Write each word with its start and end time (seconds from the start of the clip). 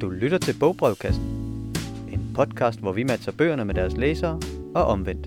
Du 0.00 0.10
lytter 0.10 0.38
til 0.38 0.54
Bogbrevkassen. 0.60 1.24
En 2.12 2.32
podcast, 2.34 2.80
hvor 2.80 2.92
vi 2.92 3.04
matcher 3.04 3.32
bøgerne 3.32 3.64
med 3.64 3.74
deres 3.74 3.96
læsere 3.96 4.40
og 4.74 4.84
omvendt. 4.84 5.26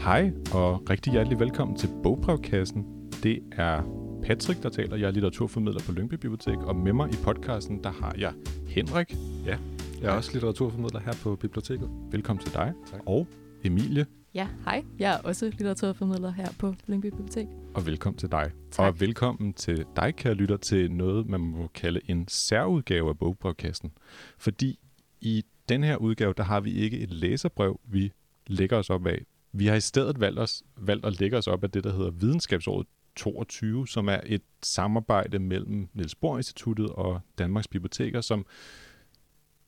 Hej 0.00 0.32
og 0.54 0.90
rigtig 0.90 1.12
hjertelig 1.12 1.40
velkommen 1.40 1.76
til 1.76 1.88
Bogbrevkassen. 2.02 2.86
Det 3.22 3.38
er 3.52 3.82
Patrick, 4.26 4.62
der 4.62 4.68
taler. 4.68 4.96
Jeg 4.96 5.06
er 5.06 5.10
litteraturformidler 5.10 5.80
på 5.86 5.92
Lyngby 5.92 6.14
Bibliotek, 6.14 6.58
og 6.58 6.76
med 6.76 6.92
mig 6.92 7.08
i 7.12 7.16
podcasten, 7.24 7.84
der 7.84 7.90
har 7.90 8.14
jeg 8.18 8.32
Henrik. 8.66 9.16
Ja, 9.46 9.56
jeg 10.02 10.12
er 10.12 10.16
også 10.16 10.32
litteraturformidler 10.32 11.00
her 11.00 11.12
på 11.22 11.36
biblioteket. 11.36 11.90
Velkommen 12.10 12.44
til 12.44 12.54
dig. 12.54 12.72
Tak. 12.90 13.00
Og 13.06 13.26
Emilie. 13.64 14.06
Ja, 14.34 14.48
hej. 14.64 14.84
Jeg 14.98 15.14
er 15.14 15.18
også 15.18 15.46
litteraturformidler 15.46 16.30
her 16.30 16.48
på 16.58 16.74
Lyngby 16.86 17.06
Bibliotek. 17.06 17.46
Og 17.74 17.86
velkommen 17.86 18.18
til 18.18 18.30
dig. 18.30 18.50
Tak. 18.70 18.86
Og 18.86 19.00
velkommen 19.00 19.54
til 19.54 19.86
dig, 19.96 20.16
kære 20.16 20.34
lytter, 20.34 20.56
til 20.56 20.92
noget, 20.92 21.26
man 21.26 21.40
må 21.40 21.66
kalde 21.74 22.00
en 22.04 22.28
særudgave 22.28 23.08
af 23.08 23.18
Bogbrevkassen. 23.18 23.92
Fordi 24.38 24.78
i 25.20 25.44
den 25.68 25.84
her 25.84 25.96
udgave, 25.96 26.34
der 26.36 26.42
har 26.42 26.60
vi 26.60 26.72
ikke 26.72 26.98
et 26.98 27.10
læserbrev, 27.10 27.80
vi 27.84 28.12
lægger 28.46 28.76
os 28.76 28.90
op 28.90 29.06
af. 29.06 29.24
Vi 29.52 29.66
har 29.66 29.74
i 29.74 29.80
stedet 29.80 30.20
valgt, 30.20 30.38
os, 30.38 30.62
valgt 30.76 31.06
at 31.06 31.20
lægge 31.20 31.36
os 31.36 31.46
op 31.46 31.64
af 31.64 31.70
det, 31.70 31.84
der 31.84 31.92
hedder 31.92 32.10
Videnskabsåret 32.10 32.86
22, 33.16 33.88
som 33.88 34.08
er 34.08 34.20
et 34.26 34.42
samarbejde 34.62 35.38
mellem 35.38 35.88
Niels 35.94 36.14
Bohr 36.14 36.36
Instituttet 36.36 36.90
og 36.90 37.20
Danmarks 37.38 37.68
Biblioteker, 37.68 38.20
som 38.20 38.46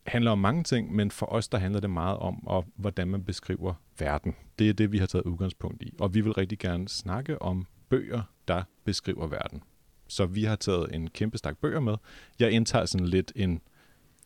handler 0.07 0.30
om 0.30 0.38
mange 0.38 0.62
ting, 0.62 0.95
men 0.95 1.10
for 1.10 1.27
os 1.27 1.48
der 1.48 1.59
handler 1.59 1.80
det 1.80 1.91
meget 1.91 2.16
om, 2.16 2.46
og 2.46 2.65
hvordan 2.77 3.09
man 3.09 3.24
beskriver 3.24 3.74
verden. 3.98 4.34
Det 4.59 4.69
er 4.69 4.73
det, 4.73 4.93
vi 4.93 4.98
har 4.98 5.07
taget 5.07 5.24
udgangspunkt 5.24 5.82
i. 5.82 5.95
Og 6.01 6.15
vi 6.15 6.21
vil 6.21 6.32
rigtig 6.32 6.59
gerne 6.59 6.88
snakke 6.88 7.43
om 7.43 7.66
bøger, 7.92 8.23
der 8.48 8.62
beskriver 8.84 9.27
verden. 9.27 9.62
Så 10.09 10.27
vi 10.27 10.45
har 10.45 10.56
taget 10.56 10.95
en 10.95 11.10
kæmpe 11.10 11.38
stak 11.38 11.57
bøger 11.59 11.80
med. 11.80 11.95
Jeg 12.38 12.51
indtager 12.51 12.87
sådan 12.87 13.07
lidt 13.07 13.32
en 13.37 13.60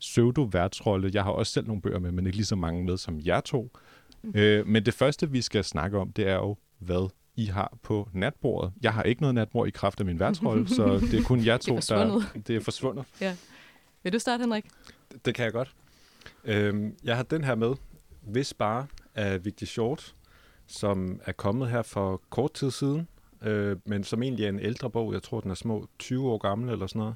pseudo-værtsrolle. 0.00 1.10
Jeg 1.14 1.24
har 1.24 1.30
også 1.30 1.52
selv 1.52 1.66
nogle 1.66 1.82
bøger 1.82 1.98
med, 1.98 2.12
men 2.12 2.26
ikke 2.26 2.36
lige 2.36 2.46
så 2.46 2.56
mange 2.56 2.84
med 2.84 2.96
som 2.96 3.20
jer 3.20 3.40
to. 3.40 3.70
Mm. 4.22 4.32
Øh, 4.34 4.66
men 4.66 4.86
det 4.86 4.94
første, 4.94 5.30
vi 5.30 5.42
skal 5.42 5.64
snakke 5.64 5.98
om, 5.98 6.12
det 6.12 6.28
er 6.28 6.34
jo, 6.34 6.56
hvad 6.78 7.10
I 7.36 7.44
har 7.44 7.78
på 7.82 8.08
natbordet. 8.12 8.72
Jeg 8.82 8.94
har 8.94 9.02
ikke 9.02 9.20
noget 9.20 9.34
natbord 9.34 9.68
i 9.68 9.70
kraft 9.70 10.00
af 10.00 10.06
min 10.06 10.20
værtsrolle, 10.20 10.68
så 10.68 10.98
det 11.10 11.20
er 11.20 11.24
kun 11.24 11.44
jer 11.44 11.56
to, 11.56 11.76
Det 11.76 11.90
er 11.90 11.96
der 11.98 12.08
forsvundet. 12.08 12.46
det 12.46 12.56
er 12.56 12.60
forsvundet. 12.60 13.04
Vil 14.02 14.12
du 14.12 14.18
starte, 14.18 14.42
Henrik? 14.42 14.64
Det 15.24 15.34
kan 15.34 15.44
jeg 15.44 15.52
godt. 15.52 15.74
Øhm, 16.44 16.96
jeg 17.04 17.16
har 17.16 17.22
den 17.22 17.44
her 17.44 17.54
med, 17.54 17.74
Hvis 18.22 18.54
bare, 18.54 18.86
af 19.14 19.44
Vigtig 19.44 19.68
Short, 19.68 20.14
som 20.66 21.20
er 21.24 21.32
kommet 21.32 21.68
her 21.68 21.82
for 21.82 22.22
kort 22.30 22.52
tid 22.52 22.70
siden, 22.70 23.08
øh, 23.46 23.76
men 23.84 24.04
som 24.04 24.22
egentlig 24.22 24.44
er 24.44 24.48
en 24.48 24.60
ældre 24.60 24.90
bog. 24.90 25.12
Jeg 25.12 25.22
tror, 25.22 25.40
den 25.40 25.50
er 25.50 25.54
små 25.54 25.88
20 25.98 26.30
år 26.30 26.38
gammel 26.38 26.70
eller 26.70 26.86
sådan 26.86 26.98
noget. 26.98 27.14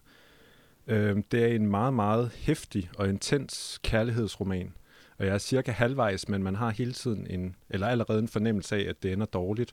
Øh, 0.86 1.22
det 1.32 1.42
er 1.42 1.46
en 1.46 1.66
meget, 1.66 1.94
meget 1.94 2.30
hæftig 2.34 2.90
og 2.98 3.08
intens 3.08 3.80
kærlighedsroman. 3.82 4.72
Og 5.18 5.26
jeg 5.26 5.34
er 5.34 5.38
cirka 5.38 5.72
halvvejs, 5.72 6.28
men 6.28 6.42
man 6.42 6.54
har 6.54 6.70
hele 6.70 6.92
tiden 6.92 7.26
en, 7.30 7.56
eller 7.70 7.86
allerede 7.86 8.18
en 8.18 8.28
fornemmelse 8.28 8.76
af, 8.76 8.88
at 8.88 9.02
det 9.02 9.12
ender 9.12 9.26
dårligt. 9.26 9.72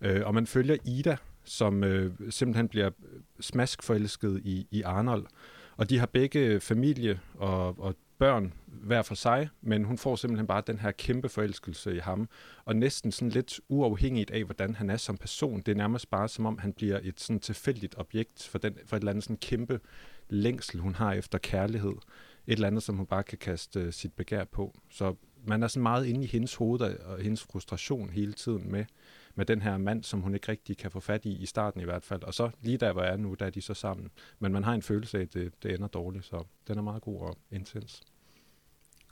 Øh, 0.00 0.26
og 0.26 0.34
man 0.34 0.46
følger 0.46 0.76
Ida, 0.84 1.16
som 1.44 1.84
øh, 1.84 2.12
simpelthen 2.30 2.68
bliver 2.68 2.90
smaskforelsket 3.40 4.40
i, 4.44 4.66
i 4.70 4.82
Arnold. 4.82 5.26
Og 5.76 5.90
de 5.90 5.98
har 5.98 6.06
begge 6.06 6.60
familie 6.60 7.20
og, 7.34 7.80
og 7.80 7.94
børn 8.20 8.52
hver 8.66 9.02
for 9.02 9.14
sig, 9.14 9.48
men 9.60 9.84
hun 9.84 9.98
får 9.98 10.16
simpelthen 10.16 10.46
bare 10.46 10.62
den 10.66 10.78
her 10.78 10.90
kæmpe 10.90 11.28
forelskelse 11.28 11.96
i 11.96 11.98
ham, 11.98 12.28
og 12.64 12.76
næsten 12.76 13.12
sådan 13.12 13.28
lidt 13.28 13.60
uafhængigt 13.68 14.30
af, 14.30 14.44
hvordan 14.44 14.74
han 14.74 14.90
er 14.90 14.96
som 14.96 15.16
person. 15.16 15.60
Det 15.60 15.72
er 15.72 15.76
nærmest 15.76 16.10
bare 16.10 16.28
som 16.28 16.46
om, 16.46 16.58
han 16.58 16.72
bliver 16.72 17.00
et 17.02 17.20
sådan 17.20 17.40
tilfældigt 17.40 17.94
objekt 17.98 18.48
for, 18.48 18.58
den, 18.58 18.78
for 18.86 18.96
et 18.96 19.00
eller 19.00 19.10
andet 19.10 19.24
sådan 19.24 19.36
kæmpe 19.36 19.80
længsel, 20.28 20.80
hun 20.80 20.94
har 20.94 21.12
efter 21.12 21.38
kærlighed. 21.38 21.92
Et 22.46 22.52
eller 22.52 22.66
andet, 22.66 22.82
som 22.82 22.96
hun 22.96 23.06
bare 23.06 23.22
kan 23.22 23.38
kaste 23.38 23.80
øh, 23.80 23.92
sit 23.92 24.12
begær 24.12 24.44
på. 24.44 24.74
Så 24.90 25.14
man 25.46 25.62
er 25.62 25.68
sådan 25.68 25.82
meget 25.82 26.06
inde 26.06 26.24
i 26.24 26.26
hendes 26.26 26.54
hoved 26.54 26.80
og- 26.80 26.96
og 27.04 27.18
hendes 27.20 27.42
frustration 27.42 28.10
hele 28.10 28.32
tiden 28.32 28.72
med, 28.72 28.84
med 29.34 29.46
den 29.46 29.62
her 29.62 29.78
mand, 29.78 30.04
som 30.04 30.20
hun 30.20 30.34
ikke 30.34 30.48
rigtig 30.48 30.76
kan 30.76 30.90
få 30.90 31.00
fat 31.00 31.24
i, 31.24 31.32
i 31.42 31.46
starten 31.46 31.80
i 31.80 31.84
hvert 31.84 32.04
fald. 32.04 32.22
Og 32.22 32.34
så 32.34 32.50
lige 32.62 32.78
der, 32.78 32.92
hvor 32.92 33.02
jeg 33.02 33.12
er 33.12 33.16
nu, 33.16 33.34
der 33.34 33.46
er 33.46 33.50
de 33.50 33.60
så 33.60 33.74
sammen. 33.74 34.08
Men 34.38 34.52
man 34.52 34.64
har 34.64 34.74
en 34.74 34.82
følelse 34.82 35.18
af, 35.18 35.22
at 35.22 35.34
det, 35.34 35.52
det 35.62 35.74
ender 35.74 35.88
dårligt, 35.88 36.24
så 36.24 36.44
den 36.68 36.78
er 36.78 36.82
meget 36.82 37.02
god 37.02 37.20
og 37.20 37.38
intens. 37.50 38.02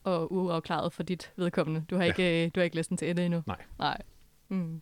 Og 0.02 0.32
uafklaret 0.32 0.92
for 0.92 1.02
dit 1.02 1.32
vedkommende. 1.36 1.84
Du 1.90 1.96
har 1.96 2.02
Ja. 2.02 2.08
ikke, 2.08 2.44
øh, 2.44 2.50
du 2.54 2.60
har 2.60 2.64
ikke 2.64 2.76
læst 2.76 2.88
den 2.88 2.96
til 2.96 3.10
ende 3.10 3.24
endnu? 3.24 3.42
Nej. 3.46 3.62
Nej. 3.78 4.02
Mm. 4.48 4.80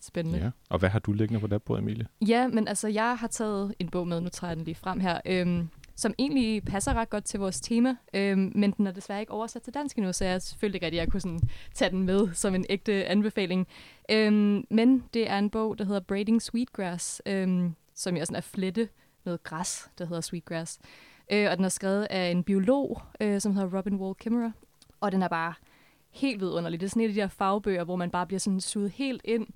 Spændende. 0.00 0.38
Ja. 0.38 0.50
Og 0.70 0.78
hvad 0.78 0.88
har 0.88 0.98
du 0.98 1.12
liggende 1.12 1.40
på 1.40 1.46
natbordet, 1.46 1.82
Emilie? 1.82 2.06
Ja, 2.28 2.48
men 2.48 2.68
altså, 2.68 2.88
jeg 2.88 3.18
har 3.18 3.26
taget 3.26 3.74
en 3.78 3.88
bog 3.88 4.08
med, 4.08 4.20
nu 4.20 4.28
tager 4.28 4.50
jeg 4.50 4.56
den 4.56 4.64
lige 4.64 4.74
frem 4.74 5.00
her, 5.00 5.20
øhm, 5.26 5.68
som 5.94 6.14
egentlig 6.18 6.64
passer 6.64 6.94
ret 6.94 7.10
godt 7.10 7.24
til 7.24 7.40
vores 7.40 7.60
tema, 7.60 7.96
øhm, 8.14 8.52
men 8.54 8.70
den 8.72 8.86
er 8.86 8.90
desværre 8.92 9.20
ikke 9.20 9.32
oversat 9.32 9.62
til 9.62 9.74
dansk 9.74 9.96
endnu, 9.98 10.12
så 10.12 10.24
jeg 10.24 10.42
selvfølgelig 10.42 10.76
ikke 10.76 10.86
rigtig, 10.86 11.00
at 11.00 11.04
jeg 11.04 11.12
kunne 11.12 11.20
sådan 11.20 11.40
tage 11.74 11.90
den 11.90 12.02
med 12.02 12.32
som 12.34 12.54
en 12.54 12.66
ægte 12.68 13.04
anbefaling. 13.06 13.66
Øhm, 14.10 14.64
men 14.70 15.04
det 15.14 15.30
er 15.30 15.38
en 15.38 15.50
bog, 15.50 15.78
der 15.78 15.84
hedder 15.84 16.00
Braiding 16.00 16.42
Sweetgrass, 16.42 17.22
øhm, 17.26 17.74
som 17.94 18.16
jo 18.16 18.24
sådan 18.24 18.36
er 18.36 18.40
flette 18.40 18.88
noget 19.24 19.42
græs, 19.42 19.90
der 19.98 20.04
hedder 20.06 20.20
Sweetgrass. 20.20 20.78
Øh, 21.32 21.50
og 21.50 21.56
den 21.56 21.64
er 21.64 21.68
skrevet 21.68 22.06
af 22.10 22.30
en 22.30 22.44
biolog, 22.44 23.02
øh, 23.20 23.40
som 23.40 23.54
hedder 23.54 23.78
Robin 23.78 23.94
Wall 23.94 24.14
Kimmerer, 24.14 24.50
og 25.00 25.12
den 25.12 25.22
er 25.22 25.28
bare 25.28 25.54
helt 26.10 26.40
vidunderlig. 26.40 26.80
Det 26.80 26.86
er 26.86 26.90
sådan 26.90 27.02
en 27.02 27.08
af 27.08 27.14
de 27.14 27.20
her 27.20 27.28
fagbøger, 27.28 27.84
hvor 27.84 27.96
man 27.96 28.10
bare 28.10 28.26
bliver 28.26 28.40
sådan 28.40 28.60
suget 28.60 28.90
helt 28.90 29.20
ind 29.24 29.46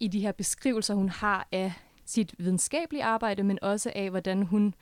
i 0.00 0.08
de 0.08 0.20
her 0.20 0.32
beskrivelser, 0.32 0.94
hun 0.94 1.08
har 1.08 1.48
af 1.52 1.72
sit 2.04 2.34
videnskabelige 2.38 3.04
arbejde, 3.04 3.42
men 3.42 3.58
også 3.62 3.92
af, 3.94 4.10
hvordan 4.10 4.42
hun 4.42 4.74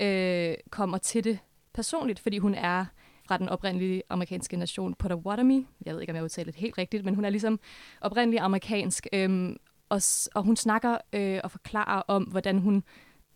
øh, 0.00 0.54
kommer 0.70 0.98
til 0.98 1.24
det 1.24 1.38
personligt, 1.72 2.20
fordi 2.20 2.38
hun 2.38 2.54
er 2.54 2.84
fra 3.28 3.38
den 3.38 3.48
oprindelige 3.48 4.02
amerikanske 4.08 4.56
nation 4.56 4.94
Potawatomi. 4.94 5.66
Jeg 5.86 5.94
ved 5.94 6.00
ikke, 6.00 6.10
om 6.10 6.16
jeg 6.16 6.24
udtaler 6.24 6.52
det 6.52 6.60
helt 6.60 6.78
rigtigt, 6.78 7.04
men 7.04 7.14
hun 7.14 7.24
er 7.24 7.30
ligesom 7.30 7.60
oprindelig 8.00 8.40
amerikansk. 8.40 9.06
Øhm, 9.12 9.56
og, 9.88 10.00
og 10.34 10.42
hun 10.42 10.56
snakker 10.56 10.98
øh, 11.12 11.40
og 11.44 11.50
forklarer 11.50 12.02
om, 12.08 12.22
hvordan 12.22 12.58
hun 12.58 12.84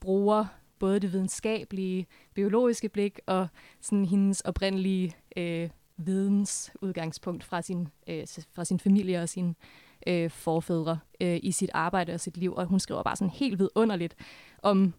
bruger 0.00 0.46
både 0.84 1.00
det 1.00 1.12
videnskabelige, 1.12 2.06
biologiske 2.34 2.88
blik 2.88 3.20
og 3.26 3.48
sådan 3.80 4.04
hendes 4.04 4.40
oprindelige 4.40 5.16
øh, 5.36 5.70
vidensudgangspunkt 5.96 7.44
fra 7.44 7.62
sin, 7.62 7.88
øh, 8.06 8.26
fra 8.54 8.64
sin 8.64 8.80
familie 8.80 9.22
og 9.22 9.28
sine 9.28 9.54
øh, 10.06 10.30
forfædre 10.30 10.98
øh, 11.20 11.38
i 11.42 11.52
sit 11.52 11.70
arbejde 11.74 12.14
og 12.14 12.20
sit 12.20 12.36
liv. 12.36 12.54
Og 12.54 12.66
hun 12.66 12.80
skriver 12.80 13.02
bare 13.02 13.16
sådan 13.16 13.30
helt 13.30 13.58
vidunderligt 13.58 14.14
om 14.62 14.94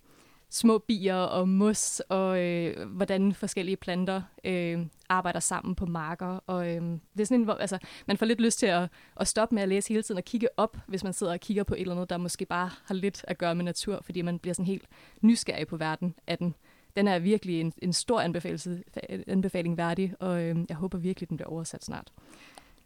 små 0.49 0.77
bier 0.77 1.15
og 1.15 1.49
mos, 1.49 1.99
og 1.99 2.43
øh, 2.43 2.89
hvordan 2.89 3.33
forskellige 3.33 3.77
planter 3.77 4.21
øh, 4.43 4.85
arbejder 5.09 5.39
sammen 5.39 5.75
på 5.75 5.85
marker. 5.85 6.39
Og 6.47 6.67
øh, 6.67 6.81
det 7.13 7.21
er 7.21 7.25
sådan 7.25 7.39
en, 7.39 7.43
hvor, 7.43 7.53
altså, 7.53 7.77
man 8.07 8.17
får 8.17 8.25
lidt 8.25 8.41
lyst 8.41 8.59
til 8.59 8.65
at, 8.65 8.89
at 9.19 9.27
stoppe 9.27 9.55
med 9.55 9.63
at 9.63 9.69
læse 9.69 9.89
hele 9.89 10.03
tiden 10.03 10.17
og 10.17 10.23
kigge 10.23 10.47
op, 10.57 10.77
hvis 10.87 11.03
man 11.03 11.13
sidder 11.13 11.33
og 11.33 11.39
kigger 11.39 11.63
på 11.63 11.73
et 11.73 11.81
eller 11.81 11.93
andet, 11.93 12.09
der 12.09 12.17
måske 12.17 12.45
bare 12.45 12.69
har 12.85 12.95
lidt 12.95 13.25
at 13.27 13.37
gøre 13.37 13.55
med 13.55 13.63
natur, 13.63 14.01
fordi 14.01 14.21
man 14.21 14.39
bliver 14.39 14.53
sådan 14.53 14.65
helt 14.65 14.87
nysgerrig 15.21 15.67
på 15.67 15.77
verden 15.77 16.15
af 16.27 16.37
den. 16.37 16.55
Den 16.95 17.07
er 17.07 17.19
virkelig 17.19 17.61
en, 17.61 17.73
en 17.81 17.93
stor 17.93 18.21
anbefaling, 18.21 18.83
anbefaling 19.27 19.77
værdig, 19.77 20.13
og 20.19 20.43
øh, 20.43 20.57
jeg 20.69 20.77
håber 20.77 20.97
virkelig, 20.97 21.29
den 21.29 21.37
bliver 21.37 21.49
oversat 21.49 21.83
snart. 21.83 22.13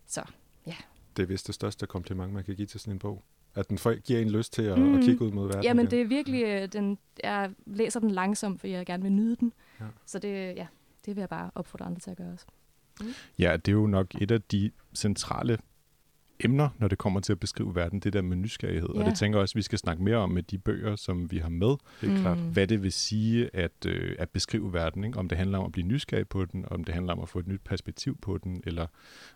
Så 0.08 0.22
ja. 0.68 0.76
Det 1.18 1.24
er 1.24 1.28
vist 1.28 1.48
det 1.48 1.56
største 1.56 1.88
kompliment, 1.88 2.34
man 2.34 2.44
kan 2.44 2.56
give 2.56 2.68
til 2.68 2.80
sådan 2.80 2.94
en 2.94 3.00
bog. 3.00 3.24
At 3.56 3.70
den 3.70 3.78
får, 3.78 3.96
giver 3.96 4.20
en 4.20 4.30
lyst 4.30 4.54
til 4.54 4.62
at, 4.62 4.78
mm. 4.78 4.86
Mm. 4.86 4.98
at 4.98 5.04
kigge 5.04 5.26
ud 5.26 5.32
mod 5.32 5.48
verden. 5.48 5.64
Ja, 5.64 5.74
men 5.74 5.86
igen. 5.86 5.92
det 5.92 6.02
er 6.02 6.06
virkelig, 6.06 6.44
øh, 6.44 6.68
den, 6.68 6.98
jeg 7.24 7.52
læser 7.66 8.00
den 8.00 8.12
langsomt, 8.12 8.60
fordi 8.60 8.74
jeg 8.74 8.86
gerne 8.86 9.04
vil 9.04 9.12
nyde 9.12 9.36
den. 9.36 9.54
Ja. 9.80 9.86
Så 10.06 10.20
det, 10.20 10.56
ja, 10.56 10.68
det 11.06 11.16
vil 11.16 11.22
jeg 11.22 11.30
bare 11.30 11.52
opfordre 11.56 11.86
andre 11.86 12.00
til 12.00 12.12
at 12.12 12.18
gøre 12.18 12.32
også. 12.34 12.46
Ja, 13.40 13.58
det 13.58 13.68
er 13.68 13.76
jo 13.76 13.88
nok 13.88 14.22
et 14.22 14.32
af 14.32 14.42
de 14.42 14.72
centrale 14.96 15.58
emner, 16.40 16.70
når 16.78 16.88
det 16.88 16.98
kommer 16.98 17.20
til 17.20 17.32
at 17.32 17.40
beskrive 17.40 17.76
verden, 17.76 18.00
det 18.00 18.14
der 18.14 18.22
med 18.22 18.38
nysgerrighed. 18.38 18.90
Og 18.90 19.02
Ja. 19.04 19.10
det 19.10 19.18
tænker 19.18 19.38
jeg 19.38 19.42
også, 19.42 19.54
at 19.54 19.56
vi 19.56 19.62
skal 19.62 19.80
snakke 19.80 20.04
mere 20.04 20.16
om 20.18 20.30
med 20.32 20.44
de 20.44 20.58
bøger, 20.58 20.96
som 20.96 21.32
vi 21.32 21.38
har 21.38 21.50
med. 21.50 21.76
Helt 22.02 22.14
Mm. 22.14 22.20
klart. 22.20 22.38
Hvad 22.38 22.68
det 22.68 22.84
vil 22.84 22.92
sige 22.92 23.50
at, 23.54 23.86
øh, 23.88 24.16
at 24.20 24.30
beskrive 24.30 24.74
verden. 24.74 25.04
Ikke? 25.04 25.20
Om 25.20 25.30
det 25.30 25.38
handler 25.38 25.58
om 25.58 25.66
at 25.66 25.72
blive 25.72 25.88
nysgerrig 25.88 26.28
på 26.28 26.46
den, 26.46 26.66
om 26.68 26.84
det 26.84 26.94
handler 26.96 27.14
om 27.14 27.20
at 27.20 27.30
få 27.30 27.40
et 27.40 27.48
nyt 27.48 27.62
perspektiv 27.66 28.18
på 28.22 28.38
den, 28.38 28.62
eller 28.66 28.88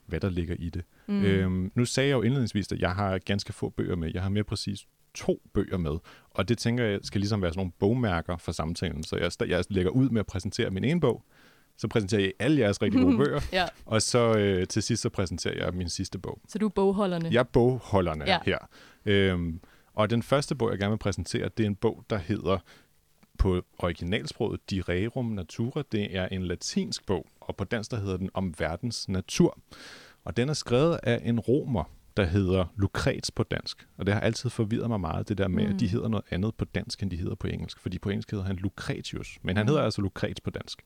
hvad 0.05 0.19
der 0.19 0.29
ligger 0.29 0.55
i 0.59 0.69
det. 0.69 0.83
Mm. 1.07 1.23
Øhm, 1.23 1.71
nu 1.75 1.85
sagde 1.85 2.09
jeg 2.09 2.15
jo 2.15 2.21
indledningsvis, 2.21 2.71
at 2.71 2.79
jeg 2.79 2.91
har 2.95 3.17
ganske 3.17 3.53
få 3.53 3.69
bøger 3.69 3.95
med. 3.95 4.11
Jeg 4.13 4.21
har 4.21 4.29
mere 4.29 4.43
præcis 4.43 4.85
to 5.13 5.41
bøger 5.53 5.77
med. 5.77 5.97
Og 6.31 6.49
det 6.49 6.57
tænker 6.57 6.83
jeg 6.83 6.99
skal 7.03 7.21
ligesom 7.21 7.41
være 7.41 7.51
sådan 7.51 7.59
nogle 7.59 7.71
bogmærker 7.79 8.37
for 8.37 8.51
samtalen. 8.51 9.03
Så 9.03 9.15
jeg, 9.17 9.49
jeg 9.49 9.63
lægger 9.69 9.91
ud 9.91 10.09
med 10.09 10.19
at 10.19 10.25
præsentere 10.25 10.69
min 10.69 10.83
ene 10.83 10.99
bog, 11.01 11.23
så 11.77 11.87
præsenterer 11.87 12.21
jeg 12.21 12.31
alle 12.39 12.59
jeres 12.59 12.81
rigtig 12.81 13.01
gode 13.01 13.17
bøger, 13.25 13.41
ja, 13.53 13.65
og 13.85 14.01
så 14.01 14.37
øh, 14.37 14.67
til 14.67 14.83
sidst 14.83 15.01
så 15.01 15.09
præsenterer 15.09 15.65
jeg 15.65 15.73
min 15.73 15.89
sidste 15.89 16.19
bog. 16.19 16.39
så 16.47 16.57
du 16.59 16.65
er 16.65 16.69
bogholderne. 16.69 17.29
Jeg 17.31 17.39
er 17.39 17.43
bogholderne 17.43 18.25
Ja. 18.27 18.39
her. 18.45 18.57
Øhm, 19.05 19.59
og 19.93 20.09
den 20.09 20.23
første 20.23 20.55
bog, 20.55 20.69
jeg 20.71 20.79
gerne 20.79 20.91
vil 20.91 20.97
præsentere, 20.97 21.49
det 21.57 21.63
er 21.63 21.67
en 21.67 21.75
bog, 21.75 22.03
der 22.09 22.17
hedder 22.17 22.57
på 23.37 23.61
originalsproget 23.77 24.69
De 24.69 24.81
Rerum 24.81 25.25
Natura. 25.25 25.83
Det 25.91 26.15
er 26.17 26.27
en 26.27 26.43
latinsk 26.43 27.05
bog, 27.05 27.27
og 27.41 27.55
på 27.55 27.63
dansk 27.63 27.91
der 27.91 27.97
hedder 27.99 28.17
den 28.17 28.29
Om 28.33 28.53
verdens 28.57 29.09
natur. 29.09 29.57
Og 30.25 30.37
den 30.37 30.49
er 30.49 30.53
skrevet 30.53 30.99
af 31.03 31.21
en 31.23 31.39
romer, 31.39 31.83
der 32.17 32.25
hedder 32.25 32.65
Lucrets 32.77 33.31
på 33.31 33.43
dansk. 33.43 33.87
Og 33.97 34.05
det 34.05 34.13
har 34.13 34.21
altid 34.21 34.49
forvirret 34.49 34.89
mig 34.89 34.99
meget, 34.99 35.29
det 35.29 35.37
der 35.37 35.47
med, 35.47 35.67
mm. 35.67 35.73
at 35.73 35.79
de 35.79 35.87
hedder 35.87 36.07
noget 36.07 36.25
andet 36.31 36.55
på 36.55 36.65
dansk, 36.65 37.03
end 37.03 37.11
de 37.11 37.15
hedder 37.17 37.35
på 37.35 37.47
engelsk. 37.47 37.79
Fordi 37.79 37.99
på 37.99 38.09
engelsk 38.09 38.31
hedder 38.31 38.45
han 38.45 38.55
Lucretius, 38.55 39.37
men 39.41 39.57
han 39.57 39.67
hedder 39.67 39.81
altså 39.81 40.01
Lucrets 40.01 40.41
på 40.41 40.49
dansk. 40.49 40.81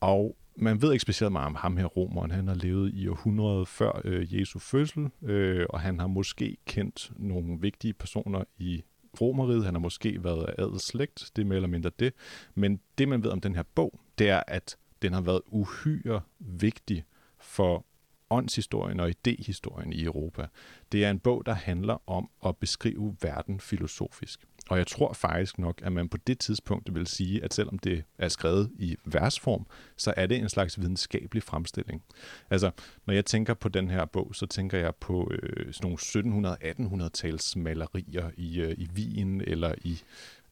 Og 0.00 0.36
man 0.56 0.82
ved 0.82 0.92
ikke 0.92 1.02
specielt 1.02 1.32
meget 1.32 1.46
om 1.46 1.54
ham 1.54 1.76
her, 1.76 1.84
romeren. 1.84 2.30
Han 2.30 2.48
har 2.48 2.54
levet 2.54 2.94
i 2.94 3.08
århundredet 3.08 3.68
før 3.68 4.00
øh, 4.04 4.40
Jesu 4.40 4.58
fødsel, 4.58 5.08
øh, 5.22 5.66
og 5.70 5.80
han 5.80 6.00
har 6.00 6.06
måske 6.06 6.56
kendt 6.66 7.12
nogle 7.16 7.60
vigtige 7.60 7.92
personer 7.92 8.44
i 8.58 8.82
romeriet. 9.20 9.64
Han 9.64 9.74
har 9.74 9.80
måske 9.80 10.24
været 10.24 10.44
af 10.44 10.62
adelsslægt, 10.62 11.30
det 11.36 11.42
er 11.42 11.46
mere 11.46 11.56
eller 11.56 11.68
mindre 11.68 11.90
det. 11.98 12.12
Men 12.54 12.80
det, 12.98 13.08
man 13.08 13.22
ved 13.22 13.30
om 13.30 13.40
den 13.40 13.54
her 13.54 13.62
bog, 13.74 14.00
det 14.18 14.28
er, 14.28 14.42
at 14.46 14.76
den 15.02 15.12
har 15.12 15.20
været 15.20 15.40
uhyre 15.46 16.20
vigtig 16.38 17.04
for 17.38 17.84
åndshistorien 18.30 19.00
og 19.00 19.10
idehistorien 19.10 19.92
i 19.92 20.04
Europa. 20.04 20.46
Det 20.92 21.04
er 21.04 21.10
en 21.10 21.18
bog, 21.18 21.46
der 21.46 21.54
handler 21.54 22.02
om 22.06 22.30
at 22.46 22.56
beskrive 22.56 23.16
verden 23.22 23.60
filosofisk. 23.60 24.40
Og 24.68 24.78
jeg 24.78 24.86
tror 24.86 25.12
faktisk 25.12 25.58
nok, 25.58 25.80
at 25.84 25.92
man 25.92 26.08
på 26.08 26.16
det 26.16 26.38
tidspunkt 26.38 26.94
vil 26.94 27.06
sige, 27.06 27.44
at 27.44 27.54
selvom 27.54 27.78
det 27.78 28.04
er 28.18 28.28
skrevet 28.28 28.70
i 28.78 28.96
versform, 29.04 29.66
så 29.96 30.14
er 30.16 30.26
det 30.26 30.38
en 30.38 30.48
slags 30.48 30.80
videnskabelig 30.80 31.42
fremstilling. 31.42 32.02
Altså, 32.50 32.70
når 33.06 33.14
jeg 33.14 33.24
tænker 33.24 33.54
på 33.54 33.68
den 33.68 33.90
her 33.90 34.04
bog, 34.04 34.34
så 34.34 34.46
tænker 34.46 34.78
jeg 34.78 34.94
på 34.94 35.30
øh, 35.30 35.72
sådan 35.72 35.96
nogle 36.22 37.06
1700-1800-tals 37.06 37.56
malerier 37.56 38.30
i, 38.36 38.60
øh, 38.60 38.74
i 38.78 38.88
Wien 38.94 39.40
eller 39.40 39.74
i 39.82 40.02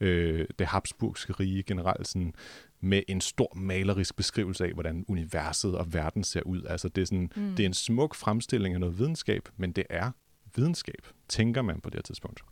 øh, 0.00 0.46
det 0.58 0.66
Habsburgske 0.66 1.32
rige 1.32 1.62
generelt, 1.62 2.08
sådan, 2.08 2.34
med 2.80 3.02
en 3.08 3.20
stor 3.20 3.52
malerisk 3.56 4.16
beskrivelse 4.16 4.64
af, 4.64 4.72
hvordan 4.72 5.04
universet 5.08 5.74
og 5.74 5.92
verden 5.92 6.24
ser 6.24 6.42
ud. 6.42 6.62
Altså, 6.62 6.88
det 6.88 7.02
er, 7.02 7.06
sådan, 7.06 7.30
mm. 7.36 7.56
det 7.56 7.60
er 7.60 7.66
en 7.66 7.74
smuk 7.74 8.14
fremstilling 8.14 8.74
af 8.74 8.80
noget 8.80 8.98
videnskab, 8.98 9.48
men 9.56 9.72
det 9.72 9.84
er 9.90 10.10
videnskab, 10.56 11.06
tænker 11.28 11.62
man 11.62 11.80
på 11.80 11.90
det 11.90 12.04
tidspunkt. 12.04 12.42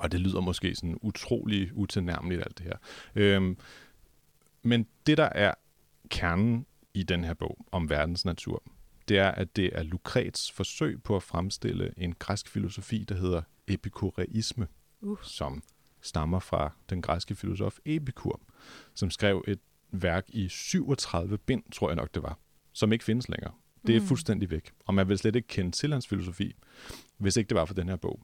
Og 0.00 0.12
det 0.12 0.20
lyder 0.20 0.40
måske 0.40 0.74
sådan 0.74 0.98
utrolig 1.02 1.70
utilnærmeligt 1.74 2.42
alt 2.42 2.58
det 2.58 2.66
her. 2.66 2.76
Øhm, 3.14 3.56
men 4.62 4.86
det, 5.06 5.18
der 5.18 5.28
er 5.34 5.54
kernen 6.08 6.66
i 6.94 7.02
den 7.02 7.24
her 7.24 7.34
bog 7.34 7.66
om 7.72 7.90
verdens 7.90 8.24
natur, 8.24 8.62
det 9.08 9.18
er, 9.18 9.30
at 9.30 9.56
det 9.56 9.70
er 9.72 9.82
Lucrets 9.82 10.52
forsøg 10.52 11.02
på 11.02 11.16
at 11.16 11.22
fremstille 11.22 11.94
en 11.96 12.14
græsk 12.14 12.48
filosofi, 12.48 13.04
der 13.08 13.14
hedder 13.14 13.42
epikureisme, 13.66 14.66
uh. 15.00 15.18
som 15.22 15.62
stammer 16.00 16.38
fra 16.38 16.72
den 16.90 17.02
græske 17.02 17.34
filosof 17.34 17.78
Epikur, 17.84 18.40
som 18.94 19.10
skrev 19.10 19.44
et 19.48 19.60
værk 19.90 20.24
i 20.28 20.48
37 20.48 21.38
bind, 21.38 21.62
tror 21.72 21.88
jeg 21.88 21.96
nok 21.96 22.14
det 22.14 22.22
var, 22.22 22.38
som 22.72 22.92
ikke 22.92 23.04
findes 23.04 23.28
længere. 23.28 23.52
Det 23.86 23.96
er 23.96 24.00
mm. 24.00 24.06
fuldstændig 24.06 24.50
væk, 24.50 24.72
og 24.86 24.94
man 24.94 25.08
vil 25.08 25.18
slet 25.18 25.36
ikke 25.36 25.48
kende 25.48 25.70
til 25.70 25.92
hans 25.92 26.08
filosofi, 26.08 26.54
hvis 27.16 27.36
ikke 27.36 27.48
det 27.48 27.54
var 27.54 27.64
for 27.64 27.74
den 27.74 27.88
her 27.88 27.96
bog. 27.96 28.20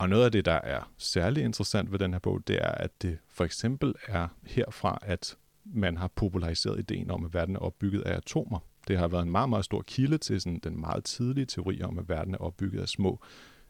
Og 0.00 0.08
noget 0.08 0.24
af 0.24 0.32
det, 0.32 0.44
der 0.44 0.52
er 0.52 0.92
særlig 0.98 1.44
interessant 1.44 1.92
ved 1.92 1.98
den 1.98 2.12
her 2.12 2.18
bog, 2.18 2.40
det 2.46 2.56
er, 2.56 2.70
at 2.70 3.02
det 3.02 3.18
for 3.28 3.44
eksempel 3.44 3.94
er 4.06 4.28
herfra, 4.46 4.98
at 5.02 5.36
man 5.64 5.96
har 5.96 6.08
populariseret 6.08 6.78
ideen 6.78 7.10
om, 7.10 7.24
at 7.24 7.34
verden 7.34 7.56
er 7.56 7.60
opbygget 7.60 8.02
af 8.02 8.16
atomer. 8.16 8.58
Det 8.88 8.98
har 8.98 9.08
været 9.08 9.22
en 9.22 9.30
meget, 9.30 9.48
meget 9.48 9.64
stor 9.64 9.82
kilde 9.82 10.18
til 10.18 10.40
sådan 10.40 10.58
den 10.58 10.80
meget 10.80 11.04
tidlige 11.04 11.46
teori 11.46 11.82
om, 11.82 11.98
at 11.98 12.08
verden 12.08 12.34
er 12.34 12.38
opbygget 12.38 12.80
af 12.80 12.88
små 12.88 13.20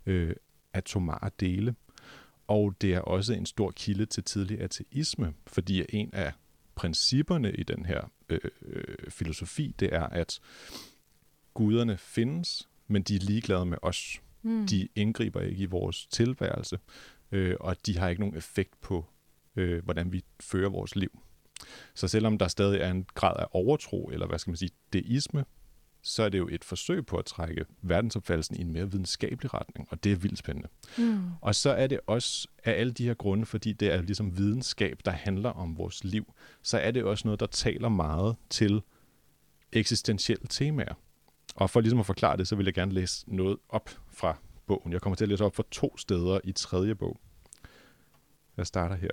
øh, 0.06 0.34
atomare 0.72 1.30
dele. 1.40 1.74
Og 2.46 2.74
det 2.80 2.94
er 2.94 3.00
også 3.00 3.32
en 3.32 3.46
stor 3.46 3.70
kilde 3.70 4.06
til 4.06 4.24
tidlig 4.24 4.60
ateisme, 4.60 5.34
fordi 5.46 5.84
en 5.88 6.10
af 6.12 6.32
principperne 6.74 7.52
i 7.52 7.62
den 7.62 7.84
her 7.86 8.10
øh, 8.28 8.40
øh, 8.62 9.10
filosofi, 9.10 9.74
det 9.80 9.94
er, 9.94 10.06
at 10.06 10.40
guderne 11.54 11.96
findes, 11.96 12.68
men 12.88 13.02
de 13.02 13.16
er 13.16 13.20
ligeglade 13.20 13.66
med 13.66 13.78
os. 13.82 14.20
Mm. 14.42 14.66
De 14.66 14.88
indgriber 14.94 15.40
ikke 15.40 15.62
i 15.62 15.66
vores 15.66 16.06
tilværelse, 16.06 16.78
øh, 17.32 17.56
og 17.60 17.86
de 17.86 17.98
har 17.98 18.08
ikke 18.08 18.20
nogen 18.20 18.36
effekt 18.36 18.80
på, 18.80 19.06
øh, 19.56 19.84
hvordan 19.84 20.12
vi 20.12 20.24
fører 20.40 20.70
vores 20.70 20.96
liv. 20.96 21.20
Så 21.94 22.08
selvom 22.08 22.38
der 22.38 22.48
stadig 22.48 22.80
er 22.80 22.90
en 22.90 23.06
grad 23.14 23.34
af 23.38 23.46
overtro, 23.50 24.10
eller 24.12 24.26
hvad 24.26 24.38
skal 24.38 24.50
man 24.50 24.56
sige, 24.56 24.70
deisme, 24.92 25.44
så 26.02 26.22
er 26.22 26.28
det 26.28 26.38
jo 26.38 26.48
et 26.52 26.64
forsøg 26.64 27.06
på 27.06 27.16
at 27.16 27.24
trække 27.24 27.64
verdensopfattelsen 27.82 28.56
i 28.56 28.60
en 28.60 28.72
mere 28.72 28.90
videnskabelig 28.90 29.54
retning, 29.54 29.88
og 29.90 30.04
det 30.04 30.12
er 30.12 30.16
vildt 30.16 30.38
spændende. 30.38 30.68
Mm. 30.98 31.20
Og 31.40 31.54
så 31.54 31.70
er 31.70 31.86
det 31.86 32.00
også 32.06 32.48
af 32.64 32.72
alle 32.80 32.92
de 32.92 33.06
her 33.06 33.14
grunde, 33.14 33.46
fordi 33.46 33.72
det 33.72 33.92
er 33.92 34.02
ligesom 34.02 34.38
videnskab, 34.38 35.00
der 35.04 35.10
handler 35.10 35.50
om 35.50 35.78
vores 35.78 36.04
liv, 36.04 36.34
så 36.62 36.78
er 36.78 36.90
det 36.90 37.04
også 37.04 37.28
noget, 37.28 37.40
der 37.40 37.46
taler 37.46 37.88
meget 37.88 38.36
til 38.50 38.82
eksistentielle 39.72 40.46
temaer. 40.48 40.94
Og 41.56 41.70
for 41.70 41.80
ligesom 41.80 42.00
at 42.00 42.06
forklare 42.06 42.36
det, 42.36 42.48
så 42.48 42.56
vil 42.56 42.64
jeg 42.64 42.74
gerne 42.74 42.92
læse 42.92 43.34
noget 43.34 43.58
op 43.68 43.90
fra 44.08 44.36
bogen. 44.66 44.92
Jeg 44.92 45.00
kommer 45.00 45.16
til 45.16 45.24
at 45.24 45.28
læse 45.28 45.44
op 45.44 45.56
fra 45.56 45.64
to 45.70 45.96
steder 45.96 46.40
i 46.44 46.52
tredje 46.52 46.94
bog. 46.94 47.20
Jeg 48.56 48.66
starter 48.66 48.96
her. 48.96 49.10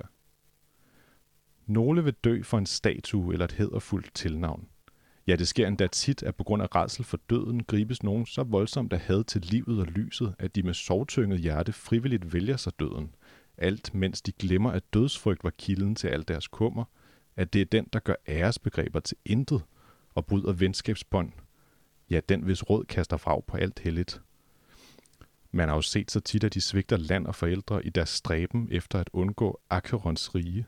Nogle 1.65 2.03
vil 2.03 2.13
dø 2.13 2.43
for 2.43 2.57
en 2.57 2.65
statue 2.65 3.33
eller 3.33 3.45
et 3.45 3.51
hederfuldt 3.51 4.13
tilnavn. 4.13 4.67
Ja, 5.27 5.35
det 5.35 5.47
sker 5.47 5.67
endda 5.67 5.87
tit, 5.87 6.23
at 6.23 6.35
på 6.35 6.43
grund 6.43 6.63
af 6.63 6.75
redsel 6.75 7.05
for 7.05 7.19
døden 7.29 7.63
gribes 7.63 8.03
nogen 8.03 8.25
så 8.25 8.43
voldsomt 8.43 8.93
af 8.93 8.99
had 8.99 9.23
til 9.23 9.41
livet 9.41 9.79
og 9.79 9.85
lyset, 9.85 10.35
at 10.39 10.55
de 10.55 10.63
med 10.63 10.73
sovtynget 10.73 11.39
hjerte 11.39 11.73
frivilligt 11.73 12.33
vælger 12.33 12.57
sig 12.57 12.79
døden. 12.79 13.15
Alt 13.57 13.93
mens 13.93 14.21
de 14.21 14.31
glemmer, 14.31 14.71
at 14.71 14.93
dødsfrygt 14.93 15.43
var 15.43 15.49
kilden 15.49 15.95
til 15.95 16.07
al 16.07 16.27
deres 16.27 16.47
kummer, 16.47 16.85
at 17.35 17.53
det 17.53 17.61
er 17.61 17.65
den, 17.65 17.87
der 17.93 17.99
gør 17.99 18.15
æresbegreber 18.27 18.99
til 18.99 19.17
intet 19.25 19.63
og 20.15 20.25
bryder 20.25 20.53
venskabsbånd. 20.53 21.31
Ja, 22.09 22.19
den 22.29 22.41
hvis 22.41 22.69
råd 22.69 22.85
kaster 22.85 23.17
frag 23.17 23.43
på 23.47 23.57
alt 23.57 23.79
helligt. 23.79 24.21
Man 25.51 25.69
har 25.69 25.75
jo 25.75 25.81
set 25.81 26.11
så 26.11 26.19
tit, 26.19 26.43
at 26.43 26.53
de 26.53 26.61
svigter 26.61 26.97
land 26.97 27.27
og 27.27 27.35
forældre 27.35 27.85
i 27.85 27.89
deres 27.89 28.09
stræben 28.09 28.67
efter 28.71 28.99
at 28.99 29.09
undgå 29.13 29.59
Acherons 29.69 30.35
rige. 30.35 30.65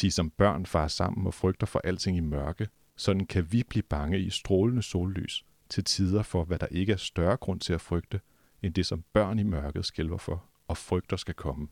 De 0.00 0.10
som 0.10 0.30
børn 0.30 0.66
far 0.66 0.88
sammen 0.88 1.26
og 1.26 1.34
frygter 1.34 1.66
for 1.66 1.80
alting 1.84 2.16
i 2.16 2.20
mørke– 2.20 2.68
sådan 2.96 3.26
kan 3.26 3.52
vi 3.52 3.62
blive 3.62 3.82
bange 3.82 4.20
i 4.20 4.30
strålende 4.30 4.82
sollys 4.82 5.44
til 5.68 5.84
tider 5.84 6.22
for, 6.22 6.44
hvad 6.44 6.58
der 6.58 6.66
ikke 6.66 6.92
er 6.92 6.96
større 6.96 7.36
grund 7.36 7.60
til 7.60 7.72
at 7.72 7.80
frygte, 7.80 8.20
end 8.62 8.74
det, 8.74 8.86
som 8.86 9.04
børn 9.12 9.38
i 9.38 9.42
mørket 9.42 9.86
skælver 9.86 10.18
for, 10.18 10.44
og 10.68 10.76
frygter 10.76 11.16
skal 11.16 11.34
komme. 11.34 11.68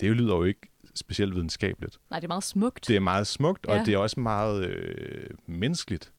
Det 0.00 0.16
lyder 0.16 0.36
jo 0.36 0.44
ikke 0.44 0.60
specielt 0.94 1.34
videnskabeligt. 1.34 1.98
Nej, 2.10 2.20
det 2.20 2.26
er 2.26 2.28
meget 2.28 2.44
smukt. 2.44 2.88
Det 2.88 2.96
er 2.96 3.00
meget 3.00 3.26
smukt, 3.26 3.66
og 3.66 3.76
ja. 3.76 3.84
det 3.84 3.94
er 3.94 3.98
også 3.98 4.20
meget 4.20 4.66
øh, 4.66 5.30
menneskeligt. 5.46 6.11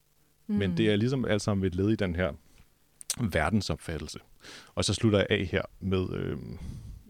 Mm. 0.46 0.54
Men 0.54 0.76
det 0.76 0.90
er 0.90 0.96
ligesom 0.96 1.24
alt 1.24 1.42
sammen 1.42 1.66
et 1.66 1.74
led 1.74 1.90
i 1.90 1.96
den 1.96 2.16
her 2.16 2.32
verdensopfattelse. 3.20 4.18
Og 4.74 4.84
så 4.84 4.94
slutter 4.94 5.18
jeg 5.18 5.26
af 5.30 5.46
her 5.46 5.62
med 5.80 6.12
øh, 6.12 6.38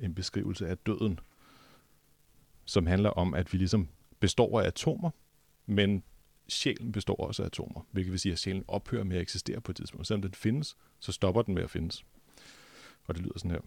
en 0.00 0.14
beskrivelse 0.14 0.68
af 0.68 0.78
døden, 0.78 1.20
som 2.64 2.86
handler 2.86 3.10
om, 3.10 3.34
at 3.34 3.52
vi 3.52 3.58
ligesom 3.58 3.88
består 4.20 4.60
af 4.60 4.66
atomer, 4.66 5.10
men 5.66 6.02
sjælen 6.48 6.92
består 6.92 7.16
også 7.26 7.42
af 7.42 7.46
atomer, 7.46 7.86
hvilket 7.90 8.12
vil 8.12 8.20
sige, 8.20 8.32
at 8.32 8.38
sjælen 8.38 8.64
ophører 8.68 9.04
med 9.04 9.16
at 9.16 9.22
eksistere 9.22 9.60
på 9.60 9.72
et 9.72 9.76
tidspunkt. 9.76 10.06
Selvom 10.06 10.22
den 10.22 10.34
findes, 10.34 10.76
så 11.00 11.12
stopper 11.12 11.42
den 11.42 11.54
med 11.54 11.62
at 11.62 11.70
findes. 11.70 12.04
Og 13.04 13.14
det 13.14 13.22
lyder 13.22 13.38
sådan 13.38 13.50
her. 13.50 13.60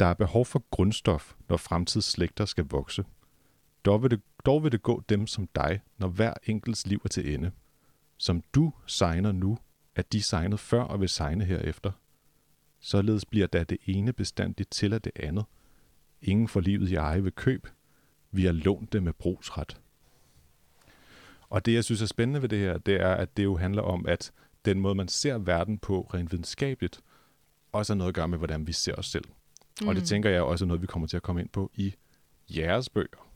Der 0.00 0.06
er 0.06 0.14
behov 0.14 0.46
for 0.46 0.64
grundstof, 0.70 1.34
når 1.48 1.56
fremtidsslægter 1.56 2.44
skal 2.44 2.64
vokse. 2.70 3.04
Dog 3.84 4.02
vil, 4.02 4.10
det, 4.10 4.20
dog 4.46 4.62
vil 4.62 4.72
det 4.72 4.82
gå 4.82 5.02
dem 5.08 5.26
som 5.26 5.48
dig, 5.54 5.80
når 5.98 6.08
hver 6.08 6.34
enkelts 6.46 6.86
liv 6.86 7.00
er 7.04 7.08
til 7.08 7.34
ende. 7.34 7.50
Som 8.16 8.42
du 8.54 8.72
signer 8.86 9.32
nu, 9.32 9.58
at 9.94 10.12
de 10.12 10.22
signet 10.22 10.60
før 10.60 10.82
og 10.82 11.00
vil 11.00 11.08
signe 11.08 11.44
herefter. 11.44 11.92
Således 12.80 13.24
bliver 13.24 13.46
der 13.46 13.64
det 13.64 13.78
ene 13.86 14.12
bestandigt 14.12 14.70
til 14.70 14.92
af 14.92 15.02
det 15.02 15.12
andet. 15.16 15.44
Ingen 16.22 16.48
får 16.48 16.60
livet 16.60 16.90
i 16.90 16.94
eje 16.94 17.24
ved 17.24 17.32
køb, 17.32 17.68
vi 18.30 18.44
har 18.44 18.52
lånt 18.52 18.92
det 18.92 19.02
med 19.02 19.12
brugsret. 19.12 19.80
Og 21.48 21.66
det, 21.66 21.74
jeg 21.74 21.84
synes 21.84 22.02
er 22.02 22.06
spændende 22.06 22.42
ved 22.42 22.48
det 22.48 22.58
her, 22.58 22.78
det 22.78 23.00
er, 23.00 23.14
at 23.14 23.36
det 23.36 23.44
jo 23.44 23.56
handler 23.56 23.82
om, 23.82 24.06
at 24.06 24.32
den 24.64 24.80
måde, 24.80 24.94
man 24.94 25.08
ser 25.08 25.38
verden 25.38 25.78
på 25.78 26.10
rent 26.14 26.32
videnskabeligt, 26.32 27.00
også 27.72 27.92
har 27.92 27.96
noget 27.96 28.08
at 28.08 28.14
gøre 28.14 28.28
med, 28.28 28.38
hvordan 28.38 28.66
vi 28.66 28.72
ser 28.72 28.94
os 28.94 29.06
selv. 29.06 29.24
Mm. 29.80 29.88
Og 29.88 29.94
det 29.94 30.02
mm. 30.02 30.06
tænker 30.06 30.30
jeg 30.30 30.42
også 30.42 30.64
er 30.64 30.66
noget, 30.66 30.82
vi 30.82 30.86
kommer 30.86 31.08
til 31.08 31.16
at 31.16 31.22
komme 31.22 31.40
ind 31.40 31.48
på 31.48 31.70
i 31.74 31.94
jeres 32.48 32.88
bøger, 32.88 33.33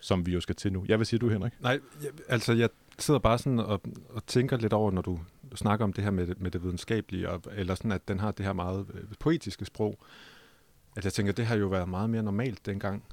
som 0.00 0.26
vi 0.26 0.32
jo 0.32 0.40
skal 0.40 0.54
til 0.54 0.72
nu. 0.72 0.84
Ja, 0.88 0.96
hvad 0.96 1.06
siger 1.06 1.18
du, 1.18 1.28
Henrik? 1.28 1.52
Nej, 1.60 1.80
jeg, 2.02 2.10
altså 2.28 2.52
jeg 2.52 2.68
sidder 2.98 3.20
bare 3.20 3.38
sådan 3.38 3.58
og, 3.58 3.80
og 4.08 4.26
tænker 4.26 4.56
lidt 4.56 4.72
over, 4.72 4.90
når 4.90 5.02
du 5.02 5.18
snakker 5.54 5.84
om 5.84 5.92
det 5.92 6.04
her 6.04 6.10
med, 6.10 6.26
det, 6.26 6.40
med 6.40 6.50
det 6.50 6.62
videnskabelige, 6.62 7.30
og, 7.30 7.42
eller 7.52 7.74
sådan, 7.74 7.92
at 7.92 8.08
den 8.08 8.20
har 8.20 8.30
det 8.30 8.46
her 8.46 8.52
meget 8.52 8.86
øh, 8.94 9.04
poetiske 9.18 9.64
sprog, 9.64 9.98
at 10.96 11.04
jeg 11.04 11.12
tænker, 11.12 11.32
det 11.32 11.46
har 11.46 11.56
jo 11.56 11.66
været 11.66 11.88
meget 11.88 12.10
mere 12.10 12.22
normalt 12.22 12.66
dengang 12.66 13.04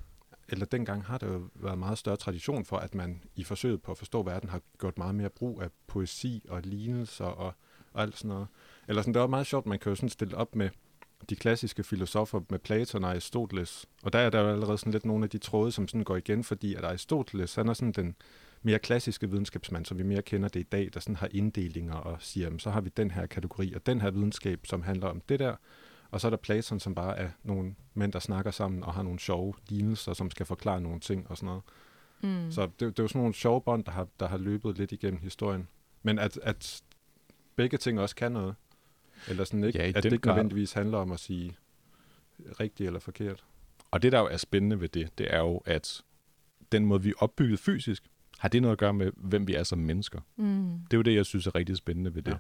eller 0.50 0.66
dengang 0.66 1.06
har 1.06 1.18
der 1.18 1.28
jo 1.28 1.50
været 1.56 1.78
meget 1.78 1.98
større 1.98 2.18
tradition 2.18 2.66
for, 2.66 2.78
at 2.78 2.96
man 2.96 3.22
i 3.36 3.44
forsøget 3.44 3.82
på 3.82 3.92
at 3.92 3.98
forstå 3.98 4.24
verden 4.24 4.50
har 4.50 4.62
gjort 4.80 4.98
meget 4.98 5.16
mere 5.16 5.30
brug 5.30 5.62
af 5.62 5.70
poesi 5.88 6.46
og 6.50 6.62
lignelser 6.62 7.26
og, 7.26 7.54
og 7.94 8.02
alt 8.02 8.18
sådan 8.18 8.30
noget. 8.30 8.48
Eller 8.88 9.02
sådan, 9.02 9.14
det 9.14 9.22
var 9.22 9.28
meget 9.28 9.48
sjovt, 9.48 9.66
man 9.66 9.80
kan 9.80 9.90
jo 9.90 9.96
sådan 9.96 10.10
stille 10.10 10.38
op 10.38 10.56
med 10.56 10.70
de 11.30 11.36
klassiske 11.36 11.84
filosofer 11.84 12.42
med 12.50 12.60
Platon 12.60 13.04
og 13.04 13.10
Aristoteles. 13.10 13.86
Og 14.04 14.14
der 14.14 14.20
er 14.20 14.30
der 14.30 14.42
jo 14.42 14.50
allerede 14.50 14.78
sådan 14.78 14.92
lidt 14.92 15.06
nogle 15.06 15.24
af 15.24 15.30
de 15.30 15.38
tråde, 15.38 15.72
som 15.72 15.88
sådan 15.88 16.04
går 16.04 16.16
igen, 16.16 16.44
fordi 16.44 16.76
at 16.76 16.84
Aristoteles, 16.84 17.56
han 17.56 17.68
er 17.68 17.74
sådan 17.74 17.92
den 17.92 18.16
mere 18.62 18.80
klassiske 18.80 19.30
videnskabsmand, 19.30 19.86
som 19.86 19.98
vi 19.98 20.04
mere 20.04 20.22
kender 20.22 20.50
det 20.50 20.60
i 20.60 20.64
dag, 20.64 20.90
der 20.94 21.00
sådan 21.00 21.16
har 21.16 21.28
inddelinger 21.32 21.94
og 21.94 22.18
siger, 22.20 22.46
jamen, 22.46 22.60
så 22.60 22.70
har 22.70 22.82
vi 22.82 22.90
den 22.98 23.12
her 23.12 23.26
kategori 23.26 23.74
og 23.74 23.86
den 23.86 24.02
her 24.02 24.12
videnskab, 24.12 24.60
som 24.64 24.82
handler 24.82 25.08
om 25.08 25.22
det 25.30 25.40
der. 25.40 25.56
Og 26.12 26.22
så 26.22 26.28
er 26.28 26.30
der 26.30 26.38
Platon, 26.38 26.80
som 26.80 26.96
bare 26.96 27.18
er 27.18 27.30
nogle 27.44 27.76
mænd, 27.94 28.14
der 28.14 28.20
snakker 28.20 28.52
sammen 28.52 28.84
og 28.84 28.94
har 28.94 29.04
nogle 29.04 29.20
sjove 29.20 29.54
lignelser, 29.70 30.14
som 30.14 30.32
skal 30.32 30.46
forklare 30.46 30.82
nogle 30.82 31.00
ting 31.00 31.30
og 31.30 31.38
sådan 31.38 31.48
noget. 31.48 31.64
Mm. 32.22 32.52
Så 32.52 32.66
det, 32.66 32.80
det 32.80 33.00
er 33.00 33.04
jo 33.04 33.08
sådan 33.08 33.20
nogle 33.20 33.34
sjove 33.34 33.62
bånd, 33.62 33.84
der 33.84 33.92
har, 33.92 34.08
der 34.20 34.28
har 34.28 34.38
løbet 34.38 34.78
lidt 34.78 34.92
igennem 34.92 35.20
historien. 35.20 35.68
Men 36.04 36.20
at, 36.20 36.40
at 36.44 36.84
begge 37.56 37.78
ting 37.78 38.00
også 38.00 38.16
kan 38.16 38.32
noget. 38.32 38.56
Eller 39.30 39.44
sådan 39.44 39.64
ikke, 39.64 39.80
ja, 39.80 39.88
at 39.88 39.96
det 39.96 40.06
ikke 40.06 40.18
grad. 40.18 40.34
nødvendigvis 40.34 40.74
handler 40.74 40.98
om 40.98 41.12
at 41.12 41.20
sige 41.20 41.56
rigtigt 42.60 42.88
eller 42.88 43.00
forkert. 43.00 43.44
Og 43.92 44.02
det, 44.02 44.12
der 44.12 44.20
jo 44.20 44.28
er 44.32 44.38
spændende 44.38 44.82
ved 44.82 44.90
det, 44.90 45.18
det 45.18 45.28
er 45.34 45.40
jo, 45.40 45.58
at 45.66 46.02
den 46.72 46.86
måde, 46.86 47.04
vi 47.04 47.10
er 47.10 47.14
opbygget 47.18 47.60
fysisk, 47.60 48.04
har 48.40 48.50
det 48.50 48.62
noget 48.62 48.72
at 48.72 48.78
gøre 48.80 48.94
med, 48.94 49.12
hvem 49.16 49.48
vi 49.48 49.54
er 49.54 49.64
som 49.64 49.80
mennesker. 49.80 50.20
Mm. 50.36 50.80
Det 50.92 50.94
er 50.94 50.98
jo 50.98 51.02
det, 51.02 51.16
jeg 51.16 51.26
synes 51.26 51.48
er 51.48 51.56
rigtig 51.56 51.78
spændende 51.78 52.16
ved 52.16 52.22
det. 52.22 52.38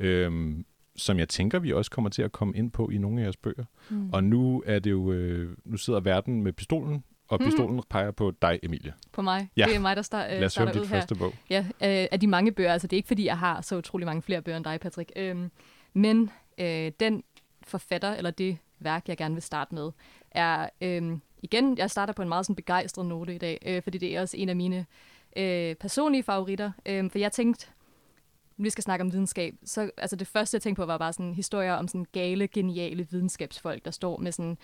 Ja. 0.00 0.04
Øhm, 0.06 0.66
som 0.96 1.18
jeg 1.18 1.28
tænker, 1.28 1.58
vi 1.58 1.72
også 1.72 1.90
kommer 1.90 2.10
til 2.10 2.22
at 2.22 2.32
komme 2.32 2.56
ind 2.56 2.70
på 2.70 2.90
i 2.90 2.98
nogle 2.98 3.20
af 3.20 3.22
jeres 3.24 3.36
bøger. 3.36 3.64
Mm. 3.90 4.10
Og 4.12 4.24
nu 4.24 4.62
er 4.66 4.78
det 4.78 4.90
jo, 4.90 5.12
øh, 5.12 5.56
nu 5.64 5.76
sidder 5.76 6.00
verden 6.00 6.42
med 6.42 6.52
pistolen, 6.52 7.04
og 7.28 7.38
mm. 7.40 7.46
pistolen 7.46 7.76
mm. 7.76 7.82
peger 7.90 8.10
på 8.10 8.32
dig, 8.42 8.58
Emilie. 8.62 8.92
På 9.12 9.22
mig. 9.22 9.48
Ja. 9.56 9.66
Det 9.66 9.74
er 9.74 9.80
mig, 9.80 9.96
der 9.96 10.02
start, 10.02 10.32
øh, 10.32 10.38
Lad 10.38 10.46
os 10.46 10.52
starter 10.52 10.72
dit 10.72 10.80
ud 10.80 10.86
her. 10.86 10.96
første 10.96 11.14
bog. 11.14 11.34
Ja, 11.50 11.66
øh, 11.68 12.08
af 12.10 12.20
de 12.20 12.26
mange 12.26 12.52
bøger. 12.52 12.72
Altså, 12.72 12.86
det 12.86 12.96
er 12.96 12.98
ikke, 12.98 13.06
fordi 13.06 13.24
jeg 13.24 13.38
har 13.38 13.60
så 13.60 13.76
utrolig 13.76 14.06
mange 14.06 14.22
flere 14.22 14.42
bøger 14.42 14.56
end 14.56 14.64
dig, 14.64 14.80
Patrick. 14.80 15.12
Øhm, 15.16 15.50
men 15.96 16.30
øh, 16.58 16.92
den 17.00 17.24
forfatter, 17.62 18.14
eller 18.14 18.30
det 18.30 18.58
værk, 18.78 19.08
jeg 19.08 19.16
gerne 19.16 19.34
vil 19.34 19.42
starte 19.42 19.74
med, 19.74 19.90
er 20.30 20.68
øh, 20.80 21.18
igen, 21.42 21.78
jeg 21.78 21.90
starter 21.90 22.12
på 22.12 22.22
en 22.22 22.28
meget 22.28 22.46
sådan 22.46 22.56
begejstret 22.56 23.06
note 23.06 23.34
i 23.34 23.38
dag, 23.38 23.58
øh, 23.66 23.82
fordi 23.82 23.98
det 23.98 24.16
er 24.16 24.20
også 24.20 24.36
en 24.36 24.48
af 24.48 24.56
mine 24.56 24.86
øh, 25.36 25.74
personlige 25.74 26.22
favoritter. 26.22 26.70
Øh, 26.86 27.10
for 27.10 27.18
jeg 27.18 27.32
tænkte, 27.32 27.66
vi 28.56 28.70
skal 28.70 28.84
snakke 28.84 29.02
om 29.02 29.12
videnskab, 29.12 29.54
så 29.64 29.90
altså 29.96 30.16
det 30.16 30.26
første, 30.26 30.54
jeg 30.54 30.62
tænkte 30.62 30.80
på, 30.80 30.86
var 30.86 30.98
bare 30.98 31.12
sådan 31.12 31.34
historier 31.34 31.72
om 31.72 31.88
sådan 31.88 32.06
gale, 32.12 32.48
geniale 32.48 33.06
videnskabsfolk, 33.10 33.84
der 33.84 33.90
står 33.90 34.16
med 34.16 34.32
sådan 34.32 34.58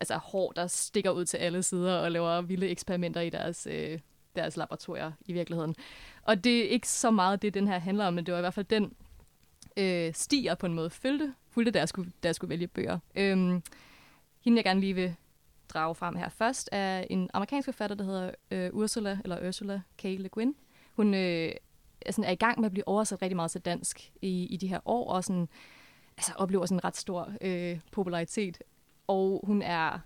altså 0.00 0.16
hår, 0.16 0.52
der 0.52 0.66
stikker 0.66 1.10
ud 1.10 1.24
til 1.24 1.36
alle 1.36 1.62
sider 1.62 1.98
og 1.98 2.12
laver 2.12 2.40
vilde 2.40 2.68
eksperimenter 2.68 3.20
i 3.20 3.30
deres, 3.30 3.68
øh, 3.70 3.98
deres 4.36 4.56
laboratorier 4.56 5.12
i 5.26 5.32
virkeligheden. 5.32 5.74
Og 6.22 6.44
det 6.44 6.58
er 6.58 6.68
ikke 6.68 6.88
så 6.88 7.10
meget 7.10 7.42
det, 7.42 7.54
den 7.54 7.68
her 7.68 7.78
handler 7.78 8.06
om, 8.06 8.14
men 8.14 8.26
det 8.26 8.32
var 8.32 8.38
i 8.38 8.42
hvert 8.42 8.54
fald 8.54 8.66
den 8.66 8.92
øh, 9.78 10.14
stiger 10.14 10.54
på 10.54 10.66
en 10.66 10.74
måde 10.74 10.90
følte, 10.90 11.34
fulgte, 11.50 11.70
da 11.70 11.78
jeg 11.78 11.88
skulle, 11.88 12.12
da 12.22 12.28
jeg 12.28 12.34
skulle 12.34 12.48
vælge 12.48 12.66
bøger. 12.66 12.98
Øhm, 13.14 13.62
hende, 14.44 14.56
jeg 14.56 14.64
gerne 14.64 14.80
lige 14.80 14.94
vil 14.94 15.14
drage 15.68 15.94
frem 15.94 16.16
her 16.16 16.28
først, 16.28 16.68
er 16.72 17.04
en 17.10 17.30
amerikansk 17.34 17.66
forfatter, 17.66 17.96
der 17.96 18.04
hedder 18.04 18.30
øh, 18.50 18.70
Ursula, 18.72 19.18
eller 19.24 19.48
Ursula 19.48 19.80
K. 19.98 20.04
Le 20.04 20.28
Guin. 20.28 20.54
Hun 20.92 21.14
øh, 21.14 21.52
er, 22.00 22.12
sådan, 22.12 22.24
er 22.24 22.32
i 22.32 22.36
gang 22.36 22.60
med 22.60 22.66
at 22.66 22.72
blive 22.72 22.88
oversat 22.88 23.22
rigtig 23.22 23.36
meget 23.36 23.50
til 23.50 23.60
dansk 23.60 24.12
i, 24.22 24.46
i 24.46 24.56
de 24.56 24.66
her 24.66 24.80
år, 24.84 25.12
og 25.12 25.24
sådan, 25.24 25.48
altså, 26.16 26.32
oplever 26.36 26.66
sådan 26.66 26.76
en 26.76 26.84
ret 26.84 26.96
stor 26.96 27.32
øh, 27.40 27.80
popularitet. 27.92 28.58
Og 29.06 29.40
hun 29.46 29.62
er 29.62 29.98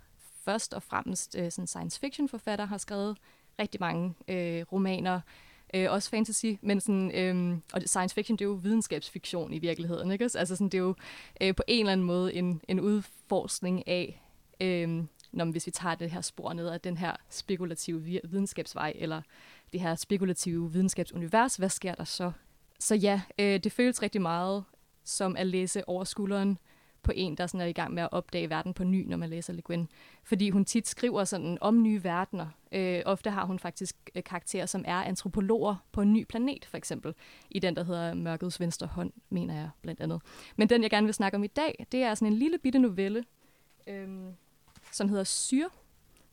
først 0.45 0.75
og 0.75 0.83
fremmest 0.83 1.37
øh, 1.39 1.51
sådan 1.51 1.67
science 1.67 2.01
fiction 2.01 2.29
forfatter, 2.29 2.65
har 2.65 2.79
skrevet 2.79 3.19
rigtig 3.59 3.81
mange 3.81 4.15
øh, 4.29 4.65
romaner, 4.73 5.21
øh, 5.75 5.93
også 5.93 6.11
fantasy, 6.11 6.47
men 6.61 6.81
sådan, 6.81 7.11
øh, 7.15 7.59
og 7.73 7.83
science 7.87 8.15
fiction, 8.15 8.39
det 8.39 8.45
er 8.45 8.49
jo 8.49 8.55
videnskabsfiktion 8.55 9.53
i 9.53 9.59
virkeligheden, 9.59 10.11
ikke? 10.11 10.25
Altså 10.25 10.57
sådan, 10.57 10.69
det 10.69 10.79
er 10.79 10.83
jo 10.83 10.95
øh, 11.41 11.55
på 11.55 11.63
en 11.67 11.81
eller 11.81 11.93
anden 11.93 12.07
måde 12.07 12.35
en, 12.35 12.61
en 12.69 12.81
udforskning 12.81 13.89
af, 13.89 14.23
øh, 14.61 15.05
når, 15.33 15.45
hvis 15.45 15.67
vi 15.67 15.71
tager 15.71 15.95
det 15.95 16.11
her 16.11 16.21
spor 16.21 16.53
ned 16.53 16.69
af 16.69 16.81
den 16.81 16.97
her 16.97 17.17
spekulative 17.31 18.21
videnskabsvej, 18.25 18.93
eller 18.97 19.23
det 19.73 19.81
her 19.81 19.95
spekulative 19.95 20.73
videnskabsunivers, 20.73 21.57
hvad 21.57 21.69
sker 21.69 21.95
der 21.95 22.05
så? 22.05 22.33
Så 22.79 22.95
ja, 22.95 23.21
øh, 23.39 23.65
det 23.65 23.73
føles 23.73 24.03
rigtig 24.03 24.23
meget 24.23 24.65
som 25.05 25.37
at 25.37 25.47
læse 25.47 25.89
over 25.89 26.05
skulderen 26.05 26.59
på 27.03 27.13
en, 27.15 27.37
der 27.37 27.47
sådan 27.47 27.61
er 27.61 27.65
i 27.65 27.73
gang 27.73 27.95
med 27.95 28.03
at 28.03 28.09
opdage 28.13 28.51
verden 28.51 28.75
på 28.75 28.85
ny, 28.85 29.07
når 29.09 29.17
man 29.17 29.31
læser 29.31 29.53
Le 29.53 29.63
Guin. 29.63 29.89
Fordi 30.25 30.51
hun 30.51 30.65
tit 30.65 30.89
skriver 30.89 31.25
sådan 31.25 31.59
om 31.61 31.83
nye 31.83 32.05
verdener. 32.05 32.47
Øh, 32.73 33.03
ofte 33.07 33.31
har 33.31 33.45
hun 33.45 33.59
faktisk 33.59 33.97
øh, 34.15 34.25
karakterer, 34.25 34.67
som 34.67 34.85
er 34.87 35.03
antropologer 35.03 35.77
på 35.93 36.01
en 36.01 36.13
ny 36.13 36.25
planet, 36.25 36.65
for 36.65 36.77
eksempel. 36.77 37.15
I 37.51 37.59
den, 37.59 37.77
der 37.77 37.85
hedder 37.85 38.15
Mørkets 38.15 38.61
Venstre 38.61 38.87
Hånd, 38.87 39.13
mener 39.31 39.55
jeg 39.55 39.71
blandt 39.83 40.01
andet. 40.01 40.23
Men 40.57 40.69
den, 40.69 40.83
jeg 40.83 40.91
gerne 40.91 41.07
vil 41.07 41.15
snakke 41.15 41.37
om 41.37 41.45
i 41.45 41.47
dag, 41.47 41.87
det 41.93 42.03
er 42.03 42.15
sådan 42.15 42.33
en 42.33 42.39
lille 42.39 42.59
bitte 42.59 42.79
novelle, 42.79 43.25
øh, 43.87 44.09
som 44.93 45.09
hedder 45.09 45.25
Syr, 45.25 45.69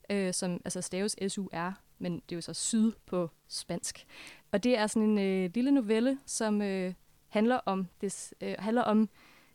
øh, 0.10 0.34
som 0.34 0.62
altså 0.66 0.82
staves 0.82 1.16
S-U-R, 1.28 1.72
men 2.00 2.14
det 2.16 2.32
er 2.32 2.36
jo 2.36 2.42
så 2.42 2.54
syd 2.54 2.92
på 3.06 3.30
spansk. 3.48 4.06
Og 4.52 4.64
det 4.64 4.78
er 4.78 4.88
sådan 4.88 5.10
en 5.10 5.20
øh, 5.20 5.52
lille 5.54 5.72
novelle, 5.72 6.20
som 6.26 6.62
øh, 6.62 6.94
handler 7.28 7.56
om 7.56 7.88
det, 8.02 8.34
øh, 8.42 8.56
handler 8.60 8.82
om 8.82 9.10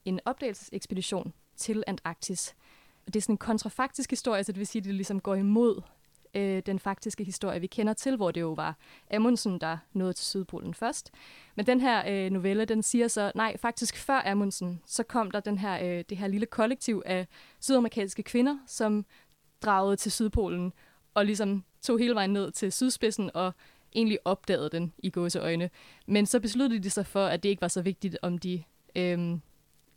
en 0.04 0.20
opdagelsesekspedition 0.24 1.32
til 1.56 1.84
Antarktis. 1.86 2.54
Og 3.06 3.14
det 3.14 3.20
er 3.20 3.22
sådan 3.22 3.32
en 3.32 3.38
kontrafaktisk 3.38 4.10
historie, 4.10 4.44
så 4.44 4.52
det 4.52 4.58
vil 4.58 4.66
sige, 4.66 4.80
at 4.80 4.84
det 4.84 4.94
ligesom 4.94 5.20
går 5.20 5.34
imod 5.34 5.82
øh, 6.34 6.62
den 6.66 6.78
faktiske 6.78 7.24
historie, 7.24 7.60
vi 7.60 7.66
kender 7.66 7.92
til, 7.92 8.16
hvor 8.16 8.30
det 8.30 8.40
jo 8.40 8.52
var 8.52 8.76
Amundsen, 9.10 9.60
der 9.60 9.78
nåede 9.92 10.12
til 10.12 10.24
Sydpolen 10.24 10.74
først. 10.74 11.10
Men 11.54 11.66
den 11.66 11.80
her 11.80 12.02
øh, 12.08 12.30
novelle, 12.30 12.64
den 12.64 12.82
siger 12.82 13.08
så, 13.08 13.32
nej, 13.34 13.56
faktisk 13.56 13.96
før 13.96 14.22
Amundsen, 14.26 14.82
så 14.86 15.02
kom 15.02 15.30
der 15.30 15.40
den 15.40 15.58
her, 15.58 15.84
øh, 15.84 16.04
det 16.08 16.18
her 16.18 16.26
lille 16.26 16.46
kollektiv 16.46 17.02
af 17.06 17.26
sydamerikanske 17.60 18.22
kvinder, 18.22 18.58
som 18.66 19.04
dragede 19.62 19.96
til 19.96 20.12
Sydpolen 20.12 20.72
og 21.14 21.26
ligesom 21.26 21.64
tog 21.82 21.98
hele 21.98 22.14
vejen 22.14 22.32
ned 22.32 22.50
til 22.50 22.72
sydspidsen 22.72 23.30
og 23.34 23.52
egentlig 23.94 24.18
opdagede 24.24 24.70
den 24.70 24.92
i 24.98 25.10
gåseøjne. 25.10 25.70
Men 26.06 26.26
så 26.26 26.40
besluttede 26.40 26.82
de 26.82 26.90
sig 26.90 27.06
for, 27.06 27.26
at 27.26 27.42
det 27.42 27.48
ikke 27.48 27.62
var 27.62 27.68
så 27.68 27.82
vigtigt, 27.82 28.18
om 28.22 28.38
de 28.38 28.62
øh, 28.96 29.38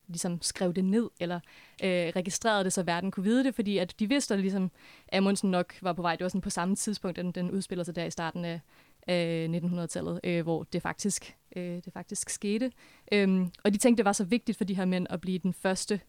ligesom 0.08 0.42
skrev 0.42 0.74
det 0.74 0.86
ned, 0.86 1.10
eller 1.20 1.40
øh, 1.84 2.12
registrerede 2.16 2.64
det, 2.64 2.74
så 2.74 2.84
verden 2.84 3.12
kunne 3.12 3.24
vide 3.24 3.44
det, 3.44 3.56
fordi 3.56 3.78
at 3.78 4.00
de 4.00 4.10
vidste, 4.10 4.34
at 4.34 4.40
ligesom 4.40 4.72
Amundsen 5.14 5.52
nok 5.52 5.74
var 5.82 5.94
på 5.94 6.02
vej. 6.02 6.16
Det 6.16 6.24
var 6.24 6.30
sådan 6.30 6.42
på 6.42 6.50
samme 6.50 6.76
tidspunkt, 6.76 7.18
den, 7.18 7.32
den 7.32 7.52
udspiller 7.52 7.84
sig 7.84 7.96
der 7.96 8.06
i 8.06 8.12
starten 8.12 8.46
af, 8.46 8.60
af 9.08 9.48
1900-tallet, 9.64 10.20
øh, 10.24 10.44
hvor 10.44 10.64
det 10.64 10.82
faktisk, 10.82 11.36
øh, 11.56 11.64
det 11.64 11.94
faktisk 11.94 12.30
skete. 12.30 12.72
Øhm, 13.12 13.52
og 13.64 13.74
de 13.74 13.78
tænkte, 13.78 13.98
det 13.98 14.06
var 14.06 14.14
så 14.14 14.24
vigtigt 14.24 14.58
for 14.58 14.66
de 14.66 14.76
her 14.76 14.86
mænd 14.86 15.08
at 15.10 15.22
blive 15.22 15.40
den 15.40 15.54
første, 15.54 16.00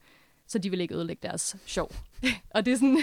så 0.46 0.58
de 0.58 0.70
ville 0.70 0.82
ikke 0.82 0.94
ødelægge 0.94 1.20
deres 1.22 1.56
sjov. 1.66 1.90
og 2.54 2.66
det 2.66 2.72
er, 2.72 2.76
sådan, 2.76 3.00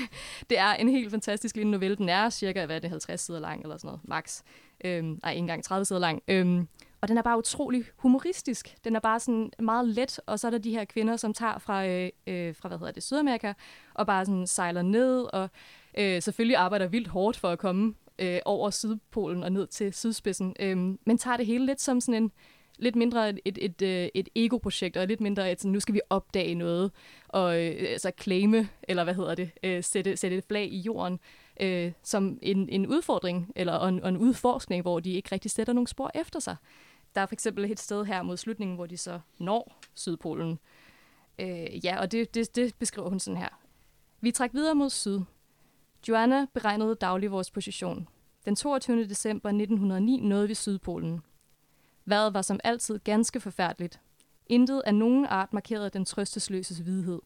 det 0.49 0.59
er 0.59 0.73
en 0.73 0.89
helt 0.89 1.11
fantastisk 1.11 1.55
lille 1.55 1.71
novelle. 1.71 1.97
Den 1.97 2.09
er 2.09 2.29
cirka, 2.29 2.65
hvad 2.65 2.75
er 2.75 2.79
det, 2.79 2.89
50 2.89 3.21
sider 3.21 3.39
lang, 3.39 3.61
eller 3.61 3.77
sådan 3.77 3.87
noget, 3.87 4.01
max. 4.03 4.41
Øhm, 4.83 5.19
nej, 5.23 5.31
ikke 5.31 5.39
engang 5.39 5.63
30 5.63 5.85
sider 5.85 5.99
lang. 5.99 6.21
Øhm, 6.27 6.67
og 7.05 7.09
den 7.09 7.17
er 7.17 7.21
bare 7.21 7.37
utrolig 7.37 7.85
humoristisk. 7.95 8.75
Den 8.83 8.95
er 8.95 8.99
bare 8.99 9.19
sådan 9.19 9.51
meget 9.59 9.87
let, 9.87 10.19
og 10.25 10.39
så 10.39 10.47
er 10.47 10.51
der 10.51 10.57
de 10.57 10.71
her 10.71 10.85
kvinder, 10.85 11.17
som 11.17 11.33
tager 11.33 11.57
fra, 11.57 11.87
øh, 11.87 12.09
øh, 12.27 12.55
fra 12.55 12.69
hvad 12.69 12.77
hedder 12.77 12.91
det, 12.91 13.03
Sydamerika, 13.03 13.53
og 13.93 14.07
bare 14.07 14.25
sådan 14.25 14.47
sejler 14.47 14.81
ned, 14.81 15.23
og 15.33 15.49
øh, 15.97 16.21
selvfølgelig 16.21 16.57
arbejder 16.57 16.87
vildt 16.87 17.07
hårdt 17.07 17.37
for 17.37 17.49
at 17.49 17.59
komme 17.59 17.93
øh, 18.19 18.39
over 18.45 18.69
Sydpolen 18.69 19.43
og 19.43 19.51
ned 19.51 19.67
til 19.67 19.93
sydspidsen, 19.93 20.55
øh, 20.59 20.77
men 20.77 21.17
tager 21.17 21.37
det 21.37 21.45
hele 21.45 21.65
lidt 21.65 21.81
som 21.81 22.01
sådan 22.01 22.23
en, 22.23 22.31
lidt 22.77 22.95
mindre 22.95 23.29
et, 23.29 23.39
et, 23.45 23.57
et, 23.61 23.81
øh, 23.81 24.09
et 24.13 24.29
ego-projekt, 24.35 24.97
og 24.97 25.07
lidt 25.07 25.21
mindre 25.21 25.51
et, 25.51 25.61
sådan, 25.61 25.71
nu 25.71 25.79
skal 25.79 25.95
vi 25.95 26.01
opdage 26.09 26.55
noget, 26.55 26.91
og 27.27 27.63
øh, 27.63 27.75
altså 27.89 28.11
claime, 28.21 28.69
eller 28.83 29.03
hvad 29.03 29.13
hedder 29.13 29.35
det, 29.35 29.51
øh, 29.63 29.83
sætte, 29.83 30.17
sætte 30.17 30.37
et 30.37 30.43
flag 30.47 30.65
i 30.65 30.77
jorden, 30.77 31.19
øh, 31.61 31.91
som 32.03 32.39
en, 32.41 32.69
en 32.69 32.87
udfordring, 32.87 33.51
eller 33.55 33.87
en, 33.87 34.05
en 34.05 34.17
udforskning, 34.17 34.81
hvor 34.81 34.99
de 34.99 35.11
ikke 35.11 35.29
rigtig 35.31 35.51
sætter 35.51 35.73
nogle 35.73 35.87
spor 35.87 36.11
efter 36.15 36.39
sig. 36.39 36.55
Der 37.15 37.21
er 37.21 37.25
for 37.25 37.33
eksempel 37.35 37.71
et 37.71 37.79
sted 37.79 38.05
her 38.05 38.21
mod 38.21 38.37
slutningen, 38.37 38.75
hvor 38.75 38.85
de 38.85 38.97
så 38.97 39.19
når 39.37 39.81
Sydpolen. 39.93 40.59
Øh, 41.39 41.85
ja, 41.85 41.99
og 41.99 42.11
det, 42.11 42.35
det, 42.35 42.55
det 42.55 42.75
beskriver 42.75 43.09
hun 43.09 43.19
sådan 43.19 43.37
her. 43.37 43.49
Vi 44.21 44.31
træk 44.31 44.53
videre 44.53 44.75
mod 44.75 44.89
syd. 44.89 45.19
Joanna 46.07 46.45
beregnede 46.53 46.95
daglig 46.95 47.31
vores 47.31 47.51
position. 47.51 48.07
Den 48.45 48.55
22. 48.55 49.03
december 49.03 49.49
1909 49.49 50.19
nåede 50.19 50.47
vi 50.47 50.53
Sydpolen. 50.53 51.21
Vejret 52.05 52.33
var 52.33 52.41
som 52.41 52.59
altid 52.63 52.99
ganske 52.99 53.39
forfærdeligt. 53.39 53.99
Intet 54.47 54.81
af 54.85 54.95
nogen 54.95 55.25
art 55.25 55.53
markerede 55.53 55.89
den 55.89 56.05
trøstesløses 56.05 56.77
hvidhed. 56.77 57.21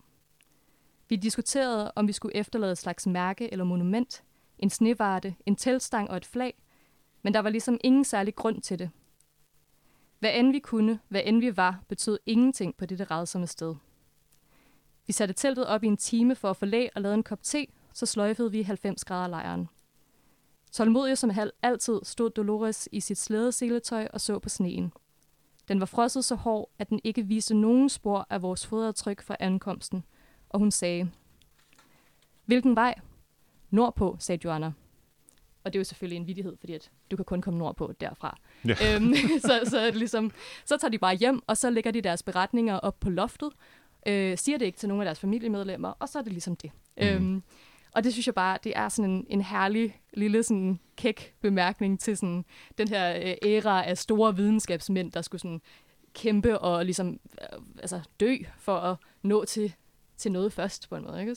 Vi 1.09 1.15
diskuterede, 1.15 1.91
om 1.95 2.07
vi 2.07 2.13
skulle 2.13 2.35
efterlade 2.35 2.71
et 2.71 2.77
slags 2.77 3.07
mærke 3.07 3.51
eller 3.51 3.65
monument, 3.65 4.23
en 4.59 4.69
snevarte, 4.69 5.35
en 5.45 5.55
teltstang 5.55 6.09
og 6.09 6.17
et 6.17 6.25
flag, 6.25 6.63
men 7.21 7.33
der 7.33 7.39
var 7.39 7.49
ligesom 7.49 7.77
ingen 7.83 8.05
særlig 8.05 8.35
grund 8.35 8.61
til 8.61 8.79
det. 8.79 8.89
Hvad 10.19 10.31
end 10.35 10.51
vi 10.51 10.59
kunne, 10.59 10.99
hvad 11.07 11.21
end 11.25 11.39
vi 11.39 11.57
var, 11.57 11.83
betød 11.87 12.19
ingenting 12.25 12.75
på 12.77 12.85
dette 12.85 13.03
redsomme 13.03 13.47
sted. 13.47 13.75
Vi 15.07 15.13
satte 15.13 15.33
teltet 15.33 15.67
op 15.67 15.83
i 15.83 15.87
en 15.87 15.97
time 15.97 16.35
for 16.35 16.49
at 16.49 16.57
få 16.57 16.65
læg 16.65 16.89
og 16.95 17.01
lave 17.01 17.13
en 17.13 17.23
kop 17.23 17.43
te, 17.43 17.65
så 17.93 18.05
sløjfede 18.05 18.51
vi 18.51 18.61
90 18.61 19.05
grader 19.05 19.27
lejren. 19.27 19.69
Tålmodig 20.71 21.17
som 21.17 21.31
altid 21.61 21.99
stod 22.03 22.29
Dolores 22.29 22.89
i 22.91 22.99
sit 22.99 23.17
slædeseletøj 23.17 24.07
og 24.13 24.21
så 24.21 24.39
på 24.39 24.49
sneen. 24.49 24.93
Den 25.67 25.79
var 25.79 25.85
frosset 25.85 26.25
så 26.25 26.35
hård, 26.35 26.69
at 26.79 26.89
den 26.89 26.99
ikke 27.03 27.23
viste 27.23 27.55
nogen 27.55 27.89
spor 27.89 28.27
af 28.29 28.41
vores 28.41 28.67
fodretryk 28.67 29.21
fra 29.21 29.35
ankomsten, 29.39 30.05
og 30.49 30.59
hun 30.59 30.71
sagde, 30.71 31.11
Hvilken 32.45 32.75
vej? 32.75 32.95
Nordpå, 33.69 34.17
sagde 34.19 34.41
Joanna. 34.45 34.73
og 35.63 35.73
det 35.73 35.79
er 35.79 35.79
jo 35.79 35.83
selvfølgelig 35.83 36.17
en 36.17 36.27
vidighed, 36.27 36.57
fordi 36.57 36.73
at 36.73 36.91
du 37.11 37.15
kan 37.15 37.25
kun 37.25 37.41
komme 37.41 37.59
nordpå 37.59 37.91
derfra. 37.99 38.37
Ja. 38.67 38.75
Øhm, 38.95 39.13
så, 39.41 39.61
så, 39.65 39.91
ligesom, 39.93 40.31
så 40.65 40.77
tager 40.77 40.89
de 40.91 40.97
bare 40.97 41.15
hjem, 41.15 41.41
og 41.47 41.57
så 41.57 41.69
lægger 41.69 41.91
de 41.91 42.01
deres 42.01 42.23
beretninger 42.23 42.75
op 42.75 42.99
på 42.99 43.09
loftet, 43.09 43.49
øh, 44.07 44.37
siger 44.37 44.57
det 44.57 44.65
ikke 44.65 44.77
til 44.77 44.89
nogle 44.89 45.03
af 45.03 45.05
deres 45.05 45.19
familiemedlemmer, 45.19 45.89
og 45.99 46.09
så 46.09 46.19
er 46.19 46.23
det 46.23 46.31
ligesom 46.33 46.55
det. 46.55 46.71
Mhm. 46.97 47.07
Øhm, 47.07 47.43
og 47.91 48.03
det 48.03 48.11
synes 48.13 48.27
jeg 48.27 48.35
bare, 48.35 48.57
det 48.63 48.73
er 48.75 48.89
sådan 48.89 49.11
en, 49.11 49.25
en 49.29 49.41
herlig 49.41 50.01
lille 50.13 50.43
sådan 50.43 50.79
kæk 50.97 51.33
bemærkning 51.41 51.99
til 51.99 52.17
sådan 52.17 52.45
den 52.77 52.87
her 52.87 53.15
øh, 53.15 53.33
æra 53.45 53.85
af 53.85 53.97
store 53.97 54.35
videnskabsmænd, 54.35 55.11
der 55.11 55.21
skulle 55.21 55.41
sådan 55.41 55.61
kæmpe 56.13 56.59
og 56.59 56.85
ligesom 56.85 57.19
øh, 57.41 57.59
altså 57.81 57.99
dø 58.19 58.35
for 58.57 58.75
at 58.75 58.95
nå 59.21 59.45
til, 59.45 59.73
til 60.17 60.31
noget 60.31 60.53
først 60.53 60.89
på 60.89 60.95
en 60.95 61.03
måde, 61.03 61.21
ikke? 61.21 61.35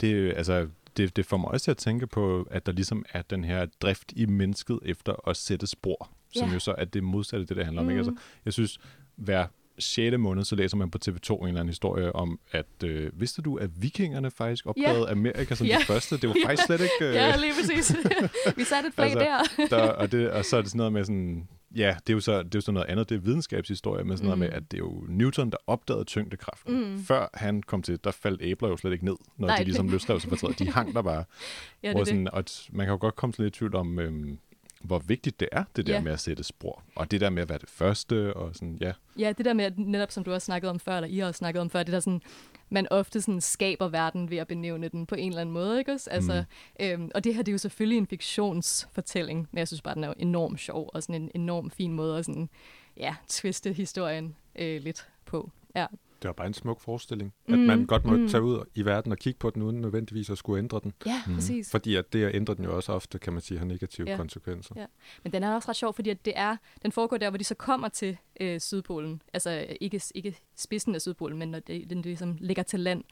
Det, 0.00 0.12
jo- 0.28 0.32
altså, 0.34 0.68
det, 0.96 1.16
det 1.16 1.26
får 1.26 1.36
mig 1.36 1.50
også 1.50 1.64
til 1.64 1.70
at 1.70 1.76
tænke 1.76 2.06
på, 2.06 2.48
at 2.50 2.66
der 2.66 2.72
ligesom 2.72 3.04
er 3.12 3.22
den 3.22 3.44
her 3.44 3.66
drift 3.66 4.12
i 4.16 4.26
mennesket 4.26 4.78
efter 4.84 5.28
at 5.28 5.36
sætte 5.36 5.66
spor, 5.66 6.10
som 6.32 6.48
Ja. 6.48 6.54
jo 6.54 6.58
så 6.60 6.74
er 6.78 6.84
det 6.84 7.04
modsatte, 7.04 7.46
det 7.46 7.56
der 7.56 7.64
handler 7.64 7.82
om. 7.82 7.90
Ikke? 7.90 8.02
Mm. 8.02 8.08
Altså, 8.08 8.22
jeg 8.44 8.52
synes, 8.52 8.78
hver 9.16 9.46
6. 9.78 10.16
måned, 10.18 10.44
så 10.44 10.56
læser 10.56 10.76
man 10.76 10.90
på 10.90 10.98
TV2 11.04 11.32
en 11.42 11.46
eller 11.48 11.60
anden 11.60 11.68
historie 11.68 12.12
om, 12.16 12.40
at 12.50 12.66
øh, 12.84 13.20
vidste 13.20 13.42
du, 13.42 13.56
at 13.56 13.70
vikingerne 13.82 14.30
faktisk 14.30 14.66
opdagede 14.66 15.08
Amerika 15.10 15.54
som 15.54 15.66
Ja. 15.66 15.76
de 15.80 15.84
første? 15.84 16.16
Det 16.16 16.28
var 16.28 16.36
faktisk 16.46 16.66
slet 16.66 16.80
ikke... 16.80 17.08
Øh, 17.08 17.14
Ja, 17.14 17.36
lige 17.36 17.52
præcis. 17.60 17.96
Vi 18.56 18.64
satte 18.64 18.88
et 18.88 18.94
flag 18.94 19.06
Altså, 19.10 19.18
der. 19.58 19.66
der, 19.76 19.88
og, 19.92 20.12
det, 20.12 20.30
og 20.30 20.44
så 20.44 20.56
er 20.56 20.60
det 20.62 20.70
sådan 20.70 20.76
noget 20.76 20.92
med 20.92 21.04
sådan, 21.04 21.48
ja, 21.76 21.96
det 22.06 22.12
er 22.12 22.14
jo 22.14 22.20
så, 22.20 22.38
det 22.42 22.44
er 22.44 22.50
jo 22.54 22.60
så 22.60 22.72
noget 22.72 22.86
andet, 22.86 23.08
det 23.08 23.14
er 23.14 23.18
videnskabshistorie, 23.20 24.04
men 24.04 24.16
sådan 24.16 24.24
noget 24.26 24.38
Mm. 24.38 24.40
med, 24.40 24.48
at 24.50 24.62
det 24.70 24.74
er 24.76 24.78
jo 24.78 25.04
Newton, 25.08 25.50
der 25.50 25.56
opdagede 25.66 26.04
tyngdekraften. 26.04 26.92
Mm. 26.94 27.04
Før 27.04 27.28
han 27.34 27.62
kom 27.62 27.82
til, 27.82 27.98
der 28.04 28.10
faldt 28.10 28.42
æbler 28.42 28.68
jo 28.68 28.76
slet 28.76 28.92
ikke 28.92 29.04
ned, 29.04 29.16
når 29.36 29.46
Nej, 29.48 29.56
de 29.56 29.64
ligesom 29.64 29.86
det- 29.86 29.92
løsrev 29.92 30.20
sig 30.20 30.28
fra 30.30 30.36
træet. 30.36 30.58
De 30.58 30.68
hang 30.70 30.94
der 30.94 31.02
bare. 31.02 31.24
Ja, 31.82 31.88
det 31.88 31.92
hvor 31.94 32.00
er 32.00 32.04
det. 32.04 32.08
sådan, 32.08 32.28
og 32.32 32.44
man 32.72 32.86
kan 32.86 32.92
jo 32.92 32.98
godt 33.00 33.16
komme 33.16 33.32
sådan 33.32 33.44
lidt 33.44 33.56
i 33.56 33.58
tvivl 33.58 33.74
om, 33.76 33.98
øhm, 33.98 34.38
hvor 34.84 34.98
vigtigt 34.98 35.40
det 35.40 35.48
er, 35.52 35.64
det 35.76 35.86
der 35.86 35.92
Ja. 35.94 36.00
med 36.00 36.12
at 36.12 36.20
sætte 36.20 36.42
spor. 36.42 36.82
Og 36.96 37.10
det 37.10 37.20
der 37.20 37.30
med 37.30 37.42
at 37.42 37.48
være 37.48 37.58
det 37.58 37.70
første, 37.70 38.34
og 38.34 38.54
sådan, 38.54 38.78
ja. 38.80 38.92
Ja, 39.18 39.32
det 39.38 39.44
der 39.44 39.52
med, 39.52 39.64
at 39.64 39.78
netop 39.78 40.10
som 40.10 40.24
du 40.24 40.32
også 40.32 40.44
snakkede 40.44 40.70
om 40.70 40.78
før, 40.80 40.96
eller 40.96 41.08
I 41.08 41.18
har 41.18 41.32
snakket 41.32 41.60
om 41.60 41.70
før, 41.70 41.82
det 41.82 41.92
der 41.92 42.00
sådan, 42.00 42.22
man 42.70 42.86
ofte 42.90 43.20
sådan 43.20 43.40
skaber 43.40 43.88
verden 43.88 44.30
ved 44.30 44.38
at 44.38 44.46
benævne 44.48 44.88
den 44.88 45.06
på 45.06 45.14
en 45.14 45.28
eller 45.28 45.40
anden 45.40 45.52
måde, 45.52 45.78
ikke 45.78 45.92
også? 45.92 46.10
Altså, 46.10 46.44
mm. 46.80 46.84
øhm, 46.86 47.10
og 47.14 47.24
det 47.24 47.34
her, 47.34 47.42
det 47.42 47.52
er 47.52 47.54
jo 47.54 47.58
selvfølgelig 47.58 47.98
en 47.98 48.06
fiktionsfortælling, 48.06 49.48
men 49.52 49.58
jeg 49.58 49.68
synes 49.68 49.82
bare, 49.82 49.94
den 49.94 50.04
er 50.04 50.08
jo 50.08 50.14
enormt 50.18 50.60
sjov, 50.60 50.90
og 50.94 51.02
sådan 51.02 51.22
en 51.22 51.30
enorm 51.34 51.70
fin 51.70 51.92
måde 51.92 52.18
at 52.18 52.24
sådan, 52.24 52.48
ja, 52.96 53.14
twiste 53.28 53.72
historien 53.72 54.36
øh, 54.58 54.82
lidt 54.82 55.08
på. 55.24 55.50
Ja. 55.76 55.86
Det 56.22 56.28
var 56.28 56.32
bare 56.32 56.46
en 56.46 56.54
smuk 56.54 56.80
forestilling, 56.80 57.32
Mm, 57.48 57.54
at 57.54 57.60
man 57.60 57.86
godt 57.86 58.04
må 58.04 58.16
mm. 58.16 58.28
tage 58.28 58.42
ud 58.42 58.64
i 58.74 58.84
verden 58.84 59.12
og 59.12 59.18
kigge 59.18 59.38
på 59.38 59.50
den, 59.50 59.62
uden 59.62 59.80
nødvendigvis 59.80 60.30
at 60.30 60.38
skulle 60.38 60.58
ændre 60.58 60.80
den. 60.82 60.92
Ja, 61.06 61.22
Mhm. 61.26 61.30
mm. 61.32 61.34
præcis. 61.36 61.70
Fordi 61.70 61.94
at 61.96 62.12
det 62.12 62.24
at 62.24 62.34
ændre 62.34 62.54
den 62.54 62.64
jo 62.64 62.76
også 62.76 62.92
ofte, 62.92 63.18
kan 63.18 63.32
man 63.32 63.42
sige, 63.42 63.58
har 63.58 63.64
negative 63.66 64.10
Ja. 64.10 64.16
konsekvenser. 64.16 64.74
Ja. 64.76 64.86
Men 65.22 65.32
den 65.32 65.42
er 65.42 65.54
også 65.54 65.68
ret 65.68 65.76
sjov, 65.76 65.94
fordi 65.94 66.10
at 66.10 66.24
det 66.24 66.32
er, 66.36 66.56
den 66.82 66.92
foregår 66.92 67.16
der, 67.16 67.30
hvor 67.30 67.38
de 67.38 67.44
så 67.44 67.54
kommer 67.54 67.88
til 67.88 68.16
øh, 68.40 68.60
Sydpolen. 68.60 69.22
Altså 69.32 69.66
ikke, 69.80 70.00
ikke 70.14 70.36
spidsen 70.56 70.94
af 70.94 71.00
Sydpolen, 71.00 71.38
men 71.38 71.48
når 71.50 71.58
det, 71.58 71.90
den 71.90 72.02
ligesom 72.02 72.36
ligger 72.40 72.62
til 72.62 72.80
land 72.80 73.04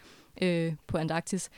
øh, 0.42 0.72
på 0.86 0.98
Antarktis. 0.98 1.50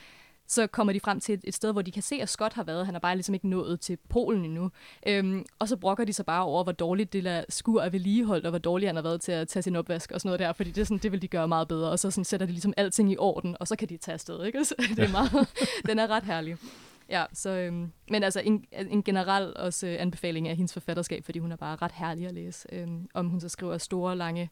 Så 0.47 0.67
kommer 0.67 0.93
de 0.93 0.99
frem 0.99 1.19
til 1.19 1.33
et, 1.33 1.41
et 1.43 1.53
sted, 1.53 1.71
hvor 1.71 1.81
de 1.81 1.91
kan 1.91 2.03
se, 2.03 2.15
at 2.21 2.29
Scott 2.29 2.53
har 2.53 2.63
været. 2.63 2.85
Han 2.85 2.95
er 2.95 2.99
bare 2.99 3.15
ligesom 3.15 3.33
ikke 3.33 3.49
nået 3.49 3.79
til 3.79 3.97
Polen 4.09 4.45
endnu. 4.45 4.71
Øhm, 5.07 5.45
og 5.59 5.67
så 5.67 5.77
brokker 5.77 6.05
de 6.05 6.13
sig 6.13 6.25
bare 6.25 6.43
over, 6.43 6.63
hvor 6.63 6.71
dårligt 6.71 7.13
det 7.13 7.23
der 7.23 7.43
skur 7.49 7.81
er 7.81 7.89
vedligeholdt, 7.89 8.45
og 8.45 8.49
hvor 8.49 8.59
dårligt 8.59 8.89
han 8.89 8.95
har 8.95 9.03
været 9.03 9.21
til 9.21 9.31
at 9.31 9.47
tage 9.47 9.63
sin 9.63 9.75
opvask 9.75 10.11
og 10.11 10.21
sådan 10.21 10.27
noget 10.27 10.39
der. 10.39 10.53
Fordi 10.53 10.71
det, 10.71 10.87
sådan, 10.87 10.97
det 10.97 11.11
vil 11.11 11.21
de 11.21 11.27
gøre 11.27 11.47
meget 11.47 11.67
bedre. 11.67 11.89
Og 11.89 11.99
så 11.99 12.11
sådan, 12.11 12.25
sætter 12.25 12.45
de 12.45 12.51
ligesom 12.51 12.73
alting 12.77 13.11
i 13.11 13.17
orden, 13.17 13.57
og 13.59 13.67
så 13.67 13.75
kan 13.75 13.89
de 13.89 13.97
tage 13.97 14.13
afsted. 14.13 14.45
Ikke? 14.45 14.65
Så 14.73 14.75
det 14.77 14.99
er 14.99 15.11
meget, 15.11 15.47
den 15.85 15.99
er 15.99 16.07
ret 16.07 16.23
herlig. 16.23 16.57
Ja, 17.09 17.25
så, 17.33 17.49
øhm, 17.49 17.91
men 18.09 18.23
altså 18.23 18.39
en, 18.39 18.65
en 18.71 19.03
generel 19.03 19.57
også 19.57 19.87
øh, 19.87 19.95
anbefaling 19.99 20.47
af 20.47 20.55
hendes 20.55 20.73
forfatterskab, 20.73 21.25
fordi 21.25 21.39
hun 21.39 21.51
er 21.51 21.55
bare 21.55 21.75
ret 21.75 21.91
herlig 21.91 22.27
at 22.27 22.33
læse. 22.33 22.67
Øhm, 22.71 23.07
om 23.13 23.29
hun 23.29 23.41
så 23.41 23.49
skriver 23.49 23.77
store, 23.77 24.15
lange 24.15 24.49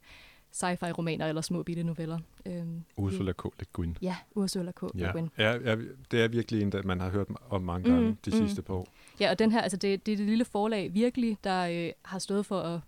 sci-fi-romaner 0.51 1.25
eller 1.27 1.41
små 1.41 1.63
bitte 1.63 1.83
noveller. 1.83 2.19
Øhm, 2.45 2.83
Ursula 2.97 3.31
K. 3.31 3.43
Le 3.59 3.65
Guin. 3.73 3.97
Ja, 4.01 4.15
Ursula 4.35 4.71
K. 4.71 4.83
Ja. 4.97 5.05
Le 5.07 5.11
Guin. 5.11 5.29
Ja, 5.37 5.51
ja, 5.51 5.75
det 6.11 6.21
er 6.21 6.27
virkelig 6.27 6.61
en, 6.61 6.71
der 6.71 6.83
man 6.83 6.99
har 6.99 7.09
hørt 7.09 7.27
om 7.49 7.61
mange 7.61 7.89
gange 7.89 8.09
Mm, 8.09 8.17
de 8.25 8.31
mm. 8.31 8.47
sidste 8.47 8.61
par 8.61 8.73
år. 8.73 8.87
Ja, 9.19 9.29
og 9.31 9.39
den 9.39 9.51
her, 9.51 9.61
altså 9.61 9.77
det, 9.77 10.05
det 10.05 10.11
er 10.11 10.17
det 10.17 10.25
lille 10.25 10.45
forlag 10.45 10.93
virkelig, 10.93 11.37
der 11.43 11.85
øh, 11.87 11.91
har 12.05 12.19
stået 12.19 12.45
for 12.45 12.59
at 12.59 12.79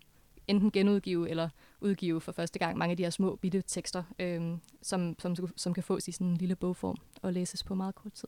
enten 0.48 0.72
genudgive 0.72 1.30
eller 1.30 1.50
udgive 1.82 2.22
for 2.22 2.32
første 2.32 2.60
gang 2.60 2.78
mange 2.78 2.92
af 2.92 2.98
de 2.98 3.04
her 3.04 3.10
små 3.10 3.36
bitte 3.36 3.64
tekster, 3.68 4.04
øh, 4.20 4.42
som, 4.82 5.16
som, 5.20 5.36
som 5.56 5.74
kan 5.74 5.84
fås 5.84 6.08
i 6.08 6.12
sådan 6.12 6.28
en 6.28 6.38
lille 6.38 6.56
bogform 6.56 6.98
og 7.22 7.34
læses 7.34 7.64
på 7.64 7.76
meget 7.76 7.96
kort 7.96 8.14
tid. 8.14 8.28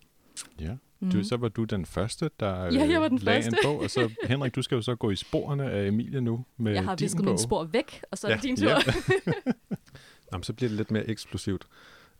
Ja. 0.60 0.76
Mm. 1.00 1.12
Du, 1.12 1.24
så 1.24 1.38
var 1.38 1.48
du 1.48 1.64
den 1.64 1.86
første, 1.86 2.30
der 2.40 2.64
Ja, 2.64 2.90
jeg 2.90 3.00
var 3.00 3.06
øh, 3.06 3.10
den 3.10 3.18
lagde 3.18 3.44
første. 3.44 3.58
en 3.64 3.64
bog, 3.64 3.80
og 3.80 3.90
så 3.90 4.14
Henrik, 4.28 4.56
du 4.56 4.62
skal 4.62 4.76
jo 4.76 4.82
så 4.82 4.96
gå 4.96 5.12
i 5.12 5.16
sporene 5.16 5.72
af 5.72 5.88
Emilie 5.88 6.22
nu 6.22 6.46
med 6.58 6.74
jeg 6.74 6.84
har 6.84 6.96
visket 6.96 7.26
mine 7.26 7.40
spor 7.40 7.64
væk, 7.64 8.02
og 8.12 8.18
så 8.18 8.28
er 8.28 8.36
det 8.36 8.44
Ja, 8.44 8.48
din 8.48 8.58
tur. 8.58 8.70
ja. 9.28 9.34
Jamen, 10.32 10.44
så 10.44 10.54
bliver 10.54 10.70
det 10.70 10.78
lidt 10.78 10.92
mere 10.92 11.10
eksplosivt. 11.10 11.68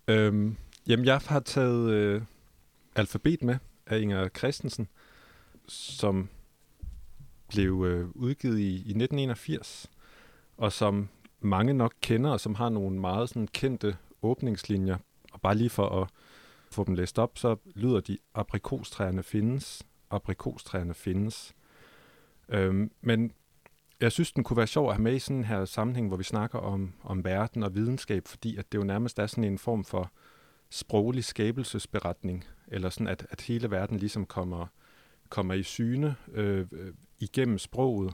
Øhm, 0.08 0.56
jamen, 0.88 1.06
jeg 1.06 1.22
har 1.26 1.40
taget 1.40 1.90
øh, 1.90 2.22
alfabet 2.96 3.44
med 3.44 3.56
af 3.88 4.00
Inger 4.00 4.28
Christensen, 4.38 4.88
som 5.68 6.30
blev 7.50 7.84
øh, 7.88 8.08
udgivet 8.16 8.60
i, 8.60 8.70
i 8.70 8.74
1981, 8.76 9.90
og 10.58 10.72
som 10.72 11.10
mange 11.42 11.74
nok 11.74 11.94
kender, 12.02 12.30
og 12.30 12.40
som 12.40 12.56
har 12.56 12.70
nogle 12.70 13.00
meget 13.00 13.30
sådan, 13.30 13.48
kendte 13.48 13.96
åbningslinjer. 14.22 14.98
Og 15.34 15.42
bare 15.42 15.56
lige 15.56 15.70
for 15.70 16.02
at 16.02 16.08
få 16.76 16.84
dem 16.84 16.96
læst 16.96 17.20
op, 17.20 17.38
så 17.38 17.56
lyder 17.76 18.00
de, 18.00 18.18
aprikostræerne 18.34 19.24
findes, 19.24 19.84
aprikostræerne 20.10 20.94
findes. 20.94 21.56
Øhm, 22.50 22.92
men 23.02 23.32
jeg 24.02 24.12
synes, 24.12 24.32
den 24.32 24.44
kunne 24.44 24.58
være 24.58 24.68
sjov 24.68 24.90
at 24.90 24.96
have 24.96 25.04
med 25.04 25.16
i 25.16 25.20
sådan 25.20 25.44
her 25.44 25.66
sammenhæng, 25.66 26.08
hvor 26.08 26.18
vi 26.18 26.24
snakker 26.24 26.60
om, 26.60 26.94
om 27.04 27.24
verden 27.24 27.64
og 27.64 27.76
videnskab, 27.76 28.28
fordi 28.28 28.58
at 28.58 28.72
det 28.72 28.78
jo 28.78 28.84
nærmest 28.84 29.20
er 29.20 29.28
sådan 29.28 29.44
en 29.44 29.58
form 29.58 29.84
for 29.84 30.12
sproglig 30.70 31.24
skabelsesberetning, 31.24 32.46
eller 32.68 32.90
sådan, 32.90 33.08
at, 33.08 33.28
at 33.30 33.42
hele 33.42 33.72
verden 33.72 33.98
ligesom 33.98 34.26
kommer, 34.26 34.68
kommer 35.30 35.54
i 35.54 35.64
syne 35.64 36.16
øh, 36.32 36.68
øh 36.72 36.94
igennem 37.20 37.58
sproget. 37.58 38.14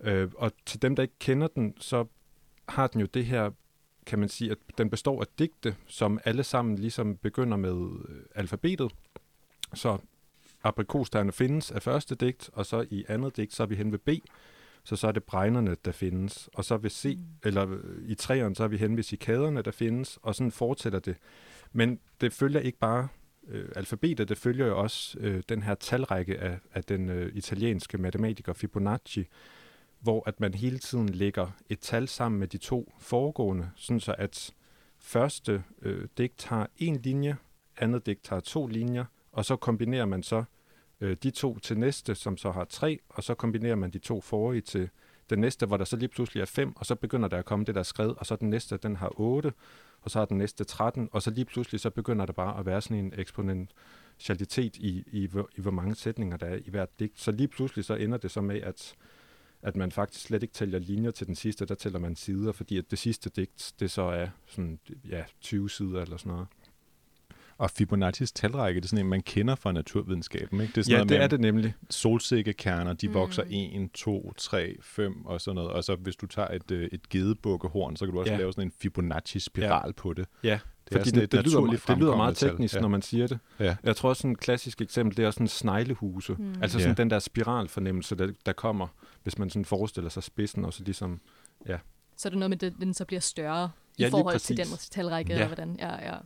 Øh, 0.00 0.30
og 0.36 0.52
til 0.66 0.82
dem, 0.82 0.96
der 0.96 1.02
ikke 1.02 1.18
kender 1.18 1.48
den, 1.48 1.74
så 1.78 2.04
har 2.68 2.86
den 2.86 3.00
jo 3.00 3.06
det 3.06 3.26
her, 3.26 3.50
kan 4.06 4.18
man 4.18 4.28
sige, 4.28 4.50
at 4.50 4.58
den 4.78 4.90
består 4.90 5.20
af 5.20 5.26
digte, 5.38 5.76
som 5.86 6.20
alle 6.24 6.44
sammen 6.44 6.78
ligesom 6.78 7.16
begynder 7.16 7.56
med 7.56 7.90
øh, 8.08 8.22
alfabetet. 8.34 8.92
Så 9.74 9.98
aprikosterne 10.64 11.32
findes 11.32 11.70
af 11.70 11.82
første 11.82 12.14
digt, 12.14 12.50
og 12.52 12.66
så 12.66 12.86
i 12.90 13.04
andet 13.08 13.36
digt, 13.36 13.54
så 13.54 13.62
er 13.62 13.66
vi 13.66 13.74
hen 13.74 13.92
ved 13.92 13.98
B, 13.98 14.08
så 14.84 14.96
så 14.96 15.08
er 15.08 15.12
det 15.12 15.24
bregnerne, 15.24 15.76
der 15.84 15.92
findes. 15.92 16.48
Og 16.54 16.64
så 16.64 16.76
ved 16.76 16.90
C, 16.90 17.14
Mm. 17.18 17.24
eller 17.44 17.68
øh, 17.70 18.08
i 18.08 18.14
træerne, 18.14 18.56
så 18.56 18.64
er 18.64 18.68
vi 18.68 18.76
hen 18.76 18.96
ved 18.96 19.02
cikaderne, 19.02 19.62
der 19.62 19.70
findes, 19.70 20.18
og 20.22 20.34
sådan 20.34 20.50
fortsætter 20.52 20.98
det. 20.98 21.16
Men 21.72 22.00
det 22.20 22.32
følger 22.32 22.60
ikke 22.60 22.78
bare 22.78 23.08
øh, 23.48 23.68
alfabetet, 23.76 24.28
det 24.28 24.38
følger 24.38 24.66
jo 24.66 24.78
også 24.80 25.18
øh, 25.20 25.42
den 25.48 25.62
her 25.62 25.74
talrække 25.74 26.38
af, 26.38 26.58
af 26.74 26.84
den 26.84 27.08
øh, 27.08 27.32
italienske 27.34 27.98
matematiker 27.98 28.52
Fibonacci, 28.52 29.26
hvor 30.00 30.22
at 30.28 30.40
man 30.40 30.54
hele 30.54 30.78
tiden 30.78 31.08
lægger 31.08 31.50
et 31.68 31.80
tal 31.80 32.08
sammen 32.08 32.38
med 32.40 32.48
de 32.48 32.58
to 32.58 32.92
foregående, 32.98 33.70
sådan 33.76 34.00
så 34.00 34.14
at 34.18 34.54
første 34.98 35.64
øh, 35.82 36.08
digt 36.18 36.44
har 36.44 36.70
en 36.76 36.96
linje, 36.96 37.36
andet 37.76 38.06
digt 38.06 38.28
har 38.28 38.40
to 38.40 38.66
linjer, 38.66 39.04
og 39.32 39.44
så 39.44 39.56
kombinerer 39.56 40.06
man 40.06 40.22
så 40.22 40.44
øh, 41.00 41.16
de 41.22 41.30
to 41.30 41.58
til 41.58 41.78
næste, 41.78 42.14
som 42.14 42.36
så 42.36 42.50
har 42.50 42.64
tre, 42.64 42.98
og 43.08 43.24
så 43.24 43.34
kombinerer 43.34 43.76
man 43.76 43.90
de 43.90 43.98
to 43.98 44.20
forrige 44.20 44.60
til 44.60 44.88
den 45.30 45.38
næste, 45.38 45.66
hvor 45.66 45.76
der 45.76 45.84
så 45.84 45.96
lige 45.96 46.08
pludselig 46.08 46.40
er 46.40 46.46
fem, 46.46 46.76
og 46.76 46.86
så 46.86 46.94
begynder 46.94 47.28
der 47.28 47.38
at 47.38 47.44
komme 47.44 47.64
det 47.64 47.74
der 47.74 47.82
skred, 47.82 48.10
og 48.10 48.26
så 48.26 48.36
den 48.36 48.50
næste, 48.50 48.76
den 48.76 48.96
har 48.96 49.20
8, 49.20 49.52
og 50.02 50.10
så 50.10 50.18
har 50.18 50.26
den 50.26 50.38
næste 50.38 50.64
13, 50.64 51.08
og 51.12 51.22
så 51.22 51.30
lige 51.30 51.44
pludselig 51.44 51.80
så 51.80 51.90
begynder 51.90 52.26
der 52.26 52.32
bare 52.32 52.58
at 52.58 52.66
være 52.66 52.80
sådan 52.82 53.04
en 53.04 53.12
eksponentialitet 53.16 54.76
i, 54.76 55.04
i, 55.12 55.26
hvor, 55.26 55.48
i 55.56 55.60
hvor 55.60 55.70
mange 55.70 55.94
sætninger 55.94 56.36
der 56.36 56.46
er 56.46 56.58
i 56.64 56.70
hvert 56.70 56.98
digt. 56.98 57.20
Så 57.20 57.32
lige 57.32 57.48
pludselig 57.48 57.84
så 57.84 57.94
ender 57.94 58.18
det 58.18 58.30
så 58.30 58.40
med, 58.40 58.60
at, 58.60 58.94
at 59.66 59.76
man 59.76 59.92
faktisk 59.92 60.24
slet 60.26 60.42
ikke 60.42 60.54
tæller 60.54 60.78
linjer 60.78 61.10
til 61.10 61.26
den 61.26 61.34
sidste, 61.34 61.66
der 61.66 61.74
tæller 61.74 61.98
man 61.98 62.16
sider, 62.16 62.52
fordi 62.52 62.78
at 62.78 62.84
det 62.90 62.98
sidste 62.98 63.30
digt, 63.30 63.72
det 63.80 63.90
så 63.90 64.02
er 64.02 64.26
sådan, 64.46 64.78
ja, 65.10 65.22
20 65.40 65.70
sider 65.70 66.02
eller 66.02 66.16
sådan 66.16 66.32
noget. 66.32 66.46
Og 67.58 67.70
Fibonacci's 67.80 68.32
talrække, 68.34 68.80
det 68.80 68.84
er 68.86 68.88
sådan 68.88 69.04
en, 69.04 69.10
man 69.10 69.22
kender 69.22 69.54
fra 69.54 69.72
naturvidenskaben, 69.72 70.60
ikke? 70.60 70.72
Det 70.72 70.78
er 70.78 70.82
sådan 70.82 70.92
Ja, 70.92 70.96
noget 70.96 71.08
det 71.08 71.16
med, 71.16 71.24
er 71.24 71.28
det 71.28 71.40
nemlig. 71.40 71.74
solsikkekerner, 71.90 72.92
de 72.92 73.08
Mm. 73.08 73.14
vokser 73.14 73.42
1, 73.50 73.90
2, 73.94 74.32
3, 74.36 74.76
5 74.82 75.26
og 75.26 75.40
sådan 75.40 75.54
noget. 75.54 75.70
Og 75.70 75.84
så 75.84 75.94
hvis 75.96 76.16
du 76.16 76.26
tager 76.26 76.48
et, 76.48 76.70
øh, 76.70 76.88
et 76.92 77.08
gedebukkehorn, 77.08 77.96
så 77.96 78.04
kan 78.06 78.14
du 78.14 78.20
også 78.20 78.32
Ja. 78.32 78.38
lave 78.38 78.52
sådan 78.52 78.68
en 78.68 78.72
Fibonacci-spiral 78.78 79.86
ja. 79.86 79.92
på 79.96 80.12
det. 80.12 80.26
Ja, 80.42 80.48
Det 80.48 80.94
er 80.94 80.98
fordi 80.98 81.08
sådan 81.10 81.20
det, 81.20 81.24
et 81.24 81.32
det, 81.44 81.46
lyder, 81.52 81.60
det 81.86 81.98
lyder 81.98 82.16
meget 82.16 82.36
teknisk, 82.36 82.74
Ja. 82.74 82.80
når 82.80 82.88
man 82.88 83.02
siger 83.02 83.26
det. 83.26 83.38
Ja. 83.60 83.76
Jeg 83.82 83.96
tror 83.96 84.08
også, 84.08 84.20
sådan 84.20 84.32
et 84.32 84.38
klassisk 84.40 84.80
eksempel, 84.80 85.16
det 85.16 85.24
er 85.24 85.30
sådan 85.30 85.48
sneglehuse. 85.48 86.32
Mm. 86.38 86.54
Altså 86.62 86.78
sådan 86.78 86.96
Ja. 86.96 87.02
den 87.02 87.10
der 87.10 87.18
spiralfornemmelse, 87.18 88.14
der, 88.16 88.32
der 88.46 88.52
kommer, 88.52 88.86
hvis 89.26 89.38
man 89.38 89.50
sådan 89.50 89.64
forestiller 89.64 90.10
sig 90.10 90.22
spidsen, 90.22 90.64
og 90.64 90.72
så 90.72 90.84
ligesom, 90.84 91.20
Så 92.16 92.28
er 92.28 92.30
det 92.30 92.38
noget 92.38 92.50
med, 92.50 92.62
at 92.62 92.72
den 92.80 92.94
så 92.94 93.04
bliver 93.04 93.20
større 93.20 93.70
i 93.98 94.02
Ja, 94.02 94.08
forhold 94.08 94.38
til 94.38 94.56
den 94.56 94.66
talrække, 94.90 95.32
Ja. 95.32 95.34
eller 95.34 95.46
hvordan? 95.46 95.76
Ja, 95.78 96.12
ja. 96.12 96.18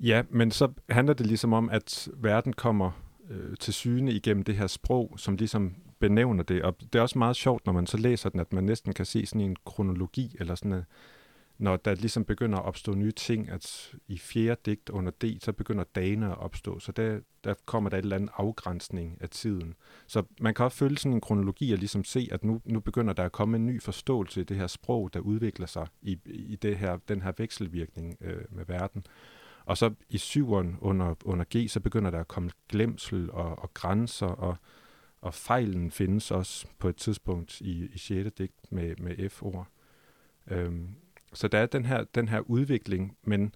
Ja, 0.00 0.22
men 0.30 0.50
så 0.50 0.72
handler 0.88 1.14
det 1.14 1.26
ligesom 1.26 1.52
om, 1.52 1.70
at 1.70 2.08
verden 2.16 2.52
kommer 2.52 2.90
øh, 3.30 3.56
til 3.60 3.74
syne 3.74 4.12
igennem 4.12 4.42
det 4.44 4.56
her 4.56 4.66
sprog, 4.66 5.14
som 5.16 5.36
ligesom 5.36 5.74
benævner 5.98 6.42
det. 6.42 6.62
Og 6.62 6.76
det 6.80 6.94
er 6.94 7.02
også 7.02 7.18
meget 7.18 7.36
sjovt, 7.36 7.66
når 7.66 7.72
man 7.72 7.86
så 7.86 7.96
læser 7.96 8.28
den, 8.30 8.40
at 8.40 8.52
man 8.52 8.64
næsten 8.64 8.92
kan 8.92 9.06
se 9.06 9.26
sådan 9.26 9.40
en 9.40 9.56
kronologi, 9.66 10.36
eller 10.40 10.54
sådan 10.54 10.84
når 11.58 11.76
der 11.76 11.94
ligesom 11.94 12.24
begynder 12.24 12.58
at 12.58 12.64
opstå 12.64 12.94
nye 12.94 13.12
ting, 13.12 13.50
at 13.50 13.94
i 14.08 14.18
fjerde 14.18 14.60
digt 14.66 14.90
under 14.90 15.12
D, 15.22 15.24
så 15.40 15.52
begynder 15.52 15.84
dagene 15.94 16.26
at 16.26 16.38
opstå. 16.38 16.78
Så 16.78 16.92
der, 16.92 17.20
der 17.44 17.54
kommer 17.66 17.90
der 17.90 17.96
et 17.96 18.02
eller 18.02 18.16
andet 18.16 18.30
afgrænsning 18.36 19.18
af 19.20 19.30
tiden. 19.30 19.74
Så 20.06 20.22
man 20.40 20.54
kan 20.54 20.64
også 20.64 20.76
følge 20.76 20.96
sådan 20.96 21.12
en 21.12 21.20
kronologi 21.20 21.72
og 21.72 21.78
ligesom 21.78 22.04
se, 22.04 22.28
at 22.32 22.44
nu, 22.44 22.60
nu 22.64 22.80
begynder 22.80 23.12
der 23.12 23.24
at 23.24 23.32
komme 23.32 23.56
en 23.56 23.66
ny 23.66 23.82
forståelse 23.82 24.40
i 24.40 24.44
det 24.44 24.56
her 24.56 24.66
sprog, 24.66 25.14
der 25.14 25.20
udvikler 25.20 25.66
sig 25.66 25.86
i, 26.02 26.18
i 26.26 26.56
det 26.56 26.76
her, 26.76 26.98
den 27.08 27.22
her 27.22 27.32
vekselvirkning 27.38 28.16
øh, 28.20 28.44
med 28.50 28.64
verden. 28.66 29.06
Og 29.64 29.76
så 29.76 29.94
i 30.08 30.18
syveren 30.18 30.76
under, 30.80 31.14
under 31.24 31.44
G, 31.56 31.70
så 31.70 31.80
begynder 31.80 32.10
der 32.10 32.20
at 32.20 32.28
komme 32.28 32.50
glemsel 32.68 33.30
og, 33.30 33.58
og 33.58 33.74
grænser, 33.74 34.26
og, 34.26 34.56
og 35.20 35.34
fejlen 35.34 35.90
findes 35.90 36.30
også 36.30 36.66
på 36.78 36.88
et 36.88 36.96
tidspunkt 36.96 37.60
i, 37.60 37.88
i 37.94 37.98
6. 37.98 38.30
digt 38.38 38.72
med, 38.72 38.96
med 38.96 39.30
F-ord. 39.30 39.68
Øhm, 40.50 40.88
så 41.34 41.48
der 41.48 41.58
er 41.58 41.66
den 41.66 41.84
her, 41.84 42.04
den 42.14 42.28
her 42.28 42.40
udvikling, 42.40 43.16
men 43.22 43.54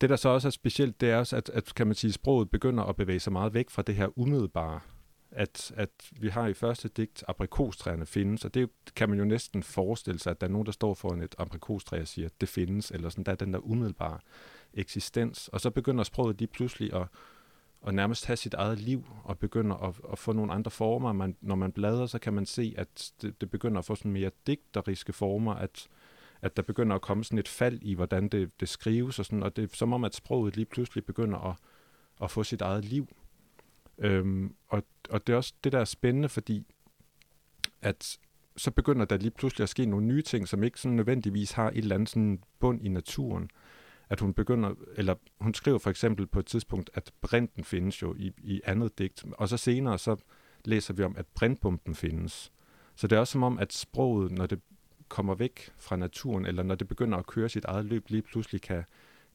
det, 0.00 0.10
der 0.10 0.16
så 0.16 0.28
også 0.28 0.48
er 0.48 0.50
specielt, 0.50 1.00
det 1.00 1.10
er 1.10 1.16
også, 1.16 1.36
at, 1.36 1.48
at 1.48 1.74
kan 1.74 1.86
man 1.86 1.94
sige, 1.94 2.12
sproget 2.12 2.50
begynder 2.50 2.84
at 2.84 2.96
bevæge 2.96 3.20
sig 3.20 3.32
meget 3.32 3.54
væk 3.54 3.70
fra 3.70 3.82
det 3.82 3.94
her 3.94 4.18
umiddelbare. 4.18 4.80
At, 5.30 5.72
at 5.76 5.90
vi 6.20 6.28
har 6.28 6.46
i 6.46 6.54
første 6.54 6.88
digt, 6.88 7.24
aprikostræerne 7.28 8.06
findes, 8.06 8.44
og 8.44 8.54
det 8.54 8.70
kan 8.96 9.08
man 9.08 9.18
jo 9.18 9.24
næsten 9.24 9.62
forestille 9.62 10.20
sig, 10.20 10.30
at 10.30 10.40
der 10.40 10.46
er 10.46 10.50
nogen, 10.50 10.66
der 10.66 10.72
står 10.72 10.94
foran 10.94 11.22
et 11.22 11.34
aprikostræ 11.38 12.00
og 12.00 12.08
siger, 12.08 12.26
at 12.26 12.40
det 12.40 12.48
findes, 12.48 12.90
eller 12.90 13.08
sådan, 13.08 13.24
der 13.24 13.32
er 13.32 13.36
den 13.36 13.52
der 13.52 13.58
umiddelbare 13.58 14.18
eksistens. 14.74 15.48
Og 15.48 15.60
så 15.60 15.70
begynder 15.70 16.04
sproget 16.04 16.38
lige 16.38 16.48
pludselig 16.48 16.94
at, 16.94 17.06
at 17.86 17.94
nærmest 17.94 18.26
have 18.26 18.36
sit 18.36 18.54
eget 18.54 18.80
liv, 18.80 19.06
og 19.24 19.38
begynder 19.38 19.76
at, 19.76 19.94
at 20.12 20.18
få 20.18 20.32
nogle 20.32 20.52
andre 20.52 20.70
former. 20.70 21.12
Man, 21.12 21.36
når 21.40 21.54
man 21.54 21.72
bladrer, 21.72 22.06
så 22.06 22.18
kan 22.18 22.32
man 22.32 22.46
se, 22.46 22.74
at 22.78 23.12
det, 23.22 23.40
det 23.40 23.50
begynder 23.50 23.78
at 23.78 23.84
få 23.84 23.94
sådan 23.94 24.12
mere 24.12 24.30
digteriske 24.46 25.12
former, 25.12 25.54
at 25.54 25.88
at 26.42 26.56
der 26.56 26.62
begynder 26.62 26.96
at 26.96 27.02
komme 27.02 27.24
sådan 27.24 27.38
et 27.38 27.48
fald 27.48 27.78
i, 27.82 27.94
hvordan 27.94 28.28
det, 28.28 28.60
det 28.60 28.68
skrives, 28.68 29.18
og, 29.18 29.24
sådan, 29.24 29.42
og 29.42 29.56
det 29.56 29.64
er 29.64 29.76
som 29.76 29.92
om, 29.92 30.04
at 30.04 30.14
sproget 30.14 30.56
lige 30.56 30.66
pludselig 30.66 31.04
begynder 31.04 31.38
at, 31.38 31.56
at 32.22 32.30
få 32.30 32.44
sit 32.44 32.60
eget 32.60 32.84
liv. 32.84 33.08
Øhm, 33.98 34.54
og, 34.68 34.82
og 35.10 35.26
det 35.26 35.32
er 35.32 35.36
også 35.36 35.54
det, 35.64 35.72
der 35.72 35.78
er 35.78 35.84
spændende, 35.84 36.28
fordi 36.28 36.64
at 37.82 38.18
så 38.56 38.70
begynder 38.70 39.04
der 39.04 39.16
lige 39.16 39.30
pludselig 39.30 39.62
at 39.62 39.68
ske 39.68 39.86
nogle 39.86 40.06
nye 40.06 40.22
ting, 40.22 40.48
som 40.48 40.62
ikke 40.62 40.80
sådan 40.80 40.96
nødvendigvis 40.96 41.52
har 41.52 41.70
et 41.70 41.76
eller 41.76 41.94
andet 41.94 42.08
sådan 42.08 42.42
bund 42.58 42.82
i 42.82 42.88
naturen. 42.88 43.50
At 44.08 44.20
hun 44.20 44.34
begynder, 44.34 44.74
eller 44.96 45.14
hun 45.40 45.54
skriver 45.54 45.78
for 45.78 45.90
eksempel 45.90 46.26
på 46.26 46.38
et 46.38 46.46
tidspunkt, 46.46 46.90
at 46.94 47.12
brinten 47.20 47.64
findes 47.64 48.02
jo 48.02 48.14
i, 48.14 48.32
i 48.42 48.60
andet 48.64 48.98
digt, 48.98 49.24
og 49.32 49.48
så 49.48 49.56
senere 49.56 49.98
så 49.98 50.16
læser 50.64 50.94
vi 50.94 51.02
om, 51.02 51.16
at 51.16 51.26
brintbomben 51.26 51.94
findes. 51.94 52.52
Så 52.94 53.06
det 53.06 53.16
er 53.16 53.20
også 53.20 53.32
som 53.32 53.42
om, 53.42 53.58
at 53.58 53.72
sproget, 53.72 54.32
når 54.32 54.46
det 54.46 54.60
kommer 55.08 55.34
væk 55.34 55.70
fra 55.78 55.96
naturen, 55.96 56.46
eller 56.46 56.62
når 56.62 56.74
det 56.74 56.88
begynder 56.88 57.18
at 57.18 57.26
køre 57.26 57.48
sit 57.48 57.64
eget 57.64 57.84
løb, 57.84 58.04
lige 58.08 58.22
pludselig 58.22 58.60
kan, 58.60 58.84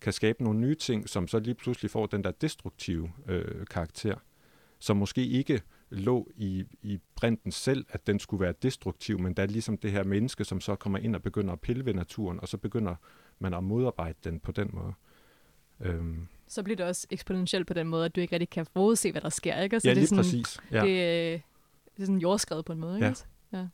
kan 0.02 0.14
skabe 0.14 0.44
nogle 0.44 0.60
nye 0.60 0.76
ting, 0.76 1.10
som 1.10 1.28
så 1.28 1.40
lige 1.40 1.56
pludselig 1.56 1.92
får 1.92 2.06
den 2.06 2.24
der 2.24 2.32
destruktive 2.32 3.12
øh, 3.28 3.66
karakter, 3.66 4.16
som 4.80 4.98
måske 4.98 5.26
ikke 5.26 5.62
lå 5.90 6.28
i, 6.36 6.66
i 6.82 7.00
brinten 7.16 7.52
selv, 7.52 7.86
at 7.90 8.08
den 8.08 8.20
skulle 8.20 8.42
være 8.42 8.54
destruktiv, 8.62 9.20
men 9.20 9.34
der 9.34 9.44
er 9.44 9.48
ligesom 9.48 9.78
det 9.78 9.92
her 9.92 10.04
menneske, 10.04 10.44
som 10.44 10.62
så 10.62 10.76
kommer 10.76 11.00
ind 11.00 11.16
og 11.16 11.22
begynder 11.22 11.54
at 11.54 11.62
pille 11.62 11.86
ved 11.86 11.94
naturen, 11.94 12.40
og 12.40 12.48
så 12.48 12.58
begynder 12.58 12.96
man 13.40 13.54
at 13.54 13.64
modarbejde 13.64 14.18
den 14.24 14.40
på 14.40 14.52
den 14.52 14.70
måde. 14.74 14.94
Øhm. 15.80 16.28
Så 16.48 16.64
bliver 16.64 16.78
det 16.78 16.86
også 16.86 17.08
eksponentielt 17.10 17.68
på 17.68 17.74
den 17.74 17.88
måde, 17.88 18.06
at 18.06 18.16
du 18.16 18.22
ikke 18.22 18.34
rigtig 18.34 18.50
kan 18.50 18.66
forudse, 18.66 19.12
hvad 19.12 19.22
der 19.22 19.30
sker, 19.30 19.62
ikke? 19.62 19.80
Så 19.80 19.88
ja, 19.88 19.96
det 19.96 20.04
er 20.04 20.08
sådan, 20.08 20.24
præcis. 20.24 20.60
Ja. 20.72 20.82
Det, 20.82 21.42
det 21.96 22.02
er 22.02 22.06
sådan 22.06 22.18
jordskrevet 22.18 22.66
på 22.66 22.74
en 22.74 22.80
måde, 22.80 22.96
ikke? 22.96 23.16
Ja. 23.54 23.58
ja. 23.58 23.68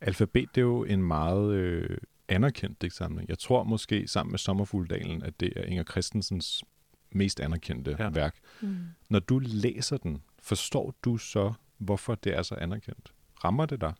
Alfabet 0.00 0.48
det 0.54 0.60
er 0.60 0.64
jo 0.64 0.84
en 0.84 1.02
meget 1.02 1.54
øh, 1.54 1.98
anerkendt 2.28 2.82
digtsamling. 2.82 3.28
Jeg 3.28 3.38
tror 3.38 3.64
måske 3.64 4.08
sammen 4.08 4.30
med 4.30 4.38
Sommerfugldalen, 4.38 5.22
at 5.22 5.40
det 5.40 5.52
er 5.56 5.62
Inger 5.62 5.84
Christensens 5.84 6.64
mest 7.10 7.40
anerkendte 7.40 7.96
ja. 7.98 8.08
værk. 8.08 8.36
Mm. 8.60 8.78
Når 9.10 9.18
du 9.18 9.38
læser 9.38 9.96
den, 9.96 10.22
forstår 10.42 10.94
du 11.04 11.16
så, 11.16 11.52
hvorfor 11.78 12.14
det 12.14 12.36
er 12.36 12.42
så 12.42 12.54
anerkendt? 12.54 13.12
Rammer 13.44 13.66
det 13.66 13.80
dig? 13.80 13.92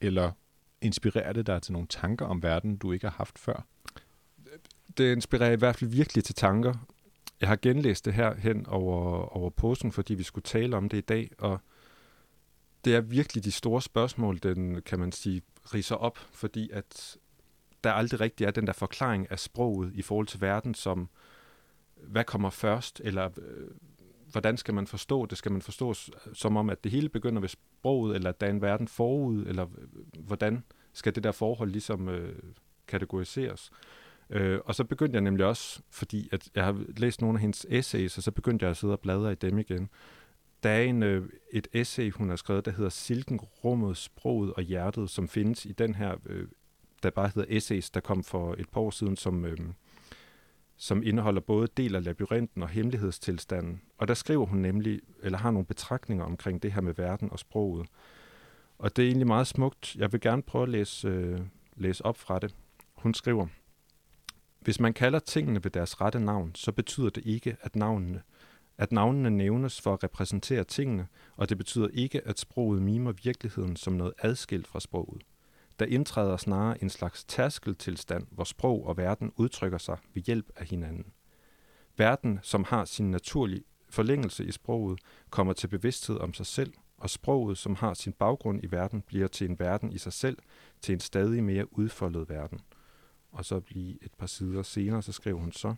Eller 0.00 0.32
inspirerer 0.80 1.32
det 1.32 1.46
dig 1.46 1.62
til 1.62 1.72
nogle 1.72 1.88
tanker 1.88 2.26
om 2.26 2.42
verden, 2.42 2.76
du 2.76 2.92
ikke 2.92 3.06
har 3.06 3.14
haft 3.16 3.38
før? 3.38 3.66
Det 4.98 5.12
inspirerer 5.12 5.52
i 5.52 5.56
hvert 5.56 5.76
fald 5.76 5.90
virkelig 5.90 6.24
til 6.24 6.34
tanker. 6.34 6.74
Jeg 7.40 7.48
har 7.48 7.56
genlæst 7.56 8.04
det 8.04 8.14
her 8.14 8.34
hen 8.34 8.66
over, 8.66 9.36
over 9.36 9.50
posen, 9.50 9.92
fordi 9.92 10.14
vi 10.14 10.22
skulle 10.22 10.42
tale 10.42 10.76
om 10.76 10.88
det 10.88 10.98
i 10.98 11.00
dag, 11.00 11.30
og 11.38 11.60
det 12.84 12.94
er 12.94 13.00
virkelig 13.00 13.44
de 13.44 13.52
store 13.52 13.82
spørgsmål, 13.82 14.38
den 14.38 14.82
kan 14.82 14.98
man 14.98 15.12
sige, 15.12 15.42
riser 15.74 15.96
op, 15.96 16.18
fordi 16.32 16.70
at 16.72 17.16
der 17.84 17.92
aldrig 17.92 18.20
rigtig 18.20 18.44
er 18.44 18.50
den 18.50 18.66
der 18.66 18.72
forklaring 18.72 19.30
af 19.30 19.38
sproget 19.38 19.92
i 19.94 20.02
forhold 20.02 20.26
til 20.26 20.40
verden, 20.40 20.74
som 20.74 21.08
hvad 21.96 22.24
kommer 22.24 22.50
først, 22.50 23.00
eller 23.04 23.24
øh, 23.38 23.68
hvordan 24.30 24.56
skal 24.56 24.74
man 24.74 24.86
forstå 24.86 25.26
det? 25.26 25.38
Skal 25.38 25.52
man 25.52 25.62
forstå 25.62 25.88
øh, 25.90 26.34
som 26.34 26.56
om, 26.56 26.70
at 26.70 26.84
det 26.84 26.92
hele 26.92 27.08
begynder 27.08 27.40
ved 27.40 27.48
sproget, 27.48 28.16
eller 28.16 28.28
at 28.28 28.40
der 28.40 28.46
er 28.46 28.50
en 28.50 28.62
verden 28.62 28.88
forud, 28.88 29.46
eller 29.46 29.66
øh, 29.78 30.24
hvordan 30.24 30.64
skal 30.92 31.14
det 31.14 31.24
der 31.24 31.32
forhold 31.32 31.70
ligesom 31.70 32.08
øh, 32.08 32.34
kategoriseres? 32.86 33.70
Øh, 34.30 34.60
og 34.64 34.74
så 34.74 34.84
begyndte 34.84 35.16
jeg 35.16 35.22
nemlig 35.22 35.46
også, 35.46 35.80
fordi 35.90 36.28
at 36.32 36.50
jeg 36.54 36.64
har 36.64 36.84
læst 36.96 37.20
nogle 37.20 37.36
af 37.36 37.40
hendes 37.40 37.66
essays, 37.68 38.16
og 38.16 38.22
så 38.22 38.30
begyndte 38.30 38.64
jeg 38.64 38.70
at 38.70 38.76
sidde 38.76 38.92
og 38.92 39.00
bladre 39.00 39.32
i 39.32 39.34
dem 39.34 39.58
igen. 39.58 39.88
Der 40.62 40.70
er 40.70 40.82
en, 40.82 41.02
øh, 41.02 41.28
et 41.52 41.68
essay, 41.72 42.10
hun 42.10 42.28
har 42.28 42.36
skrevet, 42.36 42.64
der 42.64 42.70
hedder 42.70 42.90
Silken, 42.90 43.40
rummet, 43.40 43.96
sproget 43.96 44.52
og 44.52 44.62
hjertet, 44.62 45.10
som 45.10 45.28
findes 45.28 45.66
i 45.66 45.72
den 45.72 45.94
her, 45.94 46.16
øh, 46.26 46.48
der 47.02 47.10
bare 47.10 47.30
hedder 47.34 47.56
Essays, 47.56 47.90
der 47.90 48.00
kom 48.00 48.24
for 48.24 48.54
et 48.58 48.68
par 48.68 48.80
år 48.80 48.90
siden, 48.90 49.16
som, 49.16 49.44
øh, 49.44 49.58
som 50.76 51.02
indeholder 51.02 51.40
både 51.40 51.68
del 51.76 51.94
af 51.94 52.04
labyrinten 52.04 52.62
og 52.62 52.68
hemmelighedstilstanden. 52.68 53.82
Og 53.98 54.08
der 54.08 54.14
skriver 54.14 54.46
hun 54.46 54.58
nemlig, 54.58 55.00
eller 55.22 55.38
har 55.38 55.50
nogle 55.50 55.66
betragtninger 55.66 56.24
omkring 56.24 56.62
det 56.62 56.72
her 56.72 56.80
med 56.80 56.94
verden 56.94 57.32
og 57.32 57.38
sproget. 57.38 57.86
Og 58.78 58.96
det 58.96 59.02
er 59.02 59.06
egentlig 59.06 59.26
meget 59.26 59.46
smukt. 59.46 59.96
Jeg 59.96 60.12
vil 60.12 60.20
gerne 60.20 60.42
prøve 60.42 60.62
at 60.62 60.68
læse, 60.68 61.08
øh, 61.08 61.40
læse 61.76 62.04
op 62.04 62.16
fra 62.16 62.38
det. 62.38 62.54
Hun 62.94 63.14
skriver, 63.14 63.46
Hvis 64.60 64.80
man 64.80 64.92
kalder 64.92 65.18
tingene 65.18 65.64
ved 65.64 65.70
deres 65.70 66.00
rette 66.00 66.20
navn, 66.20 66.54
så 66.54 66.72
betyder 66.72 67.10
det 67.10 67.26
ikke, 67.26 67.56
at 67.60 67.76
navnene 67.76 68.22
at 68.78 68.92
navnene 68.92 69.30
nævnes 69.30 69.80
for 69.80 69.92
at 69.92 70.04
repræsentere 70.04 70.64
tingene, 70.64 71.06
og 71.36 71.48
det 71.48 71.58
betyder 71.58 71.88
ikke, 71.92 72.26
at 72.26 72.38
sproget 72.38 72.82
mimer 72.82 73.12
virkeligheden 73.12 73.76
som 73.76 73.92
noget 73.92 74.12
adskilt 74.18 74.66
fra 74.66 74.80
sproget. 74.80 75.22
Der 75.78 75.86
indtræder 75.86 76.36
snarere 76.36 76.82
en 76.82 76.90
slags 76.90 77.24
tærskeltilstand, 77.24 78.26
hvor 78.30 78.44
sprog 78.44 78.86
og 78.86 78.96
verden 78.96 79.32
udtrykker 79.36 79.78
sig 79.78 79.98
ved 80.14 80.22
hjælp 80.22 80.50
af 80.56 80.66
hinanden. 80.66 81.12
Verden, 81.96 82.38
som 82.42 82.64
har 82.64 82.84
sin 82.84 83.10
naturlige 83.10 83.64
forlængelse 83.90 84.44
i 84.44 84.52
sproget, 84.52 85.00
kommer 85.30 85.52
til 85.52 85.68
bevidsthed 85.68 86.18
om 86.18 86.34
sig 86.34 86.46
selv, 86.46 86.72
og 86.98 87.10
sproget, 87.10 87.58
som 87.58 87.74
har 87.74 87.94
sin 87.94 88.12
baggrund 88.12 88.64
i 88.64 88.66
verden, 88.70 89.02
bliver 89.02 89.28
til 89.28 89.50
en 89.50 89.58
verden 89.58 89.92
i 89.92 89.98
sig 89.98 90.12
selv, 90.12 90.38
til 90.80 90.92
en 90.92 91.00
stadig 91.00 91.44
mere 91.44 91.78
udfoldet 91.78 92.28
verden. 92.28 92.60
Og 93.32 93.44
så 93.44 93.60
lige 93.68 93.98
et 94.02 94.14
par 94.18 94.26
sider 94.26 94.62
senere, 94.62 95.02
så 95.02 95.12
skriver 95.12 95.40
hun 95.40 95.52
så, 95.52 95.74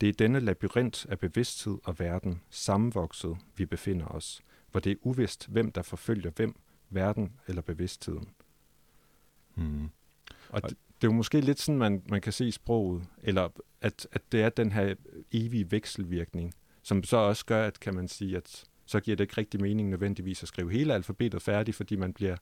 det 0.00 0.08
er 0.08 0.12
denne 0.12 0.40
labyrint 0.40 1.06
af 1.08 1.18
bevidsthed 1.18 1.78
og 1.84 1.98
verden, 1.98 2.40
sammenvokset, 2.50 3.36
vi 3.56 3.66
befinder 3.66 4.06
os, 4.06 4.42
hvor 4.70 4.80
det 4.80 4.92
er 4.92 4.96
uvist, 5.02 5.48
hvem 5.48 5.72
der 5.72 5.82
forfølger 5.82 6.30
hvem, 6.30 6.54
verden 6.90 7.32
eller 7.48 7.62
bevidstheden. 7.62 8.28
Hmm. 9.54 9.88
Og 10.48 10.62
det, 10.62 10.70
det 10.70 11.06
er 11.06 11.12
jo 11.12 11.12
måske 11.12 11.40
lidt 11.40 11.60
sådan, 11.60 11.78
man, 11.78 12.02
man 12.08 12.20
kan 12.20 12.32
se 12.32 12.52
sproget, 12.52 13.06
eller 13.22 13.48
at, 13.80 14.08
at 14.12 14.22
det 14.32 14.42
er 14.42 14.48
den 14.48 14.72
her 14.72 14.94
evige 15.32 15.70
vekselvirkning, 15.70 16.54
som 16.82 17.04
så 17.04 17.16
også 17.16 17.46
gør, 17.46 17.66
at 17.66 17.80
kan 17.80 17.94
man 17.94 18.08
sige, 18.08 18.36
at 18.36 18.64
så 18.86 19.00
giver 19.00 19.16
det 19.16 19.24
ikke 19.24 19.38
rigtig 19.38 19.60
mening 19.60 19.88
nødvendigvis 19.88 20.42
at 20.42 20.48
skrive 20.48 20.72
hele 20.72 20.94
alfabetet 20.94 21.42
færdigt, 21.42 21.76
fordi 21.76 21.96
man 21.96 22.12
bliver, 22.12 22.36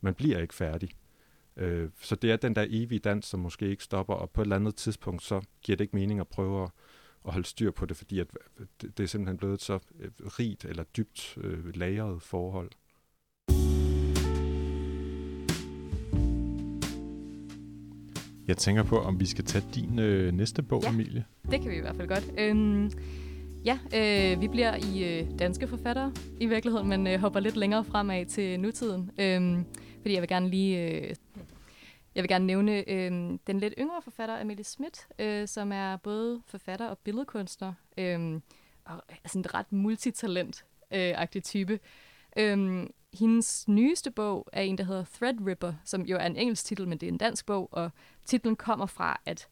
man 0.00 0.14
bliver 0.14 0.38
ikke 0.38 0.54
færdig. 0.54 0.90
Øh, 1.56 1.88
så 2.00 2.14
det 2.14 2.32
er 2.32 2.36
den 2.36 2.54
der 2.54 2.66
evige 2.68 2.98
dans, 2.98 3.26
som 3.26 3.40
måske 3.40 3.68
ikke 3.68 3.84
stopper, 3.84 4.14
og 4.14 4.30
på 4.30 4.40
et 4.40 4.44
eller 4.44 4.56
andet 4.56 4.76
tidspunkt, 4.76 5.22
så 5.22 5.40
giver 5.62 5.76
det 5.76 5.84
ikke 5.84 5.96
mening 5.96 6.20
at 6.20 6.28
prøve 6.28 6.62
at, 6.62 6.70
at 7.26 7.32
holde 7.32 7.46
styr 7.46 7.70
på 7.70 7.86
det, 7.86 7.96
fordi 7.96 8.18
at 8.18 8.26
det, 8.80 8.98
det 8.98 9.04
er 9.04 9.08
simpelthen 9.08 9.36
blevet 9.36 9.54
et 9.54 9.62
så 9.62 9.78
øh, 10.00 10.10
rigt 10.20 10.64
eller 10.64 10.84
dybt 10.84 11.38
øh, 11.40 11.76
lagret 11.76 12.22
forhold. 12.22 12.70
Jeg 18.48 18.56
tænker 18.56 18.82
på, 18.82 18.98
om 18.98 19.20
vi 19.20 19.26
skal 19.26 19.44
tage 19.44 19.64
din 19.74 19.98
øh, 19.98 20.32
næste 20.32 20.62
bog, 20.62 20.82
ja, 20.82 20.90
Emilie. 20.90 21.24
det 21.50 21.60
kan 21.60 21.70
vi 21.70 21.76
i 21.76 21.80
hvert 21.80 21.96
fald 21.96 22.08
godt. 22.08 22.30
Øhm, 22.38 22.90
ja, 23.64 23.78
øh, 23.94 24.40
vi 24.40 24.48
bliver 24.48 24.76
i 24.76 25.20
øh, 25.20 25.38
danske 25.38 25.66
forfattere 25.66 26.12
i 26.40 26.46
virkeligheden, 26.46 26.88
men 26.88 27.06
øh, 27.06 27.20
hopper 27.20 27.40
lidt 27.40 27.56
længere 27.56 27.84
fremad 27.84 28.26
til 28.26 28.60
nutiden. 28.60 29.10
Øhm, 29.20 29.64
fordi 30.00 30.14
jeg 30.14 30.20
vil 30.20 30.28
gerne 30.28 30.48
lige 30.48 30.90
øh, 30.90 31.14
jeg 32.14 32.22
vil 32.22 32.28
gerne 32.28 32.46
nævne 32.46 32.90
øh, 32.90 33.38
den 33.46 33.60
lidt 33.60 33.74
yngre 33.78 34.02
forfatter, 34.02 34.40
Amelie 34.40 34.64
Schmidt, 34.64 35.08
øh, 35.18 35.48
som 35.48 35.72
er 35.72 35.96
både 35.96 36.42
forfatter 36.46 36.88
og 36.88 36.98
billedkunstner. 36.98 37.72
Øhm, 37.98 38.34
øh, 38.34 38.40
og, 38.84 39.02
altså 39.08 39.38
en 39.38 39.54
ret 39.54 39.72
multitalent-agtig 39.72 41.42
type. 41.42 41.80
Øh, 42.36 42.86
hendes 43.12 43.68
nyeste 43.68 44.10
bog 44.10 44.48
er 44.52 44.62
en, 44.62 44.78
der 44.78 44.84
hedder 44.84 45.04
Threadripper, 45.04 45.72
som 45.84 46.02
jo 46.02 46.16
er 46.16 46.26
en 46.26 46.36
engelsk 46.36 46.64
titel, 46.64 46.88
men 46.88 46.98
det 46.98 47.06
er 47.06 47.12
en 47.12 47.18
dansk 47.18 47.46
bog, 47.46 47.68
og 47.72 47.90
titlen 48.24 48.56
kommer 48.56 48.86
fra, 48.86 49.20
at 49.26 49.48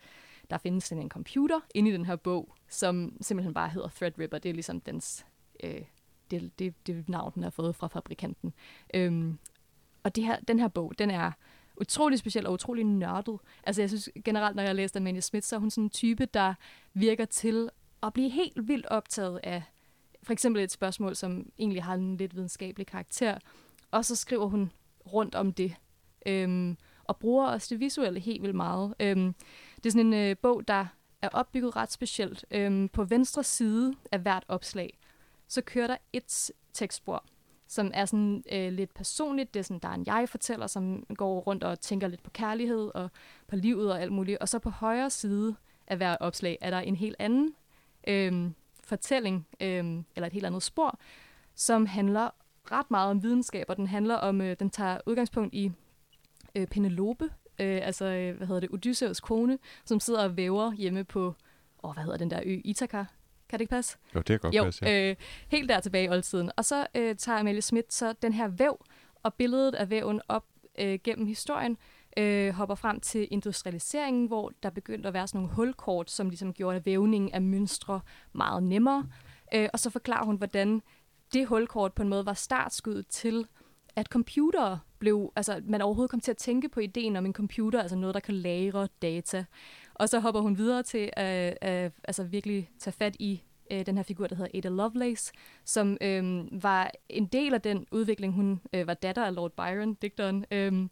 der 0.50 0.58
findes 0.58 0.84
sådan 0.84 1.02
en 1.02 1.08
computer 1.08 1.60
inde 1.74 1.90
i 1.90 1.92
den 1.92 2.04
her 2.04 2.16
bog, 2.16 2.54
som 2.68 3.16
simpelthen 3.20 3.54
bare 3.54 3.68
hedder 3.68 3.88
Threadripper. 3.88 4.38
Det 4.38 4.48
er 4.48 4.52
ligesom 4.52 4.80
dens, 4.80 5.26
øh, 5.64 5.82
det, 6.30 6.58
det, 6.58 6.86
det 6.86 7.08
navn, 7.08 7.32
den 7.34 7.42
har 7.42 7.50
fået 7.50 7.76
fra 7.76 7.86
fabrikanten. 7.86 8.52
Øhm, 8.94 9.38
og 10.02 10.16
det 10.16 10.24
her, 10.24 10.40
den 10.48 10.58
her 10.58 10.68
bog, 10.68 10.92
den 10.98 11.10
er 11.10 11.32
utrolig 11.80 12.18
speciel 12.18 12.46
og 12.46 12.52
utrolig 12.52 12.84
nørdet. 12.84 13.38
Altså 13.64 13.82
jeg 13.82 13.88
synes 13.88 14.10
generelt, 14.24 14.56
når 14.56 14.62
jeg 14.62 14.74
læste 14.74 14.98
Amanda 14.98 15.20
Smith, 15.20 15.44
så 15.44 15.56
er 15.56 15.60
hun 15.60 15.70
sådan 15.70 15.84
en 15.84 15.90
type, 15.90 16.26
der 16.26 16.54
virker 16.94 17.24
til 17.24 17.70
at 18.02 18.12
blive 18.12 18.30
helt 18.30 18.68
vildt 18.68 18.86
optaget 18.86 19.40
af 19.42 19.62
for 20.22 20.32
eksempel 20.32 20.62
et 20.62 20.70
spørgsmål, 20.70 21.16
som 21.16 21.52
egentlig 21.58 21.82
har 21.84 21.94
en 21.94 22.16
lidt 22.16 22.36
videnskabelig 22.36 22.86
karakter, 22.86 23.38
og 23.90 24.04
så 24.04 24.16
skriver 24.16 24.46
hun 24.46 24.72
rundt 25.12 25.34
om 25.34 25.52
det, 25.52 25.74
øhm, 26.26 26.76
og 27.04 27.16
bruger 27.16 27.46
også 27.46 27.66
det 27.70 27.80
visuelle 27.80 28.20
helt 28.20 28.42
vildt 28.42 28.56
meget. 28.56 28.94
Øhm, 29.00 29.34
det 29.76 29.86
er 29.86 29.90
sådan 29.90 30.06
en 30.06 30.14
øh, 30.14 30.36
bog, 30.36 30.68
der 30.68 30.86
er 31.22 31.28
opbygget 31.28 31.76
ret 31.76 31.92
specielt. 31.92 32.44
Øhm, 32.50 32.88
på 32.88 33.04
venstre 33.04 33.44
side 33.44 33.94
af 34.12 34.20
hvert 34.20 34.44
opslag, 34.48 34.98
så 35.48 35.62
kører 35.62 35.86
der 35.86 35.96
et 36.12 36.50
tekstspor, 36.72 37.24
som 37.70 37.90
er 37.94 38.04
sådan 38.04 38.44
øh, 38.52 38.72
lidt 38.72 38.94
personligt. 38.94 39.54
Det 39.54 39.60
er 39.60 39.64
sådan, 39.64 39.78
der 39.78 39.88
er 39.88 39.94
en 39.94 40.06
jeg-fortæller, 40.06 40.66
som 40.66 41.06
går 41.14 41.40
rundt 41.40 41.64
og 41.64 41.80
tænker 41.80 42.08
lidt 42.08 42.22
på 42.22 42.30
kærlighed 42.30 42.90
og 42.94 43.10
på 43.48 43.56
livet 43.56 43.92
og 43.92 44.02
alt 44.02 44.12
muligt. 44.12 44.38
Og 44.38 44.48
så 44.48 44.58
på 44.58 44.70
højre 44.70 45.10
side 45.10 45.54
af 45.86 45.96
hver 45.96 46.16
opslag 46.16 46.58
er 46.60 46.70
der 46.70 46.78
en 46.78 46.96
helt 46.96 47.16
anden 47.18 47.54
øh, 48.08 48.50
fortælling, 48.84 49.46
øh, 49.60 50.02
eller 50.16 50.26
et 50.26 50.32
helt 50.32 50.46
andet 50.46 50.62
spor, 50.62 50.98
som 51.54 51.86
handler 51.86 52.30
ret 52.72 52.90
meget 52.90 53.10
om 53.10 53.22
videnskab, 53.22 53.66
og 53.68 53.76
den 53.76 53.86
handler 53.86 54.14
om, 54.14 54.40
øh, 54.40 54.56
den 54.58 54.70
tager 54.70 54.98
udgangspunkt 55.06 55.54
i 55.54 55.72
øh, 56.54 56.66
Penelope, 56.66 57.24
øh, 57.58 57.80
altså, 57.82 58.04
øh, 58.04 58.36
hvad 58.36 58.46
hedder 58.46 58.60
det, 58.60 58.70
Odysseus 58.70 59.20
kone, 59.20 59.58
som 59.84 60.00
sidder 60.00 60.24
og 60.24 60.36
væver 60.36 60.72
hjemme 60.72 61.04
på, 61.04 61.34
åh, 61.82 61.94
hvad 61.94 62.04
hedder 62.04 62.18
den 62.18 62.30
der 62.30 62.40
ø, 62.44 62.60
Ithaka, 62.64 63.04
kan 63.50 63.58
det 63.58 63.62
ikke 63.62 63.70
passe? 63.70 63.98
Jo, 64.14 64.18
det 64.18 64.26
kan 64.26 64.38
godt 64.38 64.54
jo, 64.54 64.64
passe, 64.64 64.84
ja. 64.84 65.10
øh, 65.10 65.16
helt 65.48 65.68
der 65.68 65.80
tilbage 65.80 66.04
i 66.04 66.08
oldtiden. 66.08 66.50
Og 66.56 66.64
så 66.64 66.86
øh, 66.94 67.16
tager 67.16 67.38
Amalie 67.38 67.62
Schmidt 67.62 67.92
så 67.92 68.12
den 68.12 68.32
her 68.32 68.48
væv 68.48 68.84
og 69.22 69.34
billedet 69.34 69.74
af 69.74 69.90
væven 69.90 70.20
op 70.28 70.44
øh, 70.78 70.98
gennem 71.04 71.26
historien, 71.26 71.76
øh, 72.16 72.54
hopper 72.54 72.74
frem 72.74 73.00
til 73.00 73.28
industrialiseringen, 73.30 74.26
hvor 74.26 74.52
der 74.62 74.70
begyndte 74.70 75.08
at 75.08 75.14
være 75.14 75.26
sådan 75.26 75.40
nogle 75.40 75.54
hulkort, 75.54 76.10
som 76.10 76.28
ligesom 76.28 76.52
gjorde 76.52 76.86
vævningen 76.86 77.32
af 77.32 77.42
mønstre 77.42 78.00
meget 78.32 78.62
nemmere. 78.62 79.06
Øh, 79.54 79.68
og 79.72 79.78
så 79.78 79.90
forklarer 79.90 80.24
hun, 80.24 80.36
hvordan 80.36 80.82
det 81.32 81.46
hulkort 81.46 81.92
på 81.92 82.02
en 82.02 82.08
måde 82.08 82.26
var 82.26 82.34
startskud 82.34 83.02
til, 83.02 83.46
at 83.96 84.06
computere 84.06 84.80
blev, 84.98 85.32
altså 85.36 85.62
man 85.64 85.82
overhovedet 85.82 86.10
kom 86.10 86.20
til 86.20 86.30
at 86.30 86.36
tænke 86.36 86.68
på 86.68 86.80
ideen 86.80 87.16
om 87.16 87.26
en 87.26 87.32
computer, 87.32 87.80
altså 87.80 87.96
noget, 87.96 88.14
der 88.14 88.20
kan 88.20 88.34
lagre 88.34 88.88
data. 89.02 89.44
Og 90.00 90.08
så 90.08 90.20
hopper 90.20 90.40
hun 90.40 90.58
videre 90.58 90.82
til 90.82 91.10
at 91.12 91.58
uh, 91.62 91.92
altså 92.04 92.24
virkelig 92.24 92.70
tage 92.78 92.94
fat 92.98 93.16
i 93.18 93.42
øh, 93.70 93.86
den 93.86 93.96
her 93.96 94.02
figur, 94.02 94.26
der 94.26 94.36
hedder 94.36 94.58
Ada 94.58 94.68
Lovelace, 94.68 95.32
som 95.64 95.96
øh, 96.00 96.62
var 96.62 96.90
en 97.08 97.26
del 97.26 97.54
af 97.54 97.60
den 97.60 97.86
udvikling. 97.90 98.32
Hun 98.32 98.60
øh, 98.72 98.86
var 98.86 98.94
datter 98.94 99.24
af 99.24 99.34
Lord 99.34 99.52
Byron, 99.56 99.94
digteren. 99.94 100.44
Øh, 100.50 100.88